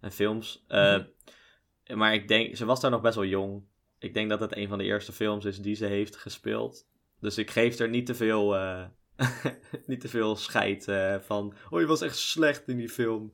En 0.05 0.11
films. 0.11 0.63
Eh, 0.67 0.97
Mhm. 0.97 1.97
Maar 1.97 2.13
ik 2.13 2.27
denk, 2.27 2.55
ze 2.55 2.65
was 2.65 2.81
daar 2.81 2.91
nog 2.91 3.01
best 3.01 3.15
wel 3.15 3.25
jong. 3.25 3.63
Ik 3.99 4.13
denk 4.13 4.29
dat 4.29 4.39
het 4.39 4.55
een 4.55 4.67
van 4.67 4.77
de 4.77 4.83
eerste 4.83 5.11
films 5.11 5.45
is 5.45 5.61
die 5.61 5.75
ze 5.75 5.85
heeft 5.85 6.15
gespeeld. 6.15 6.87
Dus 7.19 7.37
ik 7.37 7.51
geef 7.51 7.79
er 7.79 7.89
niet 7.89 8.05
te 8.05 8.15
veel, 8.15 8.55
eh, 8.55 8.85
niet 9.85 10.01
te 10.01 10.07
veel 10.07 10.35
scheid 10.35 10.87
eh, 10.87 11.15
van. 11.19 11.53
Oh, 11.69 11.79
je 11.79 11.85
was 11.85 12.01
echt 12.01 12.17
slecht 12.17 12.67
in 12.67 12.77
die 12.77 12.89
film. 12.89 13.33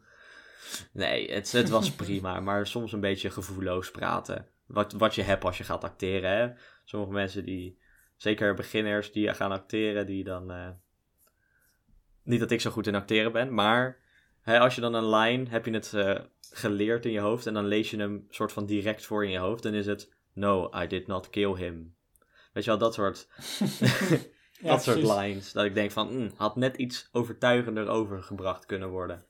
Nee, 0.93 1.31
het, 1.31 1.51
het 1.51 1.69
was 1.69 1.91
prima, 2.05 2.39
maar 2.39 2.67
soms 2.67 2.91
een 2.91 2.99
beetje 2.99 3.29
gevoelloos 3.29 3.91
praten. 3.91 4.47
Wat, 4.65 4.91
wat 4.93 5.15
je 5.15 5.21
hebt 5.21 5.43
als 5.43 5.57
je 5.57 5.63
gaat 5.63 5.83
acteren. 5.83 6.31
Hè? 6.31 6.49
Sommige 6.85 7.11
mensen 7.11 7.45
die, 7.45 7.79
zeker 8.15 8.53
beginners 8.53 9.11
die 9.11 9.33
gaan 9.33 9.51
acteren, 9.51 10.05
die 10.05 10.23
dan. 10.23 10.77
niet 12.23 12.39
dat 12.39 12.51
ik 12.51 12.61
zo 12.61 12.71
goed 12.71 12.87
in 12.87 12.95
acteren 12.95 13.31
ben, 13.31 13.53
maar 13.53 13.99
hè, 14.41 14.59
als 14.59 14.75
je 14.75 14.81
dan 14.81 14.93
een 14.93 15.09
line, 15.09 15.49
heb 15.49 15.65
je 15.65 15.73
het 15.73 15.93
geleerd 16.53 17.05
in 17.05 17.11
je 17.11 17.19
hoofd 17.19 17.45
en 17.47 17.53
dan 17.53 17.65
lees 17.65 17.89
je 17.89 17.97
hem 17.97 18.25
soort 18.29 18.51
van 18.51 18.65
direct 18.65 19.05
voor 19.05 19.25
in 19.25 19.31
je 19.31 19.37
hoofd, 19.37 19.63
dan 19.63 19.73
is 19.73 19.85
het 19.85 20.13
No, 20.33 20.69
I 20.83 20.87
did 20.87 21.07
not 21.07 21.29
kill 21.29 21.53
him. 21.55 21.95
Weet 22.53 22.63
je 22.63 22.69
wel, 22.69 22.79
dat 22.79 22.93
soort, 22.93 23.27
Ja, 24.61 24.69
dat 24.69 24.83
soort 24.83 24.99
precies. 24.99 25.15
lines. 25.17 25.51
Dat 25.51 25.65
ik 25.65 25.73
denk 25.73 25.91
van, 25.91 26.17
mm, 26.17 26.31
had 26.35 26.55
net 26.55 26.77
iets 26.77 27.09
overtuigender 27.11 27.87
overgebracht 27.87 28.65
kunnen 28.65 28.89
worden. 28.89 29.25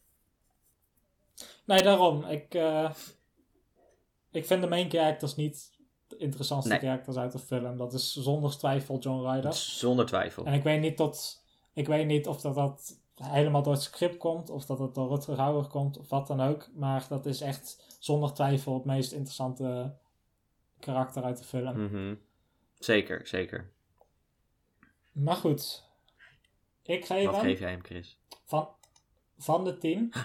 Nee, 1.66 1.82
daarom. 1.84 2.24
Ik, 2.26 2.54
eh, 2.54 2.92
ik 4.32 4.46
vind 4.46 4.62
de 4.62 4.68
main 4.68 4.90
characters 4.90 5.36
niet 5.36 5.72
de 6.08 6.18
interessantste 6.18 6.72
Nee. 6.72 6.80
characters 6.82 7.18
uit 7.18 7.32
de 7.32 7.40
film. 7.40 7.78
Dat 7.78 7.94
is 7.94 8.14
zonder 8.14 8.58
twijfel 8.58 9.00
John 9.00 9.28
Ryder. 9.30 9.54
Zonder 9.54 10.06
twijfel. 10.06 10.46
En 10.46 10.54
ik 10.54 10.64
weet 10.64 10.82
niet, 10.82 10.98
tot, 10.98 11.44
ik 11.74 11.88
weet 11.88 12.06
niet 12.08 12.28
of 12.28 12.42
dat, 12.42 12.56
dat 12.56 13.01
helemaal 13.24 13.64
door 13.64 13.74
het 13.74 13.82
script 13.82 14.18
komt, 14.18 14.50
of 14.50 14.66
dat 14.66 14.80
het 14.80 14.96
door 14.96 15.10
Rutger 15.10 15.38
Hauer 15.38 15.68
komt, 15.68 15.98
of 15.98 16.10
wat 16.10 16.28
dan 16.28 16.42
ook. 16.42 16.68
Maar 16.74 17.06
dat 17.10 17.26
is 17.26 17.42
echt 17.42 17.96
zonder 18.00 18.34
twijfel 18.34 18.74
het 18.74 18.86
meest 18.86 19.12
interessante 19.12 19.96
karakter 20.80 21.24
uit 21.24 21.38
de 21.38 21.44
film. 21.44 21.84
Mhm. 21.84 22.16
Zeker, 22.80 23.28
zeker. 23.28 23.72
Maar 25.12 25.36
goed, 25.36 25.84
ik 26.84 27.06
geef 27.06 27.26
Wat 27.26 27.36
hem 27.36 27.44
geef 27.44 27.60
jij 27.60 27.70
hem, 27.72 27.84
Chris? 27.84 28.18
van, 28.46 28.70
van 29.38 29.64
de 29.64 29.78
tien, 29.78 30.14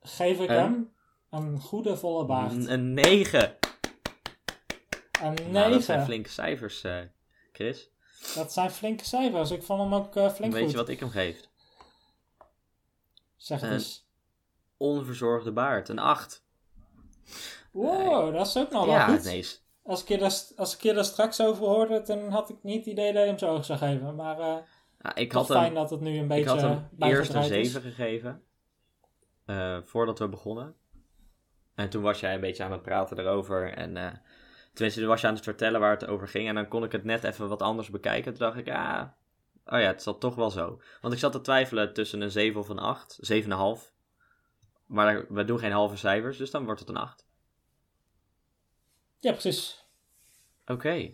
geef 0.00 0.40
ik 0.40 0.48
hem 0.48 0.92
een 1.30 1.60
goede 1.60 1.96
volle 1.96 2.24
baard. 2.24 2.52
Een- 2.52 2.72
Een 2.72 2.94
9. 2.94 3.56
Een 5.22 5.34
Nou, 5.50 5.70
dat 5.70 5.82
zijn 5.82 5.98
9. 5.98 6.04
flinke 6.04 6.28
cijfers, 6.30 6.84
eh, 6.84 6.98
Chris. 7.52 7.90
Dat 8.34 8.52
zijn 8.52 8.70
flinke 8.70 9.04
cijfers. 9.04 9.50
Ik 9.50 9.62
vond 9.62 9.80
hem 9.82 9.94
ook 9.94 10.16
eh, 10.16 10.30
flink 10.30 10.52
Weet 10.52 10.62
goed. 10.62 10.70
je 10.70 10.76
wat 10.76 10.88
ik 10.88 11.00
hem 11.00 11.10
geef? 11.10 11.40
Zeg 13.36 13.60
het 13.60 13.70
eens. 13.70 14.06
Onverzorgde 14.76 15.52
baard. 15.52 15.88
Een 15.88 15.98
8. 15.98 16.44
Wow, 17.72 18.34
dat 18.34 18.46
is 18.46 18.56
ook 18.56 18.70
nog 18.70 18.84
wel 18.84 18.94
ja, 18.94 19.06
goed. 19.06 19.24
nee. 19.24 19.46
Als 19.82 20.02
ik, 20.02 20.08
je 20.08 20.18
daar, 20.18 20.42
als 20.56 20.74
ik 20.74 20.82
je 20.82 20.92
daar 20.92 21.04
straks 21.04 21.40
over 21.40 21.64
hoorde, 21.66 22.02
dan 22.02 22.30
had 22.30 22.50
ik 22.50 22.56
niet 22.62 22.76
het 22.76 22.86
idee 22.86 23.12
dat 23.12 23.22
je 23.22 23.28
hem 23.28 23.38
zo 23.38 23.46
hoog 23.48 23.64
zou 23.64 23.78
geven. 23.78 24.14
Maar 24.14 24.38
eh 24.38 24.56
Ja, 25.02 25.14
ik 25.14 25.32
had 25.32 25.46
fijn 25.46 25.64
hem, 25.64 25.74
dat 25.74 25.90
het 25.90 26.00
nu 26.00 26.16
een 26.16 26.22
ik 26.22 26.28
beetje 26.28 26.48
had 26.50 26.60
hem 26.60 26.70
eerst 26.70 26.82
een 26.90 26.96
bijgedraaid 26.98 27.50
is. 27.50 27.72
7 27.72 27.92
gegeven. 27.92 28.42
eh, 29.46 29.78
voordat 29.84 30.18
we 30.18 30.28
begonnen. 30.28 30.74
En 31.74 31.90
toen 31.90 32.02
was 32.02 32.20
jij 32.20 32.34
een 32.34 32.40
beetje 32.40 32.64
aan 32.64 32.72
het 32.72 32.82
praten 32.82 33.18
erover. 33.18 33.72
En 33.74 33.96
tenminste, 34.76 35.00
toen 35.00 35.10
was 35.10 35.20
je 35.20 35.26
aan 35.26 35.34
het 35.34 35.44
vertellen 35.44 35.80
waar 35.80 35.90
het 35.90 36.06
over 36.06 36.28
ging. 36.28 36.48
En 36.48 36.54
dan 36.54 36.68
kon 36.68 36.84
ik 36.84 36.92
het 36.92 37.04
net 37.04 37.24
even 37.24 37.48
wat 37.48 37.62
anders 37.62 37.90
bekijken. 37.90 38.32
Toen 38.32 38.46
dacht 38.46 38.58
ik, 38.58 38.68
ah, 38.68 39.02
oh 39.66 39.80
ja, 39.80 39.86
het 39.86 40.02
zat 40.02 40.20
toch 40.20 40.34
wel 40.34 40.50
zo. 40.50 40.80
Want 41.00 41.14
ik 41.14 41.20
zat 41.20 41.32
te 41.32 41.40
twijfelen 41.40 41.92
tussen 41.92 42.20
een 42.20 42.30
7 42.30 42.60
of 42.60 42.68
een 42.68 42.78
8. 42.78 43.18
7,5. 43.32 43.94
Maar 44.86 45.26
we 45.28 45.44
doen 45.44 45.58
geen 45.58 45.72
halve 45.72 45.96
cijfers, 45.96 46.36
dus 46.36 46.50
dan 46.50 46.64
wordt 46.64 46.80
het 46.80 46.88
een 46.88 46.96
8. 46.96 47.26
Ja, 49.18 49.32
precies. 49.32 49.84
Oké. 50.66 51.12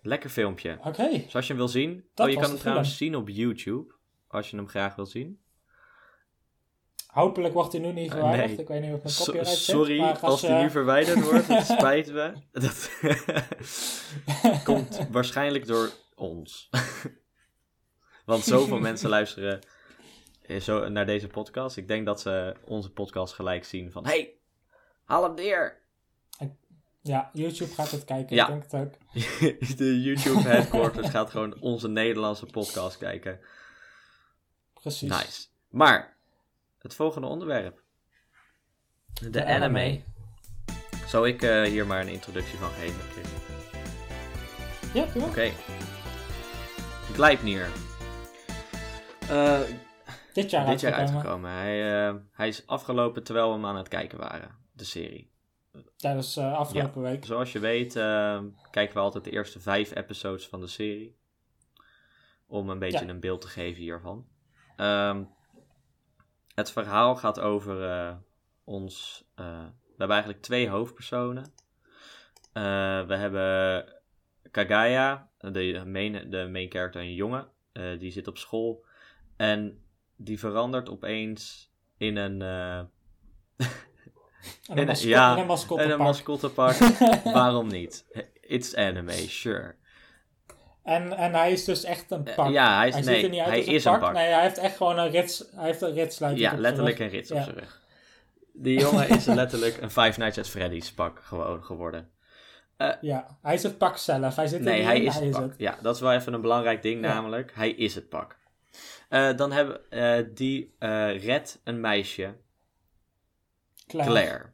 Lekker 0.00 0.30
filmpje. 0.30 0.78
Oké. 0.84 1.10
Dus 1.10 1.34
als 1.34 1.46
je 1.46 1.52
hem 1.52 1.62
wil 1.62 1.68
zien. 1.68 2.04
Dat 2.14 2.26
oh, 2.26 2.32
je 2.32 2.38
kan 2.38 2.50
hem 2.50 2.58
trouwens 2.58 2.96
zien 2.96 3.16
op 3.16 3.28
YouTube. 3.28 3.94
Als 4.28 4.50
je 4.50 4.56
hem 4.56 4.68
graag 4.68 4.94
wil 4.94 5.06
zien. 5.06 5.40
Hopelijk 7.12 7.54
wordt 7.54 7.72
hij 7.72 7.80
nu 7.80 7.92
niet 7.92 8.10
verwijderd. 8.10 8.48
nee. 8.48 8.58
Ik 8.58 8.68
weet 8.68 8.80
niet 8.82 8.92
of 8.92 9.02
mijn 9.02 9.08
So- 9.14 9.24
copyright 9.24 9.56
zit. 9.56 9.64
sorry 9.64 10.00
als 10.20 10.40
die 10.40 10.50
nu 10.50 10.70
verwijderd 10.70 11.22
wordt. 11.30 11.46
Het 11.46 11.66
spijt 11.66 12.12
me. 12.12 12.32
Dat 12.52 12.90
komt 14.64 15.06
waarschijnlijk 15.10 15.66
door 15.66 15.90
ons. 16.14 16.70
Want 18.24 18.44
zoveel 18.44 18.78
mensen 18.78 19.08
luisteren 19.18 19.58
eh, 20.42 20.60
zo 20.60 20.88
naar 20.88 21.06
deze 21.06 21.26
podcast. 21.28 21.76
Ik 21.76 21.88
denk 21.88 22.06
dat 22.06 22.20
ze 22.20 22.56
onze 22.64 22.90
podcast 22.92 23.34
gelijk 23.34 23.64
zien 23.64 23.90
van... 23.92 24.04
Hey, 24.06 24.34
haal 25.04 25.22
hem 25.22 25.34
neer. 25.34 25.80
Ja, 27.00 27.30
YouTube 27.32 27.72
gaat 27.74 27.90
het 27.90 28.04
kijken. 28.04 28.36
Ja. 28.36 28.42
Ik 28.48 28.50
denk 28.50 28.62
het 28.62 28.80
ook. 28.80 29.76
De 29.76 30.00
YouTube 30.02 30.40
headquarters 30.48 31.08
gaat 31.08 31.30
gewoon 31.30 31.60
onze 31.60 31.88
Nederlandse 31.88 32.46
podcast 32.46 32.98
kijken. 32.98 33.40
Precies. 34.80 35.10
Nice. 35.10 35.46
Maar, 35.68 36.11
het 36.82 36.94
volgende 36.94 37.26
onderwerp. 37.26 37.82
De, 39.20 39.30
De 39.30 39.44
anime. 39.44 39.64
anime. 39.80 40.00
Zal 41.06 41.26
ik 41.26 41.42
eh, 41.42 41.62
hier 41.62 41.86
maar 41.86 42.00
een 42.00 42.08
introductie 42.08 42.58
van 42.58 42.70
geven, 42.70 43.00
Chris? 43.10 43.28
Ja. 44.94 45.26
Oké. 45.26 45.50
Gleipnir. 47.12 47.68
Eh 49.28 49.60
Dit 50.32 50.50
jaar 50.50 50.66
dit 50.66 50.80
jaar 50.80 50.92
uitgekomen. 50.92 51.50
Hij, 51.50 52.06
eh, 52.08 52.14
hij 52.32 52.48
is 52.48 52.66
afgelopen 52.66 53.24
terwijl 53.24 53.46
we 53.48 53.54
hem 53.54 53.66
aan 53.66 53.76
het 53.76 53.88
kijken 53.88 54.18
waren, 54.18 54.56
de 54.72 54.84
serie. 54.84 55.30
Dus 55.96 56.36
eh, 56.36 56.52
afgelopen 56.58 57.02
week. 57.02 57.24
Zoals 57.24 57.52
je 57.52 57.58
weet 57.58 57.92
kijken 58.70 58.94
we 58.94 58.98
altijd 59.00 59.24
de 59.24 59.30
eerste 59.30 59.60
vijf 59.60 59.94
episodes 59.94 60.48
van 60.48 60.60
de 60.60 60.66
serie. 60.66 61.20
Om 62.46 62.70
een 62.70 62.78
beetje 62.78 63.04
Ja. 63.04 63.10
een 63.10 63.20
beeld 63.20 63.40
te 63.40 63.48
geven 63.48 63.82
hiervan. 63.82 64.26
Ehm, 64.76 65.24
het 66.54 66.72
verhaal 66.72 67.16
gaat 67.16 67.40
over 67.40 67.90
eh, 67.90 68.14
ons... 68.64 69.24
eh, 69.34 69.64
we 69.64 69.98
hebben 69.98 70.16
eigenlijk 70.16 70.42
twee 70.42 70.68
hoofdpersonen. 70.68 71.44
Eh, 72.52 73.06
we 73.06 73.14
hebben 73.14 73.84
Kagaya, 74.50 75.30
de 75.38 75.82
main, 75.86 76.30
de 76.30 76.48
main 76.52 76.70
character, 76.70 77.00
een 77.00 77.14
jongen. 77.14 77.48
Die 77.98 78.10
zit 78.10 78.28
op 78.28 78.38
school. 78.38 78.84
En 79.36 79.84
die 80.16 80.38
verandert 80.38 80.88
opeens 80.88 81.70
in 81.96 82.16
een... 82.16 82.40
En 82.42 82.90
een, 84.88 84.98
ja, 85.08 85.32
en 85.34 85.40
een 85.40 85.46
mascottepark. 85.46 85.92
en 85.92 86.00
een 86.00 86.06
mascottepark. 86.06 86.78
Waarom 87.24 87.68
niet? 87.68 88.06
It's 88.40 88.74
anime, 88.74 89.12
sure. 89.12 89.74
En, 90.82 91.12
en 91.16 91.34
hij 91.34 91.52
is 91.52 91.64
dus 91.64 91.84
echt 91.84 92.10
een 92.10 92.26
Eh, 92.26 92.34
pak. 92.34 92.50
ja, 92.50 92.76
hij 92.76 92.88
is, 92.88 92.94
hij 92.94 93.02
nee, 93.04 93.14
ziet 93.14 93.24
er 93.24 93.30
niet 93.30 93.40
uit 93.40 93.48
hij 93.48 93.58
als 93.58 93.66
een 93.66 93.74
is 93.74 93.82
pak. 93.82 93.94
een 93.94 94.00
pak. 94.00 94.12
Nee, 94.12 94.32
hij 94.32 94.42
heeft 94.42 94.58
echt 94.58 94.76
gewoon 94.76 94.98
een 94.98 95.10
rits. 95.10 95.44
Hij 95.54 95.64
heeft 95.64 95.80
een 95.80 95.92
ritsluiting 95.92 96.50
ja, 96.50 96.56
letterlijk 96.58 96.98
een 96.98 97.08
rits 97.08 97.30
op 97.30 97.42
zijn 97.42 97.58
rug. 97.58 97.80
Die 98.52 98.78
jongen 98.80 99.08
is 99.08 99.24
letterlijk 99.24 99.76
een 99.80 99.90
Five 99.90 100.18
Nights 100.18 100.38
at 100.38 100.48
Freddy's 100.48 100.92
pak 100.92 101.20
gewoon 101.24 101.64
geworden. 101.64 102.10
Ja, 103.00 103.38
hij 103.42 103.54
is 103.54 103.62
het 103.62 103.78
pak 103.78 103.96
zelf. 103.96 104.36
Hij 104.36 104.46
zit 104.46 104.60
Nee, 104.60 104.76
niet 104.78 104.86
hij 104.86 104.96
in, 104.96 105.02
is 105.06 105.14
het 105.14 105.30
pak. 105.30 105.54
Ja, 105.56 105.78
dat 105.82 105.94
is 105.94 106.00
wel 106.00 106.12
even 106.12 106.32
een 106.32 106.40
belangrijk 106.40 106.82
ding 106.82 107.00
Ja. 107.04 107.12
namelijk. 107.14 107.52
Hij 107.54 107.70
is 107.70 107.94
het 107.94 108.08
pak. 108.08 108.36
Eh, 109.08 109.36
dan 109.36 109.52
hebben 109.52 109.90
eh, 109.90 110.24
die 110.34 110.74
eh 110.78 111.24
redt 111.24 111.60
een 111.64 111.80
meisje, 111.80 112.34
Claire. 113.86 114.10
Claire. 114.12 114.44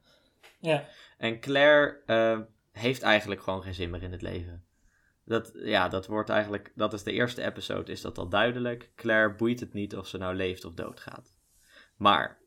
Ja, 0.61 0.85
En 1.18 1.41
Claire 1.41 1.99
eh, 2.07 2.39
heeft 2.72 3.03
eigenlijk 3.03 3.43
gewoon 3.43 3.62
geen 3.62 3.74
zin 3.74 3.91
meer 3.91 4.03
in 4.03 4.12
het 4.12 4.22
leven. 4.22 4.64
Dat, 5.29 5.53
ja, 5.55 5.89
dat 5.89 6.07
wordt 6.07 6.31
eigenlijk, 6.31 6.72
dat 6.74 6.93
is 6.93 7.03
de 7.03 7.12
eerste 7.12 7.45
episode, 7.45 7.93
is 7.93 8.01
dat 8.01 8.18
al 8.18 8.29
duidelijk. 8.29 8.91
Claire 8.95 9.35
boeit 9.35 9.61
het 9.61 9.72
niet 9.72 9.97
of 9.97 10.07
ze 10.07 10.18
nou 10.18 10.35
leeft 10.35 10.64
of 10.64 10.74
doodgaat. 10.74 11.35
Maar, 11.97 12.39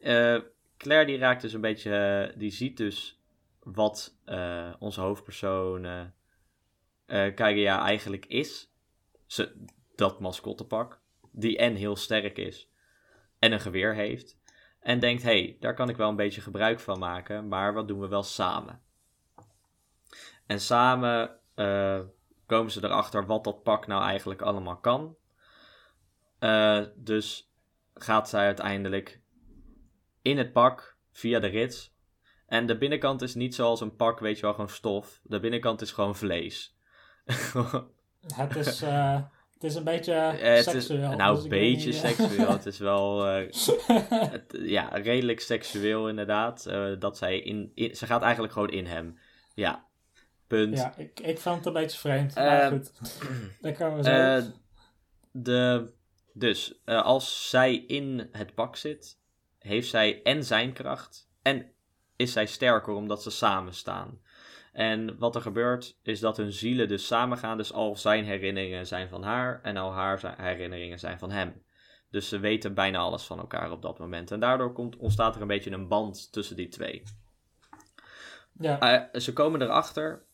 eh, 0.00 0.38
Claire 0.76 1.06
die 1.06 1.18
raakt 1.18 1.42
dus 1.42 1.52
een 1.52 1.60
beetje, 1.60 1.96
eh, 1.96 2.38
die 2.38 2.50
ziet 2.50 2.76
dus 2.76 3.22
wat 3.62 4.18
eh, 4.24 4.72
onze 4.78 5.00
hoofdpersoon 5.00 6.12
Kagaya 7.06 7.84
eigenlijk 7.84 8.26
is. 8.26 8.72
Ze, 9.26 9.64
dat 9.94 10.20
mascottepak, 10.20 11.00
die 11.30 11.58
en 11.58 11.74
heel 11.74 11.96
sterk 11.96 12.38
is 12.38 12.70
en 13.38 13.52
een 13.52 13.60
geweer 13.60 13.94
heeft. 13.94 14.38
En 14.80 14.98
denkt, 14.98 15.22
hé, 15.22 15.42
hey, 15.42 15.56
daar 15.60 15.74
kan 15.74 15.88
ik 15.88 15.96
wel 15.96 16.08
een 16.08 16.16
beetje 16.16 16.40
gebruik 16.40 16.80
van 16.80 16.98
maken, 16.98 17.48
maar 17.48 17.72
wat 17.74 17.88
doen 17.88 18.00
we 18.00 18.08
wel 18.08 18.22
samen? 18.22 18.82
En 20.46 20.60
samen 20.60 21.38
komen 22.50 22.72
ze 22.72 22.84
erachter 22.84 23.26
wat 23.26 23.44
dat 23.44 23.62
pak 23.62 23.86
nou 23.86 24.02
eigenlijk 24.02 24.42
allemaal 24.42 24.76
kan. 24.76 25.16
Eh, 26.38 26.80
dus 26.96 27.52
gaat 27.94 28.28
zij 28.28 28.44
uiteindelijk 28.46 29.20
in 30.22 30.38
het 30.38 30.52
pak 30.52 30.96
via 31.12 31.38
de 31.40 31.46
rits. 31.46 31.94
En 32.46 32.66
de 32.66 32.78
binnenkant 32.78 33.22
is 33.22 33.34
niet 33.34 33.54
zoals 33.54 33.80
een 33.80 33.96
pak, 33.96 34.18
weet 34.20 34.36
je 34.36 34.42
wel, 34.42 34.52
gewoon 34.52 34.68
stof. 34.68 35.20
De 35.22 35.40
binnenkant 35.40 35.80
is 35.80 35.92
gewoon 35.92 36.16
vlees. 36.16 36.76
het 38.34 38.56
is, 38.56 38.82
eh, 38.82 39.20
het 39.54 39.64
is 39.64 39.74
een 39.74 39.84
beetje 39.84 40.12
Eh, 40.14 40.30
het 40.56 40.66
is, 40.66 40.86
seksueel. 40.86 41.16
nou, 41.16 41.34
dus 41.34 41.42
een 41.44 41.48
beetje 41.50 41.86
niet, 41.90 41.96
seksueel. 42.06 42.50
Het 42.50 42.66
is 42.66 42.78
wel 42.78 43.24
het, 43.24 44.58
ja, 44.62 44.88
redelijk 44.88 45.40
seksueel 45.40 46.08
inderdaad. 46.08 46.64
dat 46.98 47.16
zij 47.16 47.38
in, 47.40 47.72
in- 47.74 47.96
Ze 47.96 48.06
gaat 48.06 48.22
eigenlijk 48.22 48.52
gewoon 48.52 48.70
in 48.70 48.86
hem. 48.86 49.18
Ja, 49.54 49.88
punt. 50.50 50.76
ja, 50.76 50.94
ik, 50.96 51.20
ik 51.20 51.38
vond 51.38 51.56
het 51.56 51.66
een 51.66 51.72
beetje 51.72 51.98
vreemd. 51.98 52.34
Eh, 52.36 52.44
maar 52.44 52.70
goed, 52.70 52.92
daar 53.60 53.72
komen 53.72 53.96
we 53.96 54.02
zo. 54.02 54.10
Eh, 54.10 54.42
de, 55.32 55.92
dus, 56.32 56.80
eh, 56.84 57.02
als 57.02 57.48
zij 57.50 57.74
in 57.76 58.28
het 58.32 58.54
pak 58.54 58.76
zit, 58.76 59.18
heeft 59.58 59.88
zij 59.88 60.22
en 60.22 60.44
zijn 60.44 60.72
kracht 60.72 61.30
en 61.42 61.72
is 62.16 62.32
zij 62.32 62.46
sterker 62.46 62.92
omdat 62.92 63.22
ze 63.22 63.30
samen 63.30 63.74
staan. 63.74 64.20
En 64.72 65.18
wat 65.18 65.34
er 65.34 65.40
gebeurt 65.40 65.98
is 66.02 66.20
dat 66.20 66.36
hun 66.36 66.52
zielen 66.52 66.88
dus 66.88 67.06
samengaan. 67.06 67.56
Dus 67.56 67.72
al 67.72 67.96
zijn 67.96 68.24
herinneringen 68.24 68.86
zijn 68.86 69.08
van 69.08 69.22
haar 69.22 69.60
en 69.62 69.76
al 69.76 69.92
haar 69.92 70.34
herinneringen 70.36 70.98
zijn 70.98 71.18
van 71.18 71.30
hem. 71.30 71.62
Dus 72.10 72.28
ze 72.28 72.38
weten 72.38 72.74
bijna 72.74 72.98
alles 72.98 73.24
van 73.24 73.38
elkaar 73.38 73.70
op 73.70 73.82
dat 73.82 73.98
moment. 73.98 74.30
En 74.30 74.40
daardoor 74.40 74.72
komt, 74.72 74.96
ontstaat 74.96 75.34
er 75.34 75.40
een 75.40 75.46
beetje 75.46 75.70
een 75.70 75.88
band 75.88 76.32
tussen 76.32 76.56
die 76.56 76.68
twee. 76.68 77.02
ja, 78.58 78.78
Eh, 78.78 79.20
ze 79.20 79.32
komen 79.32 79.62
erachter, 79.62 80.24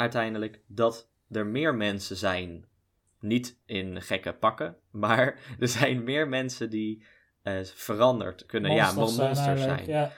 uiteindelijk, 0.00 0.60
dat 0.66 1.10
er 1.30 1.46
meer 1.46 1.74
mensen 1.74 2.16
zijn. 2.16 2.64
Niet 3.20 3.60
in 3.66 4.02
gekke 4.02 4.32
pakken, 4.32 4.76
maar 4.90 5.38
er 5.60 5.68
zijn 5.68 6.04
meer 6.04 6.28
mensen 6.28 6.70
die 6.70 7.04
eh, 7.42 7.64
veranderd 7.64 8.46
kunnen. 8.46 8.72
ja, 8.72 8.92
Monsters 8.92 9.38
zijn 9.38 9.56
monsters 9.56 9.84
zijn. 9.84 9.86
Ja. 9.86 10.12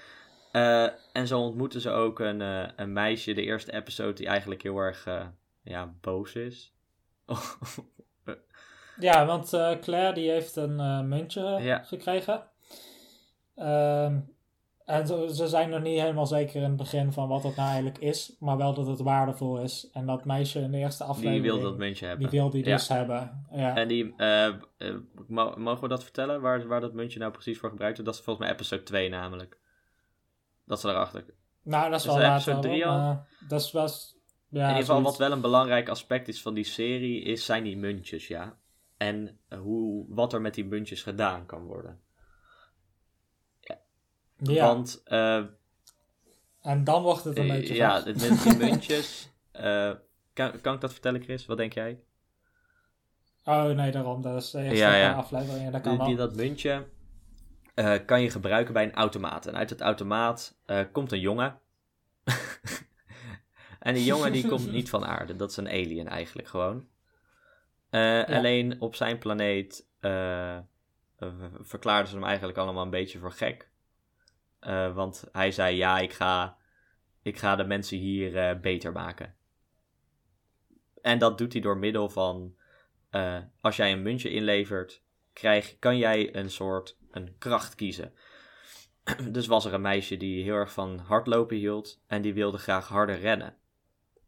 Eh, 0.52 0.92
en 1.12 1.26
zo 1.26 1.40
ontmoeten 1.40 1.80
ze 1.80 1.90
ook 1.90 2.18
een, 2.20 2.40
eh, 2.40 2.68
een 2.76 2.92
meisje, 2.92 3.32
de 3.32 3.42
eerste 3.42 3.72
episode, 3.72 4.12
die 4.12 4.26
eigenlijk 4.26 4.62
heel 4.62 4.78
erg 4.78 5.08
ja, 5.62 5.94
boos 6.00 6.34
is. 6.34 6.74
Ja, 8.98 9.26
want 9.26 9.48
Claire 9.80 10.12
die 10.12 10.30
heeft 10.30 10.56
een 10.56 11.08
muntje 11.08 11.58
Ja. 11.60 11.82
gekregen. 11.82 12.42
Ehm, 13.56 14.20
en 14.84 15.06
ze, 15.06 15.28
ze 15.34 15.48
zijn 15.48 15.70
nog 15.70 15.82
niet 15.82 16.00
helemaal 16.00 16.26
zeker 16.26 16.56
in 16.56 16.62
het 16.68 16.76
begin 16.76 17.12
van 17.12 17.28
wat 17.28 17.42
het 17.42 17.56
nou 17.56 17.68
eigenlijk 17.68 17.98
is, 17.98 18.36
maar 18.40 18.56
wel 18.56 18.74
dat 18.74 18.86
het 18.86 19.00
waardevol 19.00 19.58
is. 19.60 19.88
En 19.92 20.06
dat 20.06 20.24
meisje 20.24 20.60
in 20.60 20.70
de 20.70 20.78
eerste 20.78 21.02
die 21.02 21.12
aflevering, 21.12 21.44
wil 21.44 21.60
dat 21.60 21.76
muntje 21.78 22.06
hebben. 22.06 22.30
die 22.30 22.40
wil 22.40 22.50
die 22.50 22.64
Ja. 22.64 22.76
dus 22.76 22.88
hebben. 22.88 23.46
Ja. 23.52 23.76
En 23.76 23.88
die, 23.88 24.14
eh, 24.16 24.46
eh, 24.46 24.54
mo- 25.26 25.54
mogen 25.56 25.82
we 25.82 25.88
dat 25.88 26.02
vertellen, 26.02 26.40
waar, 26.40 26.66
waar 26.66 26.80
dat 26.80 26.92
muntje 26.92 27.18
nou 27.18 27.32
precies 27.32 27.58
voor 27.58 27.68
gebruikt 27.70 27.96
wordt? 27.96 28.10
Dat 28.10 28.18
is 28.20 28.24
volgens 28.26 28.46
mij 28.46 28.54
episode 28.54 28.82
2 28.82 29.08
namelijk. 29.08 29.58
Dat 30.66 30.80
ze 30.80 30.86
daarachter. 30.86 31.24
nou, 31.62 31.90
dat 31.90 32.00
is 32.00 32.06
wel 32.06 32.14
dat 32.14 32.24
later. 32.24 32.48
episode 32.52 32.68
drie 32.68 32.84
hoor, 32.84 32.92
al? 32.92 32.98
maar 32.98 33.26
dat 33.48 33.60
is. 33.60 33.70
Ja, 34.48 34.62
In 34.62 34.68
ieder 34.68 34.84
geval, 34.84 35.02
wat 35.02 35.16
wel 35.16 35.32
een 35.32 35.40
belangrijk 35.40 35.88
aspect 35.88 36.28
is 36.28 36.42
van 36.42 36.54
die 36.54 36.64
serie, 36.64 37.22
is, 37.22 37.44
zijn 37.44 37.64
die 37.64 37.76
muntjes, 37.76 38.26
ja. 38.28 38.56
En 38.96 39.38
hoe, 39.62 40.04
wat 40.08 40.32
er 40.32 40.40
met 40.40 40.54
die 40.54 40.64
muntjes 40.64 41.02
gedaan 41.02 41.46
kan 41.46 41.62
worden. 41.64 42.00
Ja, 44.42 44.66
Want, 44.66 45.00
eh, 45.04 45.44
en 46.60 46.84
dan 46.84 47.02
wordt 47.02 47.24
het 47.24 47.36
een 47.38 47.42
eh, 47.50 47.56
beetje 47.56 47.74
ja, 47.74 48.02
het- 48.02 48.18
die 48.42 48.56
muntjes... 48.66 49.30
eh, 49.52 49.90
kan, 50.32 50.60
kan 50.60 50.74
ik 50.74 50.80
dat 50.80 50.92
vertellen, 50.92 51.22
Chris? 51.22 51.46
Wat 51.46 51.56
denk 51.56 51.72
jij? 51.72 52.00
Oh 53.44 53.64
nee, 53.64 53.90
daarom. 53.90 54.22
Dat 54.22 54.42
is 54.42 54.50
de 54.50 54.58
eerste 54.58 54.76
Ja, 54.76 55.12
afleveringen. 55.12 55.72
Dat 55.72 55.80
kan 55.80 56.04
Die, 56.06 56.16
dat 56.16 56.36
muntje 56.36 56.86
kan 58.06 58.22
je 58.22 58.30
gebruiken 58.30 58.72
bij 58.74 58.84
een 58.84 58.94
automaat. 58.94 59.46
En 59.46 59.56
uit 59.56 59.70
het 59.70 59.80
automaat 59.80 60.58
komt 60.92 61.12
een 61.12 61.20
jongen. 61.20 61.58
en 63.80 63.94
die 63.94 64.04
jongen 64.04 64.32
die 64.32 64.48
komt 64.48 64.72
niet 64.72 64.90
van 64.90 65.04
aarde. 65.04 65.36
Dat 65.36 65.50
is 65.50 65.56
een 65.56 65.68
alien 65.68 66.08
eigenlijk 66.08 66.48
gewoon. 66.48 66.88
Alleen 68.26 68.80
op 68.80 68.94
zijn 68.94 69.18
planeet 69.18 69.86
verklaarden 71.60 72.08
ze 72.08 72.14
hem 72.14 72.24
eigenlijk 72.24 72.58
allemaal 72.58 72.84
een 72.84 72.90
beetje 72.90 73.18
voor 73.18 73.32
gek. 73.32 73.70
Eh, 74.62 74.94
want 74.94 75.28
hij 75.32 75.52
zei, 75.52 75.76
ja, 75.76 75.98
ik 75.98 76.12
ga, 76.12 76.56
ik 77.22 77.38
ga 77.38 77.56
de 77.56 77.64
mensen 77.64 77.98
hier 77.98 78.36
eh, 78.36 78.60
beter 78.60 78.92
maken. 78.92 79.34
En 81.00 81.18
dat 81.18 81.38
doet 81.38 81.52
hij 81.52 81.62
door 81.62 81.76
middel 81.76 82.08
van, 82.08 82.56
eh, 83.10 83.38
als 83.60 83.76
jij 83.76 83.92
een 83.92 84.02
muntje 84.02 84.30
inlevert, 84.30 85.02
krijg, 85.32 85.78
kan 85.78 85.98
jij 85.98 86.36
een 86.36 86.50
soort 86.50 86.98
een 87.10 87.38
kracht 87.38 87.74
kiezen. 87.74 88.14
dus 89.30 89.46
was 89.46 89.64
er 89.64 89.74
een 89.74 89.80
meisje 89.80 90.16
die 90.16 90.42
heel 90.42 90.54
erg 90.54 90.72
van 90.72 90.98
hardlopen 90.98 91.56
hield 91.56 92.02
en 92.06 92.22
die 92.22 92.34
wilde 92.34 92.58
graag 92.58 92.88
harder 92.88 93.18
rennen. 93.18 93.56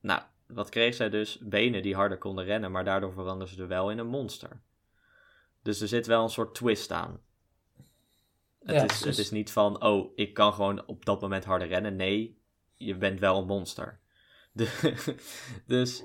Nou, 0.00 0.22
wat 0.46 0.68
kreeg 0.68 0.94
zij 0.94 1.10
dus? 1.10 1.38
Benen 1.38 1.82
die 1.82 1.94
harder 1.94 2.18
konden 2.18 2.44
rennen, 2.44 2.70
maar 2.70 2.84
daardoor 2.84 3.12
veranderde 3.12 3.54
ze 3.54 3.66
wel 3.66 3.90
in 3.90 3.98
een 3.98 4.06
monster. 4.06 4.62
Dus 5.62 5.80
er 5.80 5.88
zit 5.88 6.06
wel 6.06 6.22
een 6.22 6.28
soort 6.28 6.54
twist 6.54 6.92
aan. 6.92 7.20
Het, 8.64 8.74
Ja, 8.76 8.82
is, 8.82 8.88
dus- 8.88 9.00
het 9.16 9.18
is 9.18 9.30
niet 9.30 9.52
van, 9.52 9.82
oh, 9.84 10.12
ik 10.14 10.34
kan 10.34 10.52
gewoon 10.52 10.86
op 10.86 11.04
dat 11.04 11.20
moment 11.20 11.44
harder 11.44 11.68
rennen. 11.68 11.96
Nee, 11.96 12.38
je 12.74 12.96
bent 12.96 13.20
wel 13.20 13.38
een 13.38 13.46
monster. 13.46 14.00
De- 14.52 15.16
dus, 15.66 16.04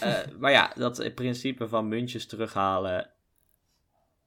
eh, 0.00 0.18
maar 0.38 0.50
ja, 0.50 0.72
dat 0.76 1.14
principe 1.14 1.68
van 1.68 1.88
muntjes 1.88 2.26
terughalen 2.26 3.10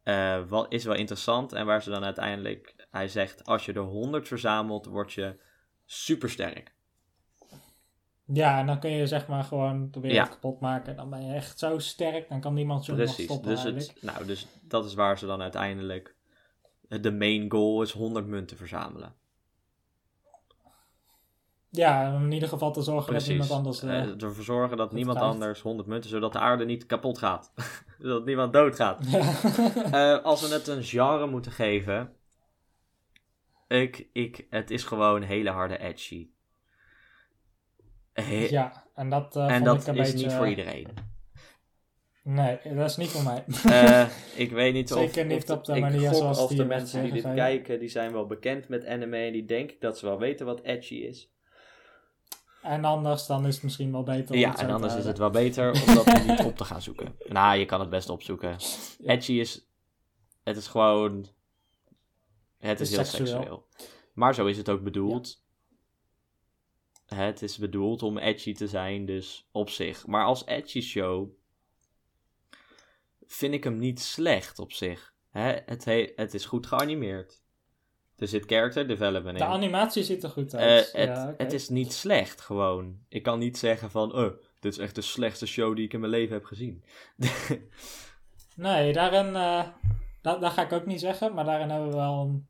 eh, 0.03 0.43
wat, 0.47 0.73
is 0.73 0.83
wel 0.83 0.95
interessant. 0.95 1.53
En 1.53 1.65
waar 1.65 1.83
ze 1.83 1.89
dan 1.89 2.03
uiteindelijk, 2.03 2.87
hij 2.91 3.07
zegt, 3.07 3.45
als 3.45 3.65
je 3.65 3.73
er 3.73 3.79
100 3.81 4.27
verzamelt, 4.27 4.85
word 4.85 5.13
je 5.13 5.39
supersterk. 5.85 6.73
Ja, 8.25 8.59
en 8.59 8.65
dan 8.65 8.79
kun 8.79 8.89
je 8.91 9.07
zeg 9.07 9.27
maar 9.27 9.43
gewoon 9.43 9.91
de 9.91 9.99
wereld 9.99 10.27
Ja. 10.27 10.33
kapot 10.33 10.59
maken. 10.59 10.95
Dan 10.95 11.09
ben 11.09 11.25
je 11.25 11.33
echt 11.33 11.59
zo 11.59 11.79
sterk, 11.79 12.29
dan 12.29 12.41
kan 12.41 12.53
niemand 12.53 12.85
je 12.85 12.91
nog 12.91 13.01
Precies. 13.01 13.25
stoppen 13.25 13.49
Dus, 13.49 13.63
het, 13.63 14.01
nou, 14.01 14.25
dus 14.25 14.47
dat 14.61 14.85
is 14.85 14.93
waar 14.93 15.17
ze 15.17 15.25
dan 15.25 15.41
uiteindelijk. 15.41 16.14
De 16.89 17.11
main 17.11 17.51
goal 17.51 17.81
is 17.81 17.91
100 17.91 18.25
munten 18.27 18.57
verzamelen. 18.57 19.13
Ja, 21.69 22.15
om 22.15 22.23
in 22.23 22.31
ieder 22.31 22.49
geval 22.49 22.71
te 22.73 22.81
zorgen 22.81 23.05
Precies. 23.11 23.27
dat 23.27 23.35
iemand 23.47 23.51
anders... 23.51 23.81
eh, 23.83 24.01
Eh, 24.03 24.21
ervoor 24.23 24.43
zorgen 24.43 24.77
dat 24.77 24.91
niemand 24.91 25.17
krijgt. 25.17 25.33
anders 25.33 25.61
100 25.61 25.87
munten, 25.87 26.09
zodat 26.09 26.33
de 26.33 26.39
aarde 26.39 26.65
niet 26.65 26.85
kapot 26.85 27.17
gaat. 27.17 27.51
zodat 27.99 28.25
niemand 28.25 28.53
doodgaat. 28.53 29.05
ja. 29.11 29.21
Eh, 30.17 30.23
als 30.23 30.47
we 30.47 30.53
het 30.53 30.67
een 30.67 30.83
genre 30.83 31.27
moeten 31.27 31.51
geven. 31.51 32.13
Ik, 33.67 34.07
ik, 34.13 34.45
het 34.49 34.71
is 34.71 34.83
gewoon 34.83 35.21
hele 35.21 35.49
harde 35.49 35.77
edgy. 35.77 36.29
He- 38.13 38.47
ja, 38.49 38.83
en 38.93 39.09
dat 39.09 39.35
eh 39.35 39.51
en 39.55 39.63
dat 39.63 39.81
ik 39.81 39.87
een 39.87 39.95
is 39.95 40.11
beetje... 40.11 40.25
niet 40.25 40.35
voor 40.35 40.47
iedereen. 40.47 40.87
Nee, 42.27 42.59
dat 42.63 42.89
is 42.89 42.97
niet 42.97 43.09
voor 43.09 43.23
mij. 43.23 43.43
Eh, 43.65 44.07
ik 44.35 44.51
weet 44.51 44.73
niet 44.73 44.91
of... 44.93 44.99
Zeker 44.99 45.25
niet 45.25 45.49
of 45.49 45.57
op 45.57 45.65
de 45.65 45.75
ik 45.75 45.81
manier 45.81 46.13
zoals 46.13 46.39
of 46.39 46.49
die 46.49 46.57
de 46.57 46.65
mensen 46.65 47.03
die 47.03 47.11
dit 47.11 47.23
kijken, 47.23 47.79
die 47.79 47.89
zijn 47.89 48.11
wel 48.11 48.25
bekend 48.25 48.67
met 48.67 48.85
anime 48.85 49.17
en 49.17 49.31
die 49.31 49.45
denken 49.45 49.75
dat 49.79 49.97
ze 49.97 50.05
wel 50.05 50.19
weten 50.19 50.45
wat 50.45 50.61
edgy 50.61 50.95
is. 50.95 51.31
En 52.61 52.85
anders 52.85 53.25
dan 53.25 53.45
is 53.45 53.53
het 53.53 53.63
misschien 53.63 53.91
wel 53.91 54.03
beter 54.03 54.33
om 54.33 54.39
Ja, 54.39 54.57
en 54.57 54.69
anders 54.69 54.95
is 54.95 55.05
het 55.05 55.17
wel 55.17 55.29
beter 55.29 55.71
om 55.71 55.95
dat 55.95 56.23
niet 56.27 56.43
op 56.45 56.57
te 56.57 56.65
gaan 56.65 56.81
zoeken. 56.81 57.15
Nou, 57.27 57.57
je 57.57 57.65
kan 57.65 57.79
het 57.79 57.89
best 57.89 58.09
opzoeken. 58.09 58.55
Ja. 58.97 59.13
Edgy 59.13 59.33
is... 59.33 59.67
Het 60.43 60.57
is 60.57 60.67
gewoon... 60.67 61.27
Het 62.57 62.79
is 62.79 62.89
is 62.89 62.95
heel 62.95 63.05
seksueel. 63.05 63.27
seksueel. 63.27 63.67
Maar 64.13 64.35
zo 64.35 64.45
is 64.45 64.57
het 64.57 64.69
ook 64.69 64.83
bedoeld. 64.83 65.43
Het 67.05 67.41
is 67.41 67.57
bedoeld 67.57 68.03
om 68.03 68.17
edgy 68.17 68.53
te 68.53 68.67
zijn, 68.67 69.05
dus 69.05 69.47
op 69.51 69.69
zich. 69.69 70.07
Maar 70.07 70.25
als 70.25 70.45
edgy 70.45 70.81
show 70.81 71.29
vind 73.27 73.53
ik 73.53 73.63
hem 73.63 73.77
niet 73.77 73.99
slecht 74.01 74.59
op 74.59 74.71
zich. 74.71 75.13
Hè, 75.29 75.55
het, 75.65 75.85
he- 75.85 76.11
het 76.15 76.33
is 76.33 76.45
goed 76.45 76.67
geanimeerd. 76.67 77.43
Er 78.17 78.27
zit 78.27 78.45
character 78.45 78.87
development 78.87 79.37
De 79.37 79.43
in. 79.43 79.49
animatie 79.49 80.03
ziet 80.03 80.23
er 80.23 80.29
goed 80.29 80.53
Eh, 80.53 80.59
uit. 80.61 80.91
het, 80.91 81.07
ja, 81.07 81.33
het 81.37 81.53
is 81.53 81.69
niet 81.69 81.93
slecht, 81.93 82.41
gewoon. 82.41 82.99
Ik 83.09 83.23
kan 83.23 83.39
niet 83.39 83.57
zeggen 83.57 83.91
van, 83.91 84.13
oh, 84.15 84.31
dit 84.59 84.71
is 84.73 84.77
echt 84.77 84.95
de 84.95 85.01
slechtste 85.01 85.45
show 85.45 85.75
die 85.75 85.85
ik 85.85 85.93
in 85.93 85.99
mijn 85.99 86.11
leven 86.11 86.33
heb 86.33 86.45
gezien. 86.45 86.83
Nee, 88.55 88.93
daarin... 88.93 89.35
eh 89.35 89.63
dat 90.21 90.51
ga 90.53 90.61
ik 90.63 90.71
ook 90.71 90.85
niet 90.85 90.99
zeggen, 90.99 91.33
maar 91.33 91.45
daarin 91.45 91.69
hebben 91.69 91.89
we 91.89 91.95
wel 91.95 92.21
een 92.21 92.47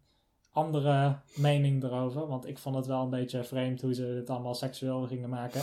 andere 0.52 1.20
mening 1.36 1.84
erover. 1.84 2.28
Want 2.28 2.48
ik 2.48 2.58
vond 2.58 2.76
het 2.76 2.86
wel 2.86 3.02
een 3.04 3.10
beetje 3.10 3.44
vreemd 3.44 3.82
hoe 3.82 3.94
ze 3.94 4.04
het 4.06 4.30
allemaal 4.30 4.56
seksueel 4.56 5.08
gingen 5.08 5.30
maken. 5.30 5.62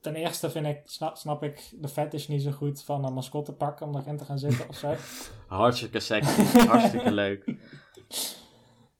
Ten 0.00 0.14
eerste 0.14 0.50
vind 0.50 0.66
ik, 0.66 0.80
snap, 0.84 1.16
snap 1.16 1.42
ik 1.42 1.72
de 1.80 1.88
fetish 1.88 2.26
niet 2.26 2.42
zo 2.42 2.50
goed 2.50 2.82
van 2.82 3.04
een 3.04 3.12
mascottepak 3.12 3.80
om 3.80 3.96
erin 3.96 4.16
te 4.16 4.24
gaan 4.24 4.38
zitten 4.38 4.68
of 4.68 4.76
zo. 4.76 4.94
Hartstikke 5.48 6.00
sexy, 6.00 6.40
hartstikke 6.58 7.10
leuk. 7.22 7.54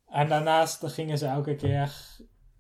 En 0.09 0.29
daarnaast 0.29 0.87
gingen 0.87 1.19
ze 1.19 1.27
elke 1.27 1.55
keer, 1.55 2.17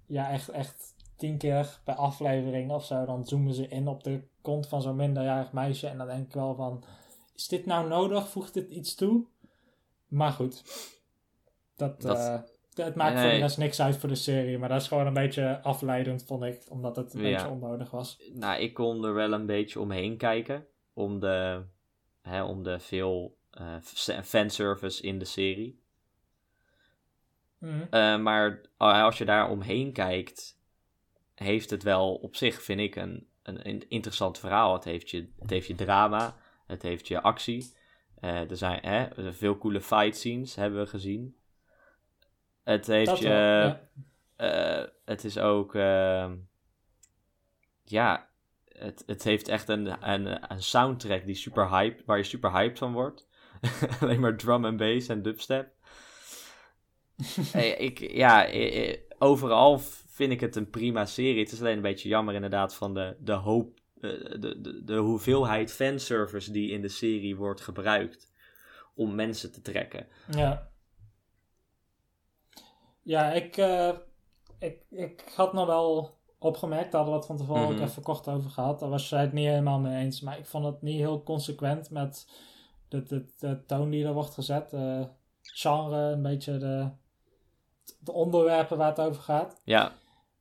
ja 0.06 0.30
echt, 0.30 0.48
echt 0.48 0.94
tien 1.16 1.38
keer 1.38 1.80
per 1.84 1.94
aflevering 1.94 2.70
of 2.70 2.84
zo, 2.84 3.04
dan 3.04 3.26
zoomen 3.26 3.54
ze 3.54 3.68
in 3.68 3.88
op 3.88 4.02
de 4.04 4.22
kont 4.42 4.66
van 4.68 4.82
zo'n 4.82 4.96
minderjarig 4.96 5.52
meisje. 5.52 5.86
En 5.86 5.98
dan 5.98 6.06
denk 6.06 6.26
ik 6.26 6.32
wel 6.32 6.54
van, 6.54 6.84
is 7.34 7.48
dit 7.48 7.66
nou 7.66 7.88
nodig? 7.88 8.28
Voegt 8.28 8.54
dit 8.54 8.70
iets 8.70 8.94
toe? 8.94 9.24
Maar 10.06 10.32
goed, 10.32 10.62
dat, 11.76 12.00
Dat- 12.00 12.16
eh, 12.18 12.38
het 12.76 12.94
maakt 12.94 13.14
Nee, 13.14 13.22
voor 13.22 13.32
de 13.32 13.38
rest 13.38 13.58
niks 13.58 13.80
uit 13.80 13.96
voor 13.96 14.08
de 14.08 14.14
serie. 14.14 14.58
Maar 14.58 14.68
dat 14.68 14.80
is 14.80 14.88
gewoon 14.88 15.06
een 15.06 15.12
beetje 15.14 15.62
afleidend, 15.62 16.24
vond 16.26 16.42
ik, 16.44 16.62
omdat 16.68 16.96
het 16.96 17.14
een 17.14 17.22
Ja. 17.22 17.30
beetje 17.36 17.48
onnodig 17.50 17.90
was. 17.90 18.18
Nou, 18.32 18.60
ik 18.60 18.74
kon 18.74 19.04
er 19.04 19.14
wel 19.14 19.32
een 19.32 19.46
beetje 19.46 19.80
omheen 19.80 20.16
kijken. 20.16 20.66
Om 20.92 21.20
de, 21.20 21.62
hè, 22.22 22.42
om 22.44 22.62
de 22.62 22.78
veel 22.80 23.36
eh, 23.50 23.76
f- 23.82 24.20
fanservice 24.24 25.02
in 25.02 25.18
de 25.18 25.24
serie. 25.24 25.80
Mhm. 27.58 27.80
Eh, 27.90 28.18
maar 28.18 28.60
als 28.76 29.18
je 29.18 29.24
daar 29.24 29.50
omheen 29.50 29.92
kijkt, 29.92 30.58
heeft 31.34 31.70
het 31.70 31.82
wel 31.82 32.14
op 32.14 32.36
zich, 32.36 32.62
vind 32.62 32.80
ik, 32.80 32.96
een, 32.96 33.26
een, 33.42 33.88
interessant 33.88 34.38
verhaal. 34.38 34.72
Het 34.74 34.84
heeft, 34.84 35.10
je, 35.10 35.28
het 35.38 35.50
heeft 35.50 35.66
je 35.66 35.74
drama, 35.74 36.36
het 36.66 36.82
heeft 36.82 37.08
je 37.08 37.20
actie. 37.22 37.74
Eh, 38.20 38.50
er 38.50 38.56
zijn 38.56 38.78
hè, 38.82 39.32
veel 39.32 39.58
coole 39.58 39.80
fight 39.80 40.16
scenes, 40.16 40.54
hebben 40.54 40.80
we 40.80 40.86
gezien. 40.86 41.36
Het 42.66 42.86
heeft 42.86 43.10
Dat 43.10 43.18
je... 43.18 43.28
wel, 43.28 43.36
ja. 43.36 43.80
eh, 44.36 44.88
het 45.04 45.24
is 45.24 45.38
ook... 45.38 45.74
ehm, 45.74 46.36
ja, 47.82 48.28
het, 48.64 49.02
het 49.06 49.22
heeft 49.22 49.48
echt 49.48 49.68
een, 49.68 50.10
een, 50.10 50.52
een 50.52 50.62
soundtrack 50.62 51.26
die 51.26 51.34
super 51.34 51.68
hype, 51.70 52.02
waar 52.06 52.16
je 52.16 52.24
super 52.24 52.52
hyped 52.52 52.78
van 52.78 52.92
wordt. 52.92 53.28
Alleen 54.00 54.20
maar 54.20 54.36
drum 54.36 54.64
en 54.64 54.76
bass 54.76 55.08
en 55.08 55.22
dubstep. 55.22 55.74
Eh, 57.52 57.80
ik, 57.80 57.98
ja, 57.98 58.48
overal 59.18 59.78
vind 60.06 60.32
ik 60.32 60.40
het 60.40 60.56
een 60.56 60.70
prima 60.70 61.04
serie. 61.04 61.38
Het 61.38 61.52
is 61.52 61.60
alleen 61.60 61.76
een 61.76 61.82
beetje 61.82 62.08
jammer 62.08 62.34
inderdaad 62.34 62.74
van 62.74 62.94
de, 62.94 63.16
de 63.18 63.32
hoop, 63.32 63.78
eh, 64.00 64.10
de, 64.40 64.60
de, 64.60 64.84
de 64.84 64.96
hoeveelheid 64.96 65.72
fanservice 65.72 66.52
die 66.52 66.70
in 66.70 66.80
de 66.80 66.88
serie 66.88 67.36
wordt 67.36 67.60
gebruikt 67.60 68.32
om 68.94 69.14
mensen 69.14 69.52
te 69.52 69.62
trekken. 69.62 70.06
Ja. 70.30 70.70
Ja, 73.06 73.32
ik, 73.32 73.56
eh, 73.56 73.88
ik, 74.58 74.82
ik 74.90 75.32
had 75.36 75.52
nog 75.52 75.66
wel 75.66 76.14
opgemerkt, 76.38 76.92
daar 76.92 77.00
hadden 77.04 77.12
we 77.12 77.26
het 77.26 77.26
van 77.26 77.36
tevoren 77.46 77.62
ook 77.68 77.72
Mhm. 77.74 77.82
even 77.82 78.02
kort 78.02 78.28
over 78.28 78.50
gehad. 78.50 78.80
Daar 78.80 78.88
was 78.88 79.08
jij 79.08 79.20
het 79.20 79.32
niet 79.32 79.46
helemaal 79.46 79.78
mee 79.78 80.04
eens. 80.04 80.20
Maar 80.20 80.38
ik 80.38 80.46
vond 80.46 80.64
het 80.64 80.82
niet 80.82 80.98
heel 80.98 81.22
consequent 81.22 81.90
met 81.90 82.28
de, 82.88 83.02
de, 83.02 83.24
de 83.38 83.64
toon 83.66 83.90
die 83.90 84.06
er 84.06 84.12
wordt 84.12 84.34
gezet. 84.34 84.70
De 84.70 85.08
genre, 85.42 85.96
een 85.96 86.22
beetje 86.22 86.58
de, 86.58 86.88
de 87.98 88.12
onderwerpen 88.12 88.76
waar 88.76 88.88
het 88.88 89.00
over 89.00 89.22
gaat. 89.22 89.60
Ja, 89.64 89.92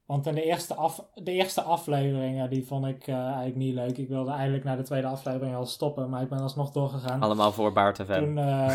Want 0.05 0.25
in 0.27 0.35
de 0.35 0.43
eerste, 0.43 0.73
af, 0.75 1.05
de 1.13 1.31
eerste 1.31 1.61
afleveringen, 1.61 2.49
die 2.49 2.65
vond 2.67 2.85
ik 2.85 3.07
eh, 3.07 3.15
eigenlijk 3.15 3.55
niet 3.55 3.73
leuk. 3.73 3.97
Ik 3.97 4.07
wilde 4.09 4.31
eigenlijk 4.31 4.63
naar 4.63 4.77
de 4.77 4.83
tweede 4.83 5.07
aflevering 5.07 5.55
al 5.55 5.65
stoppen, 5.65 6.09
maar 6.09 6.21
ik 6.21 6.29
ben 6.29 6.39
alsnog 6.39 6.71
doorgegaan. 6.71 7.21
allemaal 7.21 7.51
voor 7.51 7.71
Baart. 7.73 7.95
Toen, 8.05 8.37
eh, 8.37 8.73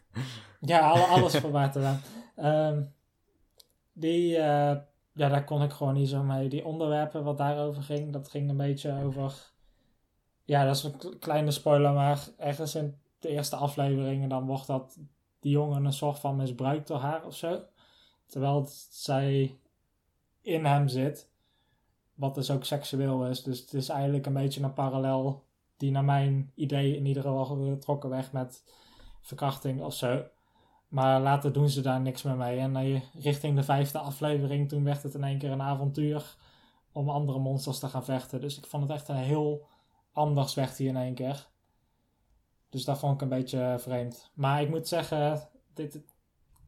ja, 0.60 0.90
alle, 0.90 1.04
alles 1.04 1.36
voorbij 1.36 1.68
te 1.68 1.80
gaan. 1.80 2.00
Die, 3.98 4.36
eh, 4.36 4.76
ja, 5.12 5.28
daar 5.28 5.44
kon 5.44 5.62
ik 5.62 5.72
gewoon 5.72 5.94
niet 5.94 6.08
zo 6.08 6.22
mee. 6.22 6.48
Die 6.48 6.64
onderwerpen 6.64 7.24
wat 7.24 7.38
daarover 7.38 7.82
ging, 7.82 8.12
dat 8.12 8.28
ging 8.28 8.50
een 8.50 8.56
beetje 8.56 9.02
over... 9.04 9.52
Ja, 10.44 10.64
dat 10.64 10.76
is 10.76 10.82
een 10.82 11.18
kleine 11.18 11.50
spoiler, 11.50 11.92
maar 11.92 12.28
ergens 12.36 12.74
in 12.74 12.96
de 13.18 13.28
eerste 13.28 13.56
afleveringen 13.56 14.28
dan 14.28 14.46
wordt 14.46 14.66
dat 14.66 14.98
die 15.40 15.52
jongen 15.52 15.84
een 15.84 15.92
soort 15.92 16.18
van 16.18 16.36
misbruikt 16.36 16.88
door 16.88 16.98
haar 16.98 17.24
of 17.24 17.36
zo. 17.36 17.62
Terwijl 18.26 18.68
zij 18.90 19.58
in 20.40 20.64
hem 20.64 20.88
zit, 20.88 21.30
wat 22.14 22.34
dus 22.34 22.50
ook 22.50 22.64
seksueel 22.64 23.26
is. 23.26 23.42
Dus 23.42 23.60
het 23.60 23.74
is 23.74 23.88
eigenlijk 23.88 24.26
een 24.26 24.32
beetje 24.32 24.62
een 24.62 24.72
parallel 24.72 25.44
die 25.76 25.90
naar 25.90 26.04
mijn 26.04 26.52
idee 26.54 26.96
in 26.96 27.06
ieder 27.06 27.22
geval 27.22 27.44
getrokken 27.44 28.10
weg 28.10 28.32
met 28.32 28.64
verkrachting 29.20 29.82
of 29.82 29.94
zo. 29.94 30.24
Maar 30.88 31.20
later 31.20 31.52
doen 31.52 31.68
ze 31.68 31.80
daar 31.80 32.00
niks 32.00 32.22
meer 32.22 32.36
mee. 32.36 32.58
En 32.58 32.76
eh, 32.76 33.00
richting 33.14 33.56
de 33.56 33.62
vijfde 33.62 33.98
aflevering, 33.98 34.68
toen 34.68 34.84
werd 34.84 35.02
het 35.02 35.14
in 35.14 35.24
één 35.24 35.38
keer 35.38 35.50
een 35.50 35.62
avontuur 35.62 36.36
om 36.92 37.08
andere 37.08 37.38
monsters 37.38 37.78
te 37.78 37.88
gaan 37.88 38.04
vechten. 38.04 38.40
Dus 38.40 38.58
ik 38.58 38.66
vond 38.66 38.82
het 38.82 38.92
echt 38.92 39.08
een 39.08 39.16
heel 39.16 39.66
anders 40.12 40.54
werd 40.54 40.78
hij 40.78 40.86
in 40.86 40.96
één 40.96 41.14
keer. 41.14 41.46
Dus 42.70 42.84
dat 42.84 42.98
vond 42.98 43.14
ik 43.14 43.20
een 43.20 43.28
beetje 43.28 43.76
vreemd. 43.78 44.30
Maar 44.34 44.62
ik 44.62 44.68
moet 44.68 44.88
zeggen, 44.88 45.48
dit, 45.74 46.00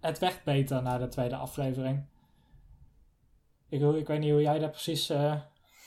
het 0.00 0.18
werd 0.18 0.44
beter 0.44 0.82
na 0.82 0.98
de 0.98 1.08
tweede 1.08 1.36
aflevering. 1.36 2.04
Ik, 3.68 3.82
ik 3.82 4.06
weet 4.06 4.20
niet 4.20 4.30
hoe 4.30 4.40
jij 4.40 4.58
daar 4.58 4.70
precies 4.70 5.10
eh, 5.10 5.40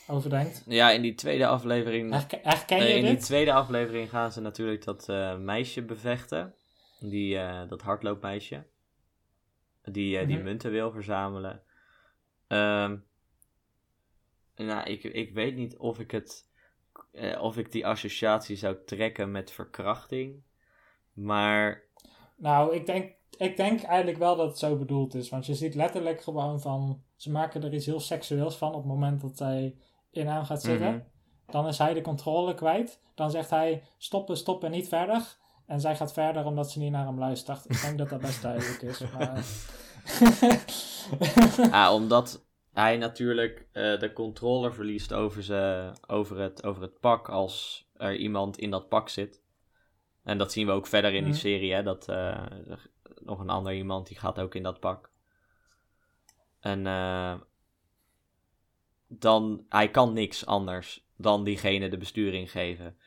over 0.07 0.29
denkt. 0.29 0.63
Ja, 0.65 0.91
in 0.91 1.01
die 1.01 1.15
tweede 1.15 1.47
aflevering... 1.47 2.11
Herken, 2.11 2.39
herken 2.43 2.77
je 2.77 2.84
Eh, 2.84 2.97
in 2.97 3.05
die 3.05 3.17
tweede 3.17 3.53
aflevering 3.53 4.09
gaan 4.09 4.31
ze 4.31 4.41
natuurlijk 4.41 4.84
dat 4.84 5.09
eh, 5.09 5.38
meisje 5.38 5.84
bevechten. 5.84 6.53
Die, 7.10 7.38
eh, 7.38 7.68
dat 7.70 7.82
hardloopmeisje. 7.82 8.66
Die, 9.84 10.18
eh, 10.18 10.28
die 10.28 10.36
Mhm. 10.36 10.45
munten 10.45 10.72
wil 10.72 10.91
verzamelen. 10.91 11.62
Ehm, 12.47 12.97
nou, 14.56 14.89
ik, 14.89 15.04
ik 15.04 15.34
weet 15.34 15.56
niet 15.56 15.78
of 15.78 15.99
ik 15.99 16.12
het. 16.12 16.51
eh, 17.12 17.41
of 17.41 17.58
ik 17.58 17.72
die 17.72 17.88
associatie 17.88 18.56
zou 18.56 18.78
trekken 18.86 19.32
met 19.32 19.51
verkrachting. 19.51 20.43
Maar. 21.14 21.84
Nou, 22.36 22.76
ik 22.76 22.86
denk, 22.86 23.14
ik 23.38 23.58
denk 23.58 23.82
eigenlijk 23.82 24.18
wel 24.18 24.36
dat 24.36 24.47
het 24.47 24.58
zo 24.58 24.78
bedoeld 24.78 25.16
is. 25.16 25.30
Want 25.30 25.45
je 25.45 25.54
ziet 25.56 25.76
letterlijk 25.76 26.22
gewoon 26.22 26.62
van... 26.62 27.04
Ze 27.16 27.32
maken 27.32 27.64
er 27.64 27.74
iets 27.74 27.86
heel 27.86 27.99
seksueels 27.99 28.58
van 28.58 28.68
op 28.70 28.76
het 28.76 28.86
moment 28.86 29.22
dat 29.22 29.38
zij 29.38 29.76
in 30.12 30.28
hem 30.28 30.43
gaat 30.45 30.62
zitten. 30.62 30.93
Mhm. 30.95 31.51
Dan 31.51 31.68
is 31.68 31.78
hij 31.78 31.93
de 31.93 32.01
controle 32.01 32.54
kwijt. 32.54 33.01
Dan 33.16 33.32
zegt 33.32 33.49
hij 33.49 33.84
stoppen, 33.97 34.38
stoppen, 34.38 34.72
niet 34.72 34.88
verder. 34.88 35.38
En 35.66 35.80
zij 35.80 35.95
gaat 35.95 36.14
verder 36.14 36.45
omdat 36.45 36.72
ze 36.72 36.80
niet 36.80 36.91
naar 36.91 37.05
hem 37.05 37.20
luistert. 37.20 37.66
Ik 37.70 37.82
denk 37.82 37.97
dat 37.97 38.09
dat 38.09 38.22
best 38.22 38.41
duidelijk 38.41 38.82
is. 38.82 39.01
Maar... 39.11 39.43
Ah, 41.72 41.93
omdat 41.93 42.45
hij 42.74 42.97
natuurlijk 42.97 43.68
eh, 43.72 43.99
de 43.99 44.14
controle 44.14 44.72
verliest 44.72 45.14
over, 45.14 45.43
ze, 45.43 45.91
over, 46.07 46.39
het, 46.39 46.64
over 46.64 46.82
het 46.82 46.99
pak 46.99 47.30
als 47.30 47.88
er 47.97 48.16
iemand 48.16 48.57
in 48.57 48.70
dat 48.72 48.89
pak 48.89 49.09
zit. 49.09 49.41
En 50.24 50.38
dat 50.38 50.51
zien 50.51 50.66
we 50.66 50.72
ook 50.72 50.88
verder 50.88 51.14
in 51.14 51.24
die 51.24 51.32
Mhm. 51.34 51.41
serie, 51.41 51.74
hè, 51.74 51.84
dat 51.84 52.07
eh, 52.07 52.16
er- 52.70 52.89
nog 53.20 53.39
een 53.39 53.49
ander 53.49 53.74
iemand 53.74 54.07
die 54.07 54.18
gaat 54.20 54.39
ook 54.39 54.55
in 54.55 54.64
dat 54.64 54.80
pak. 54.80 55.09
En 56.59 56.88
eh, 56.88 57.34
dan, 59.07 59.66
hij 59.70 59.89
kan 59.89 60.14
niks 60.14 60.45
anders 60.45 61.05
dan 61.18 61.43
diegene 61.43 61.89
de 61.89 61.97
besturing 61.97 62.51
geven. 62.51 62.97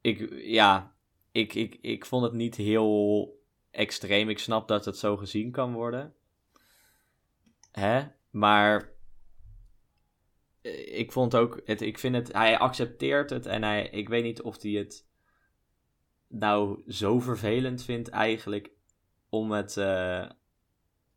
Ik, 0.00 0.32
ja, 0.42 0.92
ik, 1.38 1.54
ik, 1.54 1.78
ik 1.80 2.06
vond 2.06 2.22
het 2.22 2.32
niet 2.32 2.54
heel 2.54 3.32
extreem. 3.70 4.28
Ik 4.28 4.38
snap 4.38 4.68
dat 4.68 4.84
het 4.84 4.98
zo 4.98 5.16
gezien 5.16 5.50
kan 5.50 5.72
worden. 5.72 6.14
Hè? 7.72 8.02
Maar 8.30 8.92
eh, 10.62 10.98
ik 10.98 11.12
vond 11.12 11.34
ook, 11.34 11.60
het, 11.64 11.80
ik 11.80 11.98
vind 11.98 12.14
het, 12.14 12.32
hij 12.32 12.58
accepteert 12.58 13.30
het 13.30 13.46
en 13.46 13.62
hij, 13.62 13.88
ik 13.88 14.08
weet 14.08 14.22
niet 14.22 14.42
of 14.42 14.62
hij 14.62 14.70
het 14.70 15.06
nou 16.28 16.82
zo 16.86 17.20
vervelend 17.20 17.84
vindt 17.84 18.08
eigenlijk 18.08 18.70
om 19.28 19.52
het, 19.52 19.76
eh, 19.76 20.26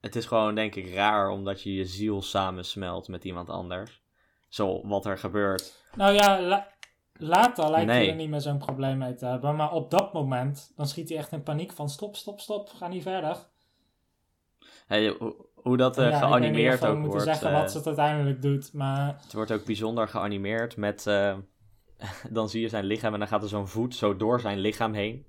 het 0.02 0.16
is 0.16 0.26
gewoon 0.26 0.56
denk 0.56 0.76
ik 0.76 0.94
raar 0.94 1.30
omdat 1.30 1.62
je 1.62 1.74
je 1.74 1.86
ziel 1.86 2.22
samensmelt 2.22 3.08
met 3.08 3.24
iemand 3.24 3.50
anders. 3.50 4.02
Zo 4.50 4.88
wat 4.88 5.06
er 5.06 5.18
gebeurt. 5.18 5.86
nou 5.96 6.14
ja, 6.14 6.71
later 7.22 7.70
lijkt 7.70 7.92
hij 7.92 8.10
er 8.10 8.16
niet 8.16 8.30
meer 8.30 8.42
zo'n 8.42 8.58
probleem 8.58 8.98
mee 8.98 9.14
te 9.14 9.26
hebben. 9.26 9.56
Maar 9.56 9.72
op 9.72 9.92
dat 9.92 10.14
moment, 10.14 10.72
dan 10.76 10.88
schiet 10.88 11.10
hij 11.10 11.18
echt 11.18 11.32
in 11.32 11.44
paniek 11.44 11.72
van 11.72 11.90
stop, 11.90 12.16
stop, 12.16 12.40
stop, 12.40 12.70
ga 12.70 12.88
niet 12.88 13.04
verder. 13.04 13.38
Hey, 14.88 15.16
hoe, 15.20 15.36
hoe 15.54 15.78
dat 15.78 15.98
eh, 15.98 16.10
Ja, 16.10 16.18
ik 16.18 16.24
geanimeerd 16.24 16.80
we 16.80 16.88
ook 16.88 16.94
moeten 16.98 17.12
wordt. 17.12 17.26
zeggen 17.26 17.48
eh, 17.52 17.62
wat 17.62 17.74
het 17.74 17.88
uiteindelijk 17.88 18.42
doet. 18.42 18.74
Maar 18.74 19.16
Het 19.24 19.34
wordt 19.34 19.52
ook 19.52 19.66
bijzonder 19.66 20.08
geanimeerd 20.08 20.78
met. 20.78 21.08
eh, 21.08 21.38
dan 22.30 22.50
zie 22.50 22.62
je 22.62 22.70
zijn 22.70 22.84
lichaam 22.86 23.14
en 23.14 23.20
dan 23.20 23.28
gaat 23.28 23.44
er 23.44 23.50
zo'n 23.50 23.68
voet 23.68 23.96
zo 23.96 24.16
door 24.16 24.40
zijn 24.40 24.58
lichaam 24.60 24.94
heen. 24.94 25.26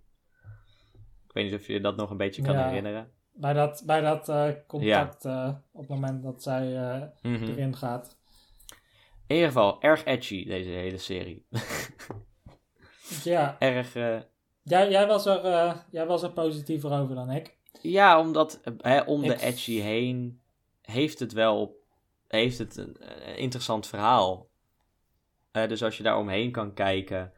Ik 1.27 1.33
weet 1.33 1.51
niet 1.51 1.61
of 1.61 1.67
je 1.67 1.81
dat 1.81 1.97
nog 1.97 2.11
een 2.11 2.17
beetje 2.17 2.43
kan 2.43 2.55
Ja. 2.55 2.67
herinneren. 2.67 3.11
bij 3.35 3.53
dat, 3.53 3.83
bij 3.87 4.01
dat 4.01 4.29
eh, 4.29 4.49
contact 4.67 5.25
eh, 5.25 5.49
op 5.73 5.81
het 5.81 5.89
moment 5.89 6.23
dat 6.23 6.43
zij 6.43 6.77
eh, 6.77 7.03
Mhm. 7.23 7.45
erin 7.45 7.77
gaat. 7.77 8.17
In 9.33 9.39
ieder 9.39 9.53
geval, 9.53 9.81
erg 9.83 10.05
edgy 10.05 10.47
deze 10.47 10.69
hele 10.69 10.99
serie. 10.99 11.47
Ja, 13.25 13.59
erg. 13.59 13.95
eh, 13.95 14.21
jij, 14.63 14.91
jij, 14.91 15.07
was 15.07 15.27
er, 15.27 15.45
eh, 15.45 15.77
jij 15.91 16.07
was 16.07 16.23
er 16.23 16.33
positiever 16.33 16.91
over 16.91 17.15
dan 17.15 17.31
ik. 17.31 17.57
ja, 17.83 18.21
omdat 18.21 18.61
hè, 18.79 19.01
om 19.01 19.23
de 19.23 19.43
edgy 19.43 19.81
heen 19.81 20.41
heeft 20.81 21.19
het 21.19 21.33
wel. 21.33 21.81
Heeft 22.27 22.59
het 22.59 22.77
een, 22.77 22.97
interessant 23.37 23.87
verhaal. 23.87 24.49
Eh, 25.51 25.69
dus 25.69 25.83
als 25.83 25.97
je 25.97 26.03
daar 26.03 26.19
omheen 26.19 26.51
kan 26.53 26.75
kijken, 26.75 27.33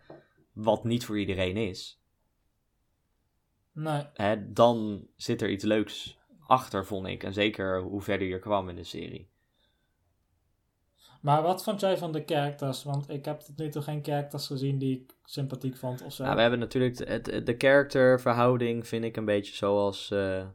wat 0.52 0.84
niet 0.84 1.04
voor 1.04 1.18
iedereen 1.18 1.56
is. 1.56 2.00
Nee. 3.72 4.06
hè, 4.14 4.52
dan 4.52 5.06
zit 5.16 5.42
er 5.42 5.50
iets 5.50 5.64
leuks 5.64 6.18
achter, 6.46 6.86
vond 6.86 7.06
ik. 7.06 7.22
En 7.22 7.32
zeker 7.32 7.80
hoe 7.80 8.02
verder 8.02 8.26
je 8.26 8.38
kwam 8.38 8.68
in 8.68 8.76
de 8.76 8.84
serie. 8.84 9.32
Maar 11.24 11.42
wat 11.42 11.62
vond 11.64 11.80
jij 11.80 11.98
van 11.98 12.12
de 12.12 12.22
characters? 12.26 12.82
Want 12.82 13.10
ik 13.10 13.24
heb 13.24 13.40
tot 13.40 13.56
nu 13.56 13.68
toe 13.68 13.82
geen 13.82 14.04
characters 14.04 14.46
gezien 14.46 14.78
die 14.78 15.00
ik 15.00 15.14
sympathiek 15.24 15.76
vond 15.76 16.02
of 16.02 16.12
zo. 16.12 16.22
Nou, 16.22 16.34
we 16.34 16.40
hebben 16.40 16.58
natuurlijk 16.58 17.24
de, 17.24 17.42
de 17.42 17.54
characterverhouding, 17.58 18.86
vind 18.86 19.04
ik 19.04 19.16
een 19.16 19.24
beetje 19.24 19.54
zoals, 19.54 20.10
eh, 20.10 20.46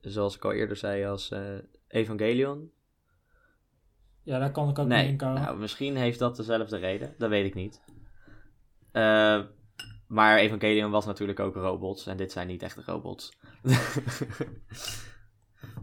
zoals 0.00 0.36
ik 0.36 0.44
al 0.44 0.52
eerder 0.52 0.76
zei, 0.76 1.06
als 1.06 1.30
eh, 1.30 1.40
Evangelion. 1.88 2.70
Ja, 4.22 4.38
daar 4.38 4.50
kon 4.50 4.68
ik 4.68 4.78
ook 4.78 4.86
niet 4.86 4.98
in 4.98 5.04
Nee, 5.04 5.16
komen. 5.16 5.42
nou, 5.42 5.58
misschien 5.58 5.96
heeft 5.96 6.18
dat 6.18 6.36
dezelfde 6.36 6.76
reden, 6.76 7.14
dat 7.18 7.28
weet 7.28 7.46
ik 7.46 7.54
niet. 7.54 7.80
Eh, 8.92 9.40
maar 10.06 10.38
Evangelion 10.38 10.90
was 10.90 11.06
natuurlijk 11.06 11.40
ook 11.40 11.54
robots, 11.54 12.06
en 12.06 12.16
dit 12.16 12.32
zijn 12.32 12.46
niet 12.46 12.62
echte 12.62 12.82
robots. 12.84 13.38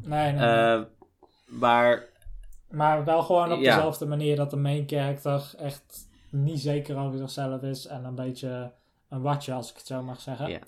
nee, 0.02 0.32
nee, 0.34 0.34
nee. 0.34 0.86
Maar 1.46 2.14
Maar 2.76 3.06
wel 3.06 3.24
gewoon 3.24 3.52
op 3.52 3.60
ja. 3.60 3.76
dezelfde 3.76 4.06
manier 4.06 4.36
dat 4.36 4.50
de 4.50 4.56
main 4.56 4.84
character 4.88 5.54
echt 5.58 6.08
niet 6.30 6.60
zeker 6.60 6.98
over 6.98 7.18
zichzelf 7.18 7.62
is 7.62 7.86
en 7.86 8.04
een 8.04 8.16
beetje 8.16 8.72
een 9.10 9.22
watje, 9.22 9.54
als 9.54 9.70
ik 9.70 9.78
het 9.78 9.88
zo 9.88 10.04
mag 10.04 10.22
zeggen. 10.22 10.50
Ja. 10.50 10.60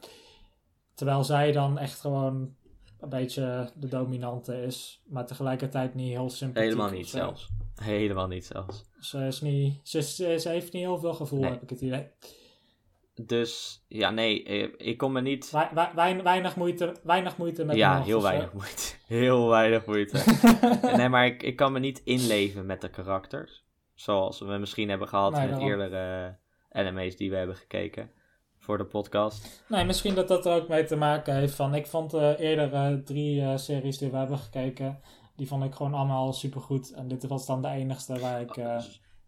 Terwijl 0.94 1.24
zij 1.24 1.52
dan 1.52 1.78
echt 1.78 2.00
gewoon 2.00 2.56
een 3.00 3.10
beetje 3.10 3.70
de 3.76 3.88
dominante 3.88 4.62
is, 4.62 5.02
maar 5.06 5.26
tegelijkertijd 5.26 5.96
niet 5.96 6.10
heel 6.10 6.30
sympathiek. 6.30 6.70
helemaal 6.70 6.92
niet 6.92 7.08
zelfs. 7.08 7.50
Helemaal 7.76 8.28
niet 8.28 8.46
zelfs. 8.46 8.86
Ze, 9.00 9.26
is 9.28 9.42
niet, 9.42 9.80
ze, 9.84 10.02
ze, 10.02 10.40
ze 10.40 10.50
heeft 10.50 10.74
niet 10.74 10.84
heel 10.84 11.00
veel 11.00 11.14
gevoel, 11.14 11.40
Nee. 11.40 11.52
heb 11.52 11.62
ik 11.62 11.70
het 11.70 11.82
idee. 11.82 12.08
Dus 13.22 13.84
ja, 13.88 14.10
nee, 14.10 14.44
eh, 14.44 14.70
ik 14.78 14.98
kon 14.98 15.12
me 15.12 15.22
niet. 15.22 15.52
Wei- 15.52 15.70
wei- 15.74 15.90
wein- 15.96 16.24
weinig, 16.24 16.56
moeite, 16.56 16.96
weinig 17.04 17.38
moeite 17.38 17.66
met 17.66 17.76
Ja, 17.76 18.02
heel 18.04 18.22
weinig 18.22 18.54
moeite. 18.54 18.94
Heel 19.08 19.48
weinig 19.50 19.86
moeite. 19.86 20.24
nee, 20.98 21.10
maar 21.10 21.26
ik, 21.26 21.44
ik 21.44 21.56
kan 21.56 21.72
me 21.72 21.80
niet 21.80 22.02
inleven 22.04 22.66
met 22.66 22.82
de 22.82 22.90
karakters. 22.90 23.64
Zoals 23.96 24.40
we 24.40 24.58
misschien 24.58 24.90
hebben 24.90 25.08
gehad 25.08 25.32
Nee, 25.32 25.42
met 25.42 25.50
daarom. 25.50 25.68
eerdere 25.70 26.36
anime's 26.72 27.16
die 27.18 27.30
we 27.30 27.36
hebben 27.36 27.56
gekeken. 27.56 28.12
voor 28.60 28.78
de 28.78 28.86
podcast. 28.86 29.64
Nee, 29.68 29.86
misschien 29.86 30.16
dat 30.16 30.28
dat 30.28 30.46
er 30.46 30.54
ook 30.62 30.68
mee 30.68 30.84
te 30.86 30.96
maken 30.96 31.36
heeft 31.36 31.56
van... 31.56 31.76
Ik 31.76 31.88
vond 31.88 32.12
de 32.12 32.36
eerdere 32.40 33.04
drie 33.04 33.42
eh, 33.42 33.58
series 33.58 33.98
die 33.98 34.12
we 34.12 34.18
hebben 34.18 34.38
gekeken... 34.38 35.00
Die 35.36 35.48
vond 35.48 35.64
ik 35.64 35.74
gewoon 35.76 35.94
allemaal 35.94 36.34
supergoed. 36.34 36.92
En 36.94 37.08
dit 37.08 37.28
was 37.28 37.46
dan 37.46 37.62
de 37.62 37.68
enigste 37.68 38.20
waar 38.20 38.42
ik 38.42 38.58
eh, 38.58 38.78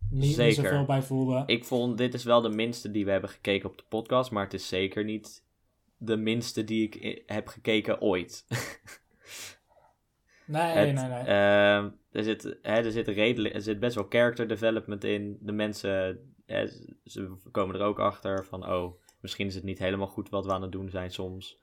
niet, 0.10 0.36
Zeker. 0.36 0.64
zoveel 0.64 0.86
bij 0.86 1.02
voelde. 1.02 1.44
Ik 1.46 1.66
vond 1.66 1.98
dit 1.98 2.14
is 2.14 2.24
wel 2.24 2.42
de 2.42 2.50
minste 2.50 2.92
die 2.92 3.06
we 3.06 3.12
hebben 3.12 3.30
gekeken 3.30 3.70
op 3.70 3.78
de 3.78 3.84
podcast, 3.90 4.32
maar 4.32 4.44
het 4.44 4.54
is 4.54 4.68
zeker 4.68 5.04
niet 5.04 5.46
de 5.98 6.18
minste 6.18 6.64
die 6.64 6.90
ik 6.90 7.24
heb 7.26 7.48
gekeken 7.48 8.02
ooit. 8.02 8.46
Nee, 10.46 10.62
Het, 10.62 10.94
nee, 10.96 11.08
nee. 11.08 11.20
ehm, 11.24 11.90
er, 12.12 12.24
zit, 12.24 12.44
hè, 12.62 12.76
er, 12.84 12.92
zit 12.92 13.08
redelijk, 13.08 13.54
er 13.56 13.62
zit 13.62 13.80
best 13.80 13.96
wel 13.96 14.06
character 14.10 14.48
development 14.48 15.04
in. 15.04 15.38
De 15.42 15.52
mensen 15.52 16.20
hè, 16.46 16.68
ze- 16.68 16.96
ze 17.04 17.38
komen 17.52 17.76
er 17.76 17.82
ook 17.82 18.00
achter 18.00 18.46
van, 18.46 18.70
oh, 18.72 19.02
misschien 19.22 19.48
is 19.48 19.56
het 19.56 19.64
niet 19.64 19.80
helemaal 19.80 20.08
goed 20.08 20.30
wat 20.30 20.46
we 20.46 20.52
aan 20.52 20.62
het 20.62 20.72
doen 20.72 20.90
zijn 20.90 21.12
soms. 21.12 21.60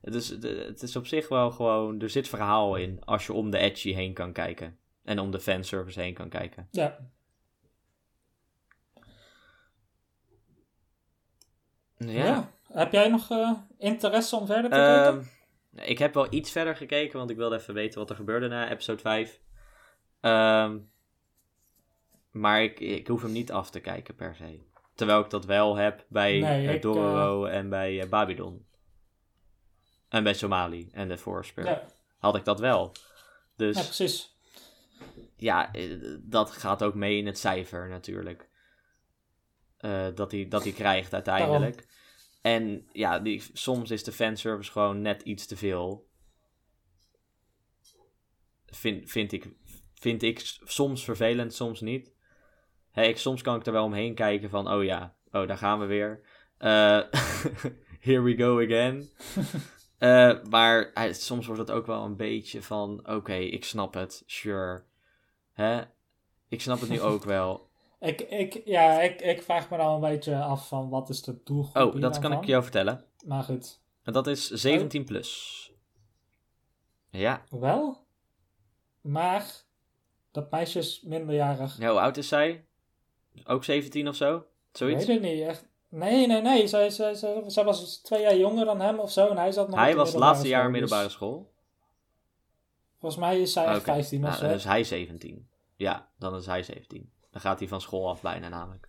Het 0.00 0.14
is, 0.14 0.28
het 0.66 0.82
is 0.82 0.96
op 0.96 1.06
zich 1.06 1.28
wel 1.28 1.50
gewoon, 1.50 2.00
er 2.00 2.10
zit 2.10 2.28
verhaal 2.28 2.76
in 2.76 3.04
als 3.04 3.26
je 3.26 3.32
om 3.32 3.50
de 3.50 3.58
edgy 3.58 3.92
heen 3.92 4.12
kan 4.12 4.32
kijken. 4.32 4.78
En 5.04 5.18
om 5.18 5.30
de 5.30 5.40
fanservice 5.40 6.00
heen 6.00 6.14
kan 6.14 6.28
kijken. 6.28 6.68
Ja. 6.70 6.98
Ja. 11.96 12.24
Ja. 12.24 12.50
Heb 12.72 12.92
jij 12.92 13.08
nog 13.08 13.30
eh, 13.30 13.50
interesse 13.78 14.36
om 14.36 14.46
verder 14.46 14.70
te 14.70 14.76
kijken? 14.76 15.28
Ehm, 15.74 15.88
ik 15.88 15.98
heb 15.98 16.14
wel 16.14 16.32
iets 16.32 16.50
verder 16.50 16.76
gekeken, 16.76 17.18
want 17.18 17.30
ik 17.30 17.36
wilde 17.36 17.56
even 17.56 17.74
weten 17.74 17.98
wat 17.98 18.10
er 18.10 18.16
gebeurde 18.16 18.48
na 18.48 18.70
episode 18.70 19.00
5. 19.00 19.40
Ehm, 20.20 20.78
maar 22.30 22.62
ik, 22.62 22.80
ik 22.80 23.06
hoef 23.06 23.22
hem 23.22 23.32
niet 23.32 23.52
af 23.52 23.70
te 23.70 23.80
kijken 23.80 24.14
per 24.14 24.34
se. 24.34 24.60
Terwijl 24.94 25.20
ik 25.20 25.30
dat 25.30 25.44
wel 25.44 25.76
heb 25.76 26.04
bij 26.08 26.40
Nee, 26.40 26.66
eh, 26.66 26.74
ik, 26.74 26.82
Dororo 26.82 27.44
en 27.44 27.68
bij 27.68 28.00
eh, 28.00 28.08
Babylon. 28.08 28.66
En 30.08 30.22
bij 30.22 30.34
Somali 30.34 30.88
en 30.92 31.08
de 31.08 31.18
Forspirit. 31.18 31.70
Ja. 31.70 31.86
Had 32.18 32.36
ik 32.36 32.44
dat 32.44 32.60
wel. 32.60 32.92
Dus 33.56 33.76
ja, 33.76 33.82
precies. 33.82 34.36
ja, 35.36 35.72
eh, 35.72 35.90
dat 36.20 36.50
gaat 36.50 36.82
ook 36.82 36.94
mee 36.94 37.18
in 37.18 37.26
het 37.26 37.38
cijfer 37.38 37.88
natuurlijk. 37.88 38.48
Eh, 39.76 40.06
dat 40.14 40.30
hij 40.30 40.48
dat 40.48 40.62
hij 40.62 40.72
krijgt 40.72 41.14
uiteindelijk. 41.14 41.86
En 42.42 42.88
ja, 42.92 43.18
die, 43.18 43.42
soms 43.52 43.90
is 43.90 44.04
de 44.04 44.12
fanservice 44.12 44.72
gewoon 44.72 45.02
net 45.02 45.22
iets 45.22 45.46
te 45.46 45.56
veel. 45.56 46.08
Vind, 48.66 49.10
vind, 49.10 49.32
ik, 49.32 49.48
vind 49.94 50.22
ik 50.22 50.40
soms 50.64 51.04
vervelend, 51.04 51.54
soms 51.54 51.80
niet. 51.80 52.14
Hè, 52.90 53.02
ik, 53.02 53.18
soms 53.18 53.42
kan 53.42 53.56
ik 53.56 53.66
er 53.66 53.72
wel 53.72 53.84
omheen 53.84 54.14
kijken 54.14 54.50
van, 54.50 54.72
oh 54.72 54.84
ja, 54.84 55.16
oh 55.30 55.48
daar 55.48 55.58
gaan 55.58 55.80
we 55.80 55.86
weer. 55.86 56.20
Eh, 56.58 57.00
here 58.06 58.22
we 58.22 58.36
go 58.36 58.60
again. 58.60 59.08
Eh, 59.98 60.42
maar 60.50 60.92
soms 61.10 61.46
wordt 61.46 61.60
het 61.60 61.70
ook 61.70 61.86
wel 61.86 62.04
een 62.04 62.16
beetje 62.16 62.62
van, 62.62 63.08
oké, 63.08 63.34
ik 63.34 63.64
snap 63.64 63.94
het, 63.94 64.22
sure. 64.26 64.84
Hè? 65.52 65.82
Ik 66.48 66.60
snap 66.60 66.80
het 66.80 66.88
nu 66.88 67.00
ook 67.00 67.24
wel. 67.36 67.65
Ik, 68.00 68.20
ik, 68.20 68.62
ja, 68.64 69.00
ik, 69.00 69.20
ik 69.20 69.42
vraag 69.42 69.70
me 69.70 69.76
dan 69.76 69.94
een 69.94 70.00
beetje 70.10 70.36
af 70.36 70.68
van 70.68 70.88
wat 70.88 71.08
is 71.08 71.22
de 71.22 71.40
doelgroep 71.44 71.94
Oh, 71.94 72.00
dat 72.00 72.12
dan 72.12 72.22
kan 72.22 72.32
ik 72.32 72.44
jou 72.44 72.62
vertellen. 72.62 73.04
Maar 73.24 73.42
goed. 73.42 73.80
En 74.02 74.12
dat 74.12 74.26
is 74.26 74.50
17 74.50 75.04
plus. 75.04 75.72
Ja. 77.10 77.44
Wel. 77.50 78.04
Maar 79.00 79.64
dat 80.30 80.50
meisje 80.50 80.78
is 80.78 81.02
minderjarig. 81.02 81.78
Ja, 81.78 81.90
hoe 81.90 82.00
oud 82.00 82.16
is 82.16 82.28
zij? 82.28 82.64
Ook 83.44 83.64
17 83.64 84.08
of 84.08 84.16
zo? 84.16 84.36
Ik 84.36 84.44
Zoiets? 84.72 85.06
weet 85.06 85.22
het 85.22 85.32
niet 85.32 85.42
echt. 85.42 85.68
Nee, 85.88 86.26
nee, 86.26 86.42
nee. 86.42 86.66
Zij, 86.66 86.90
zij, 86.90 87.14
zij, 87.14 87.42
zij 87.46 87.64
was 87.64 87.96
twee 87.96 88.20
jaar 88.22 88.36
jonger 88.36 88.64
dan 88.64 88.80
hem 88.80 88.98
of 88.98 89.10
zo. 89.10 89.28
En 89.28 89.36
hij 89.36 89.52
zat 89.52 89.68
nog 89.68 89.78
Hij 89.78 89.94
was 89.94 90.08
het 90.08 90.18
laatste 90.18 90.48
jaar 90.48 90.58
school, 90.60 90.70
middelbare 90.72 91.04
dus 91.04 91.12
school. 91.12 91.52
Volgens 92.98 93.20
mij 93.20 93.40
is 93.40 93.52
zij 93.52 93.64
echt 93.64 93.76
Oké. 93.76 93.84
15 93.84 94.18
of 94.18 94.24
Nou, 94.28 94.36
zo. 94.40 94.46
dan 94.46 94.54
is 94.54 94.64
hij 94.64 94.84
17. 94.84 95.48
Ja, 95.76 96.08
dan 96.18 96.34
is 96.36 96.46
hij 96.46 96.62
17. 96.62 97.12
Dan 97.36 97.44
gaat 97.44 97.58
hij 97.58 97.68
van 97.68 97.80
school 97.80 98.08
af 98.08 98.20
bijna 98.20 98.48
namelijk. 98.48 98.88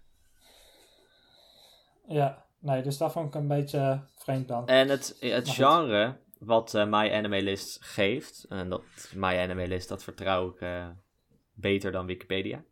Ja, 2.07 2.45
nee, 2.59 2.81
dus 2.81 2.97
dat 2.97 3.11
vond 3.11 3.27
ik 3.27 3.35
een 3.35 3.47
beetje 3.47 4.03
vreemd 4.15 4.47
dan. 4.47 4.67
En 4.67 4.89
het, 4.89 5.17
het 5.19 5.49
genre 5.49 6.17
wat 6.39 6.73
My 6.73 7.11
Anime 7.11 7.41
List 7.41 7.77
geeft, 7.81 8.45
en 8.49 8.69
dat 8.69 8.83
My 9.15 9.37
Anime 9.37 9.67
List, 9.67 9.87
dat 9.87 10.03
vertrouw 10.03 10.49
ik 10.49 10.61
eh, 10.61 10.87
beter 11.53 11.91
dan 11.91 12.05
Wikipedia. 12.05 12.63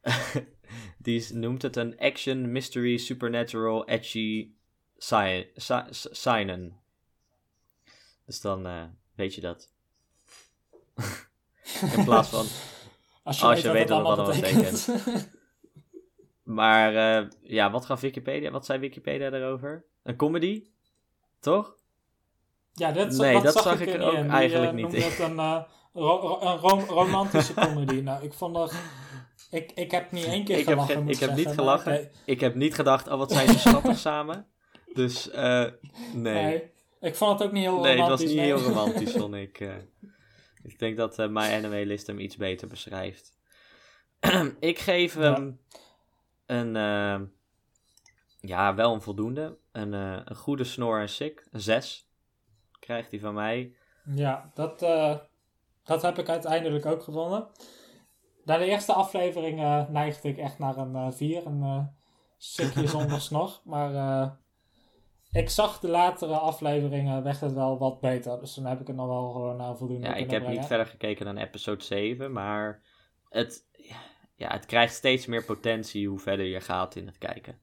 Die 0.98 1.34
noemt 1.34 1.62
het 1.62 1.76
een 1.76 1.98
action, 1.98 2.52
mystery, 2.52 2.96
supernatural, 2.96 3.86
edgy, 3.86 4.50
sci- 4.96 5.50
seinen. 6.10 6.80
Dus 8.24 8.40
dan 8.40 8.66
eh, 8.66 8.84
weet 9.14 9.34
je 9.34 9.40
dat. 9.40 9.72
In 11.96 12.04
plaats 12.04 12.28
van... 12.28 12.46
Als 13.30 13.42
als 13.42 13.60
je 13.60 13.70
weet 13.70 13.88
wat 13.88 14.02
wat 14.02 14.18
allemaal 14.18 14.32
allemaal 14.34 15.22
Maar 16.42 16.94
eh, 16.94 17.26
ja, 17.40 17.70
wat 17.70 17.84
gaf 17.84 18.00
Wikipedia? 18.00 18.50
Wat 18.50 18.64
zei 18.66 18.78
Wikipedia 18.78 19.30
daarover? 19.30 19.84
Een 20.02 20.16
comedy? 20.16 20.64
Toch? 21.40 21.74
ja, 22.72 22.92
dat, 22.92 23.10
Nee, 23.12 23.32
dat, 23.32 23.42
dat 23.42 23.52
zag, 23.52 23.62
zag 23.62 23.80
ik 23.80 23.94
er 23.94 24.00
ook 24.02 24.10
niet 24.10 24.18
in. 24.20 24.22
Die, 24.22 24.32
eigenlijk 24.32 24.70
eh, 24.70 24.76
niet 24.76 25.04
het 25.04 25.18
een, 25.18 25.38
eh, 25.38 25.60
ro- 25.92 26.38
een 26.40 26.56
rom- 26.56 26.84
romantische 26.84 27.54
comedy. 27.54 28.00
nou, 28.10 28.24
ik 28.24 28.32
vond 28.32 28.54
dat... 28.54 28.74
Ik, 29.50 29.72
ik 29.72 29.90
heb 29.90 30.12
niet 30.12 30.24
één 30.24 30.44
keer 30.44 30.58
Ik 30.58 30.64
gelachen, 30.64 31.08
ik 31.08 31.18
heb 31.18 31.34
niet 31.34 31.48
gelachen. 31.48 32.10
Ik 32.24 32.40
heb 32.40 32.54
niet 32.54 32.74
gedacht, 32.74 33.08
oh 33.08 33.18
wat 33.18 33.32
zijn 33.32 33.48
ze 33.48 33.58
schattig 33.58 33.98
samen. 34.08 34.46
Dus 34.94 35.30
eh, 35.30 35.64
nee. 36.14 36.44
Nee. 36.44 36.70
Ik 37.00 37.16
vond 37.16 37.38
het 37.38 37.48
ook 37.48 37.54
niet 37.54 37.62
heel 37.64 37.80
Nee, 37.80 37.98
het 38.00 38.08
was 38.08 38.20
romantisch. 38.20 38.28
niet 38.28 38.36
nee. 38.36 38.46
heel 38.46 38.58
romantisch, 38.58 39.12
vond 39.12 39.34
ik. 39.34 39.60
Ik 40.62 40.78
denk 40.78 40.96
dat 40.96 41.18
eh 41.18 41.28
My 41.28 41.42
Anime 41.52 41.86
List 41.86 42.06
hem 42.06 42.18
iets 42.18 42.36
beter 42.36 42.68
beschrijft. 42.68 43.38
ik 44.60 44.78
geef 44.78 45.14
Ja. 45.14 45.20
hem 45.32 45.60
een, 46.46 46.76
eh, 46.76 47.20
ja, 48.40 48.74
wel 48.74 48.94
een 48.94 49.02
voldoende. 49.02 49.58
Een, 49.72 49.94
eh, 49.94 50.20
een 50.24 50.36
goede 50.36 50.64
snor 50.64 51.00
en 51.00 51.08
sik. 51.08 51.46
Een 51.50 51.60
6 51.60 52.08
krijgt 52.78 53.10
hij 53.10 53.20
van 53.20 53.34
mij. 53.34 53.74
Ja, 54.14 54.50
dat, 54.54 54.78
dat 55.84 56.02
heb 56.02 56.18
ik 56.18 56.28
uiteindelijk 56.28 56.86
ook 56.86 57.02
gevonden. 57.02 57.48
Na 58.44 58.58
de 58.58 58.64
eerste 58.64 58.92
aflevering 58.92 59.58
neigde 59.88 60.28
ik 60.28 60.38
echt 60.38 60.58
naar 60.58 60.76
een 60.76 61.12
4, 61.12 61.46
een 61.46 61.90
sikje 62.38 62.86
zonder 62.96 63.20
snor. 63.20 63.60
Maar 63.64 63.92
ik 65.32 65.50
zag 65.50 65.80
de 65.80 65.88
latere 65.88 66.36
afleveringen 66.36 67.24
het 67.24 67.52
wel 67.52 67.78
wat 67.78 68.00
beter. 68.00 68.40
Dus 68.40 68.54
dan 68.54 68.66
heb 68.66 68.80
ik 68.80 68.86
het 68.86 68.96
nog 68.96 69.06
wel 69.06 69.30
gewoon 69.30 69.56
naar 69.56 69.76
voldoende 69.76 70.06
Ja, 70.06 70.14
ik 70.14 70.30
heb 70.30 70.48
niet 70.48 70.66
verder 70.66 70.86
gekeken 70.86 71.24
dan 71.24 71.36
episode 71.36 71.84
7, 71.84 72.32
maar 72.32 72.82
het, 73.28 73.64
ja, 74.34 74.52
het 74.52 74.66
krijgt 74.66 74.94
steeds 74.94 75.26
meer 75.26 75.44
potentie 75.44 76.08
hoe 76.08 76.18
verder 76.18 76.46
je 76.46 76.60
gaat 76.60 76.96
in 76.96 77.06
het 77.06 77.18
kijken. 77.18 77.58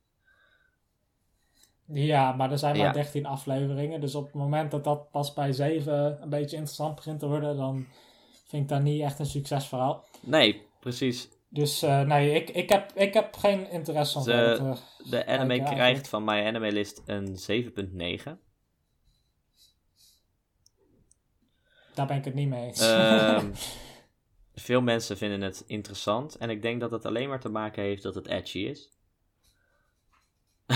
Ja, 1.85 2.31
maar 2.31 2.51
er 2.51 2.57
zijn 2.57 2.77
maar 2.77 2.85
Ja. 2.85 2.91
13 2.91 3.25
afleveringen. 3.25 4.01
Dus 4.01 4.15
op 4.15 4.25
het 4.25 4.33
moment 4.33 4.71
dat 4.71 4.83
dat 4.83 5.11
pas 5.11 5.33
bij 5.33 5.51
7 5.51 6.21
een 6.21 6.29
beetje 6.29 6.55
interessant 6.55 6.95
begint 6.95 7.19
te 7.19 7.27
worden, 7.27 7.57
dan 7.57 7.87
vind 8.47 8.63
ik 8.63 8.69
dat 8.69 8.81
niet 8.81 9.01
echt 9.01 9.19
een 9.19 9.25
succesverhaal. 9.25 10.05
Nee, 10.21 10.67
precies. 10.79 11.29
Dus 11.49 11.81
eh, 11.81 12.01
nee, 12.01 12.33
ik, 12.33 12.49
ik, 12.49 12.69
heb, 12.69 12.91
ik 12.95 13.13
heb 13.13 13.35
geen 13.35 13.69
interesse 13.69 14.17
om 14.17 14.23
te- 14.23 14.77
De 15.09 15.25
anime 15.25 15.63
krijgt 15.63 16.07
van 16.07 16.23
My 16.23 16.45
Anime 16.45 16.71
List 16.71 17.01
een 17.05 17.37
7.9. 17.51 18.31
Daar 21.93 22.07
ben 22.07 22.17
ik 22.17 22.25
het 22.25 22.33
niet 22.33 22.49
mee 22.49 22.65
eens. 22.65 22.79
Ehm, 22.79 23.51
veel 24.55 24.81
mensen 24.81 25.17
vinden 25.17 25.41
het 25.41 25.63
interessant. 25.67 26.35
En 26.37 26.49
ik 26.49 26.61
denk 26.61 26.79
dat 26.79 26.91
het 26.91 27.05
alleen 27.05 27.29
maar 27.29 27.39
te 27.39 27.49
maken 27.49 27.83
heeft 27.83 28.03
dat 28.03 28.15
het 28.15 28.27
edgy 28.27 28.59
is. 28.59 28.91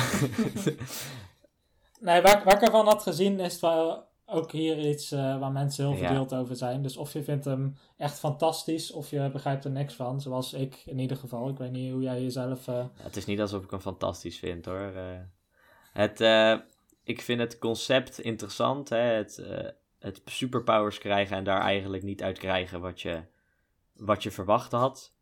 nee, 1.99 2.21
waar, 2.21 2.43
waar 2.43 2.55
ik 2.55 2.61
ervan 2.61 2.85
had 2.85 3.03
gezien 3.03 3.39
is 3.39 3.59
wel 3.59 4.09
ook 4.31 4.51
hier 4.51 4.79
iets 4.89 5.11
eh, 5.11 5.39
waar 5.39 5.51
mensen 5.51 5.85
heel 5.85 5.95
Ja. 5.97 6.05
verdeeld 6.05 6.33
over 6.33 6.55
zijn. 6.55 6.81
Dus 6.81 6.97
of 6.97 7.13
je 7.13 7.23
vindt 7.23 7.45
hem 7.45 7.77
echt 7.97 8.19
fantastisch 8.19 8.91
of 8.91 9.09
je 9.09 9.29
begrijpt 9.31 9.65
er 9.65 9.71
niks 9.71 9.93
van. 9.93 10.21
Zoals 10.21 10.53
ik 10.53 10.81
in 10.85 10.99
ieder 10.99 11.17
geval. 11.17 11.49
Ik 11.49 11.57
weet 11.57 11.71
niet 11.71 11.91
hoe 11.91 12.01
jij 12.01 12.21
jezelf... 12.21 12.67
eh, 12.67 12.85
het 12.95 13.15
is 13.15 13.25
niet 13.25 13.41
alsof 13.41 13.63
ik 13.63 13.69
hem 13.71 13.79
fantastisch 13.79 14.39
vind 14.39 14.65
hoor. 14.65 14.91
Eh, 14.95 15.19
het, 15.93 16.19
ik 17.03 17.21
vind 17.21 17.39
het 17.39 17.59
concept 17.59 18.19
interessant. 18.19 18.89
Hè? 18.89 18.97
Het, 18.97 19.43
het 19.99 20.21
superpowers 20.25 20.97
krijgen 20.97 21.37
en 21.37 21.43
daar 21.43 21.61
eigenlijk 21.61 22.03
niet 22.03 22.23
uit 22.23 22.37
krijgen 22.37 22.81
wat 22.81 23.01
je, 23.01 23.21
wat 23.95 24.23
je 24.23 24.31
verwacht 24.31 24.71
had. 24.71 25.13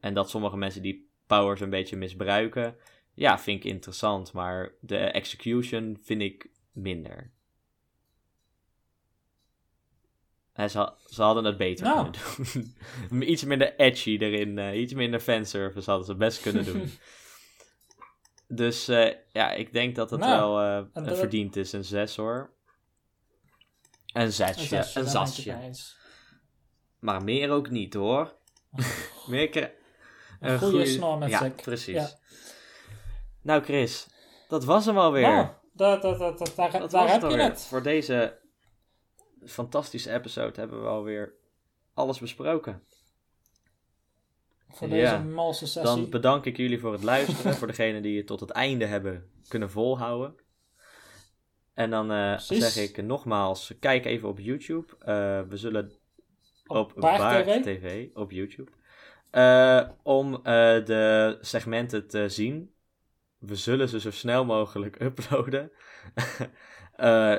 En 0.00 0.14
dat 0.14 0.30
sommige 0.30 0.56
mensen 0.56 0.82
die 0.82 1.10
powers 1.26 1.60
een 1.60 1.70
beetje 1.70 1.96
misbruiken. 1.96 2.76
Ja, 3.14 3.38
vind 3.38 3.64
ik 3.64 3.70
interessant. 3.70 4.32
Maar 4.32 4.72
de 4.80 4.96
execution 4.98 5.98
vind 6.02 6.22
ik 6.22 6.50
minder. 6.72 7.30
Ze, 10.56 10.92
ze 11.06 11.22
hadden 11.22 11.44
het 11.44 11.56
beter 11.56 11.84
Nou. 11.86 12.10
kunnen 12.10 12.72
doen. 13.08 13.22
iets 13.30 13.44
minder 13.44 13.76
edgy 13.76 14.16
erin. 14.20 14.58
eh, 14.58 14.80
iets 14.80 14.92
minder 14.94 15.20
fanservice 15.20 15.88
hadden 15.90 16.06
ze 16.06 16.14
best 16.14 16.40
kunnen 16.40 16.64
doen. 16.64 16.90
Dus 18.54 18.88
eh, 18.88 19.14
ja, 19.32 19.52
ik 19.52 19.72
denk 19.72 19.96
dat 19.96 20.10
het 20.10 20.20
Nou, 20.20 20.54
wel 20.92 21.04
dat- 21.04 21.18
verdiend 21.18 21.56
is. 21.56 21.72
Een 21.72 21.84
6 21.84 22.16
hoor. 22.16 22.50
Een 24.12 24.22
Een 24.22 24.32
zesje, 24.32 24.64
zesje, 24.64 25.00
een 25.00 25.06
zasje. 25.08 25.54
eens. 25.54 25.96
Maar 26.98 27.24
meer 27.24 27.50
ook 27.50 27.70
niet 27.70 27.94
hoor. 27.94 28.36
meer 29.26 29.48
kri- 29.48 29.70
Een 30.40 30.58
goede 30.58 30.86
snor 30.86 31.18
met 31.18 31.30
Ja, 31.30 31.48
precies. 31.62 31.94
Ja. 31.94 32.10
Nou 33.42 33.62
Chris, 33.62 34.06
dat 34.48 34.64
was 34.64 34.86
hem 34.86 34.98
alweer. 34.98 35.22
Nou, 35.28 35.48
dat, 35.72 36.02
dat, 36.02 36.18
dat, 36.18 36.38
dat- 36.38 36.56
daar, 36.56 36.72
heb 37.12 37.22
het 37.22 37.32
je 37.32 37.38
het. 37.38 37.64
Voor 37.64 37.82
deze 37.82 38.38
fantastische 39.46 40.12
episode 40.12 40.60
hebben 40.60 40.82
we 40.82 40.88
alweer 40.88 41.34
alles 41.94 42.18
besproken. 42.18 42.82
Voor 44.68 44.88
Ja. 44.88 44.94
deze 45.18 45.28
malse 45.28 45.66
sessie. 45.66 45.82
Dan 46.00 46.10
bedank 46.10 46.44
ik 46.46 46.56
jullie 46.56 46.80
voor 46.80 46.92
het 46.92 47.02
luisteren. 47.02 47.54
voor 47.54 47.66
degenen 47.66 48.02
die 48.02 48.16
het 48.16 48.26
tot 48.26 48.40
het 48.40 48.50
einde 48.50 48.86
hebben 48.86 49.30
kunnen 49.48 49.70
volhouden. 49.70 50.34
En 51.74 51.90
dan 51.90 52.12
eh, 52.12 52.38
zeg 52.38 52.76
ik 52.76 53.02
nogmaals, 53.02 53.72
kijk 53.80 54.04
even 54.04 54.28
op 54.28 54.38
YouTube. 54.38 54.96
Eh, 54.98 55.40
we 55.48 55.56
zullen 55.56 55.92
op, 56.66 56.92
Op 56.96 57.00
TV? 57.02 57.62
TV 57.62 58.08
op 58.14 58.30
YouTube. 58.30 58.70
Eh, 59.30 59.88
om 60.02 60.42
de 60.42 61.38
segmenten 61.40 62.06
te 62.08 62.28
zien. 62.28 62.71
We 63.46 63.56
zullen 63.56 63.88
ze 63.88 64.00
zo 64.00 64.10
snel 64.10 64.44
mogelijk 64.44 65.00
uploaden. 65.02 65.70
Eh, 66.92 67.30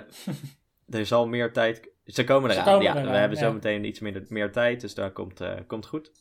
er 0.99 1.05
zal 1.05 1.27
meer 1.27 1.53
tijd. 1.53 1.91
Ze 2.05 2.23
komen 2.23 2.49
Ze 2.49 2.55
eraan. 2.55 2.65
komen 2.67 2.83
ja, 2.83 2.91
eraan, 2.91 3.11
we 3.11 3.17
hebben 3.17 3.37
ja. 3.37 3.43
zo 3.43 3.53
meteen 3.53 3.83
iets 3.85 3.99
minder, 3.99 4.25
meer 4.27 4.51
tijd, 4.51 4.81
dus 4.81 4.93
daar 4.93 5.11
komt, 5.11 5.41
eh, 5.41 5.53
komt 5.67 5.85
goed. 5.85 6.11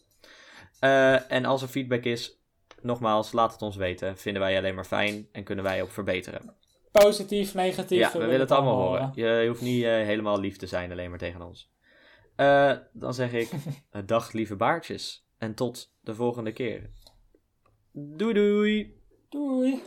Eh, 0.78 1.30
en 1.32 1.44
als 1.44 1.62
er 1.62 1.68
feedback 1.68 2.04
is, 2.04 2.40
nogmaals, 2.80 3.32
laat 3.32 3.52
het 3.52 3.62
ons 3.62 3.76
weten. 3.76 4.18
Vinden 4.18 4.42
wij 4.42 4.56
alleen 4.56 4.74
maar 4.74 4.84
fijn 4.84 5.28
en 5.32 5.44
kunnen 5.44 5.64
wij 5.64 5.82
ook 5.82 5.90
verbeteren. 5.90 6.54
Positief, 6.90 7.54
negatief. 7.54 7.98
Ja, 7.98 8.12
we 8.12 8.18
willen 8.18 8.40
het 8.40 8.50
allemaal 8.50 8.76
horen. 8.76 9.12
Je 9.14 9.44
hoeft 9.48 9.62
niet 9.62 9.84
helemaal 9.84 10.40
lief 10.40 10.56
te 10.56 10.66
zijn, 10.66 10.92
alleen 10.92 11.10
maar 11.10 11.18
tegen 11.18 11.42
ons. 11.42 11.70
Dan 12.92 13.14
zeg 13.14 13.32
ik, 13.32 13.50
dag 14.06 14.32
lieve 14.32 14.56
baartjes. 14.56 15.26
En 15.38 15.54
tot 15.54 15.94
de 16.00 16.14
volgende 16.14 16.52
keer. 16.52 16.90
Doei 17.92 18.34
doei! 18.34 19.01
Doei. 19.32 19.80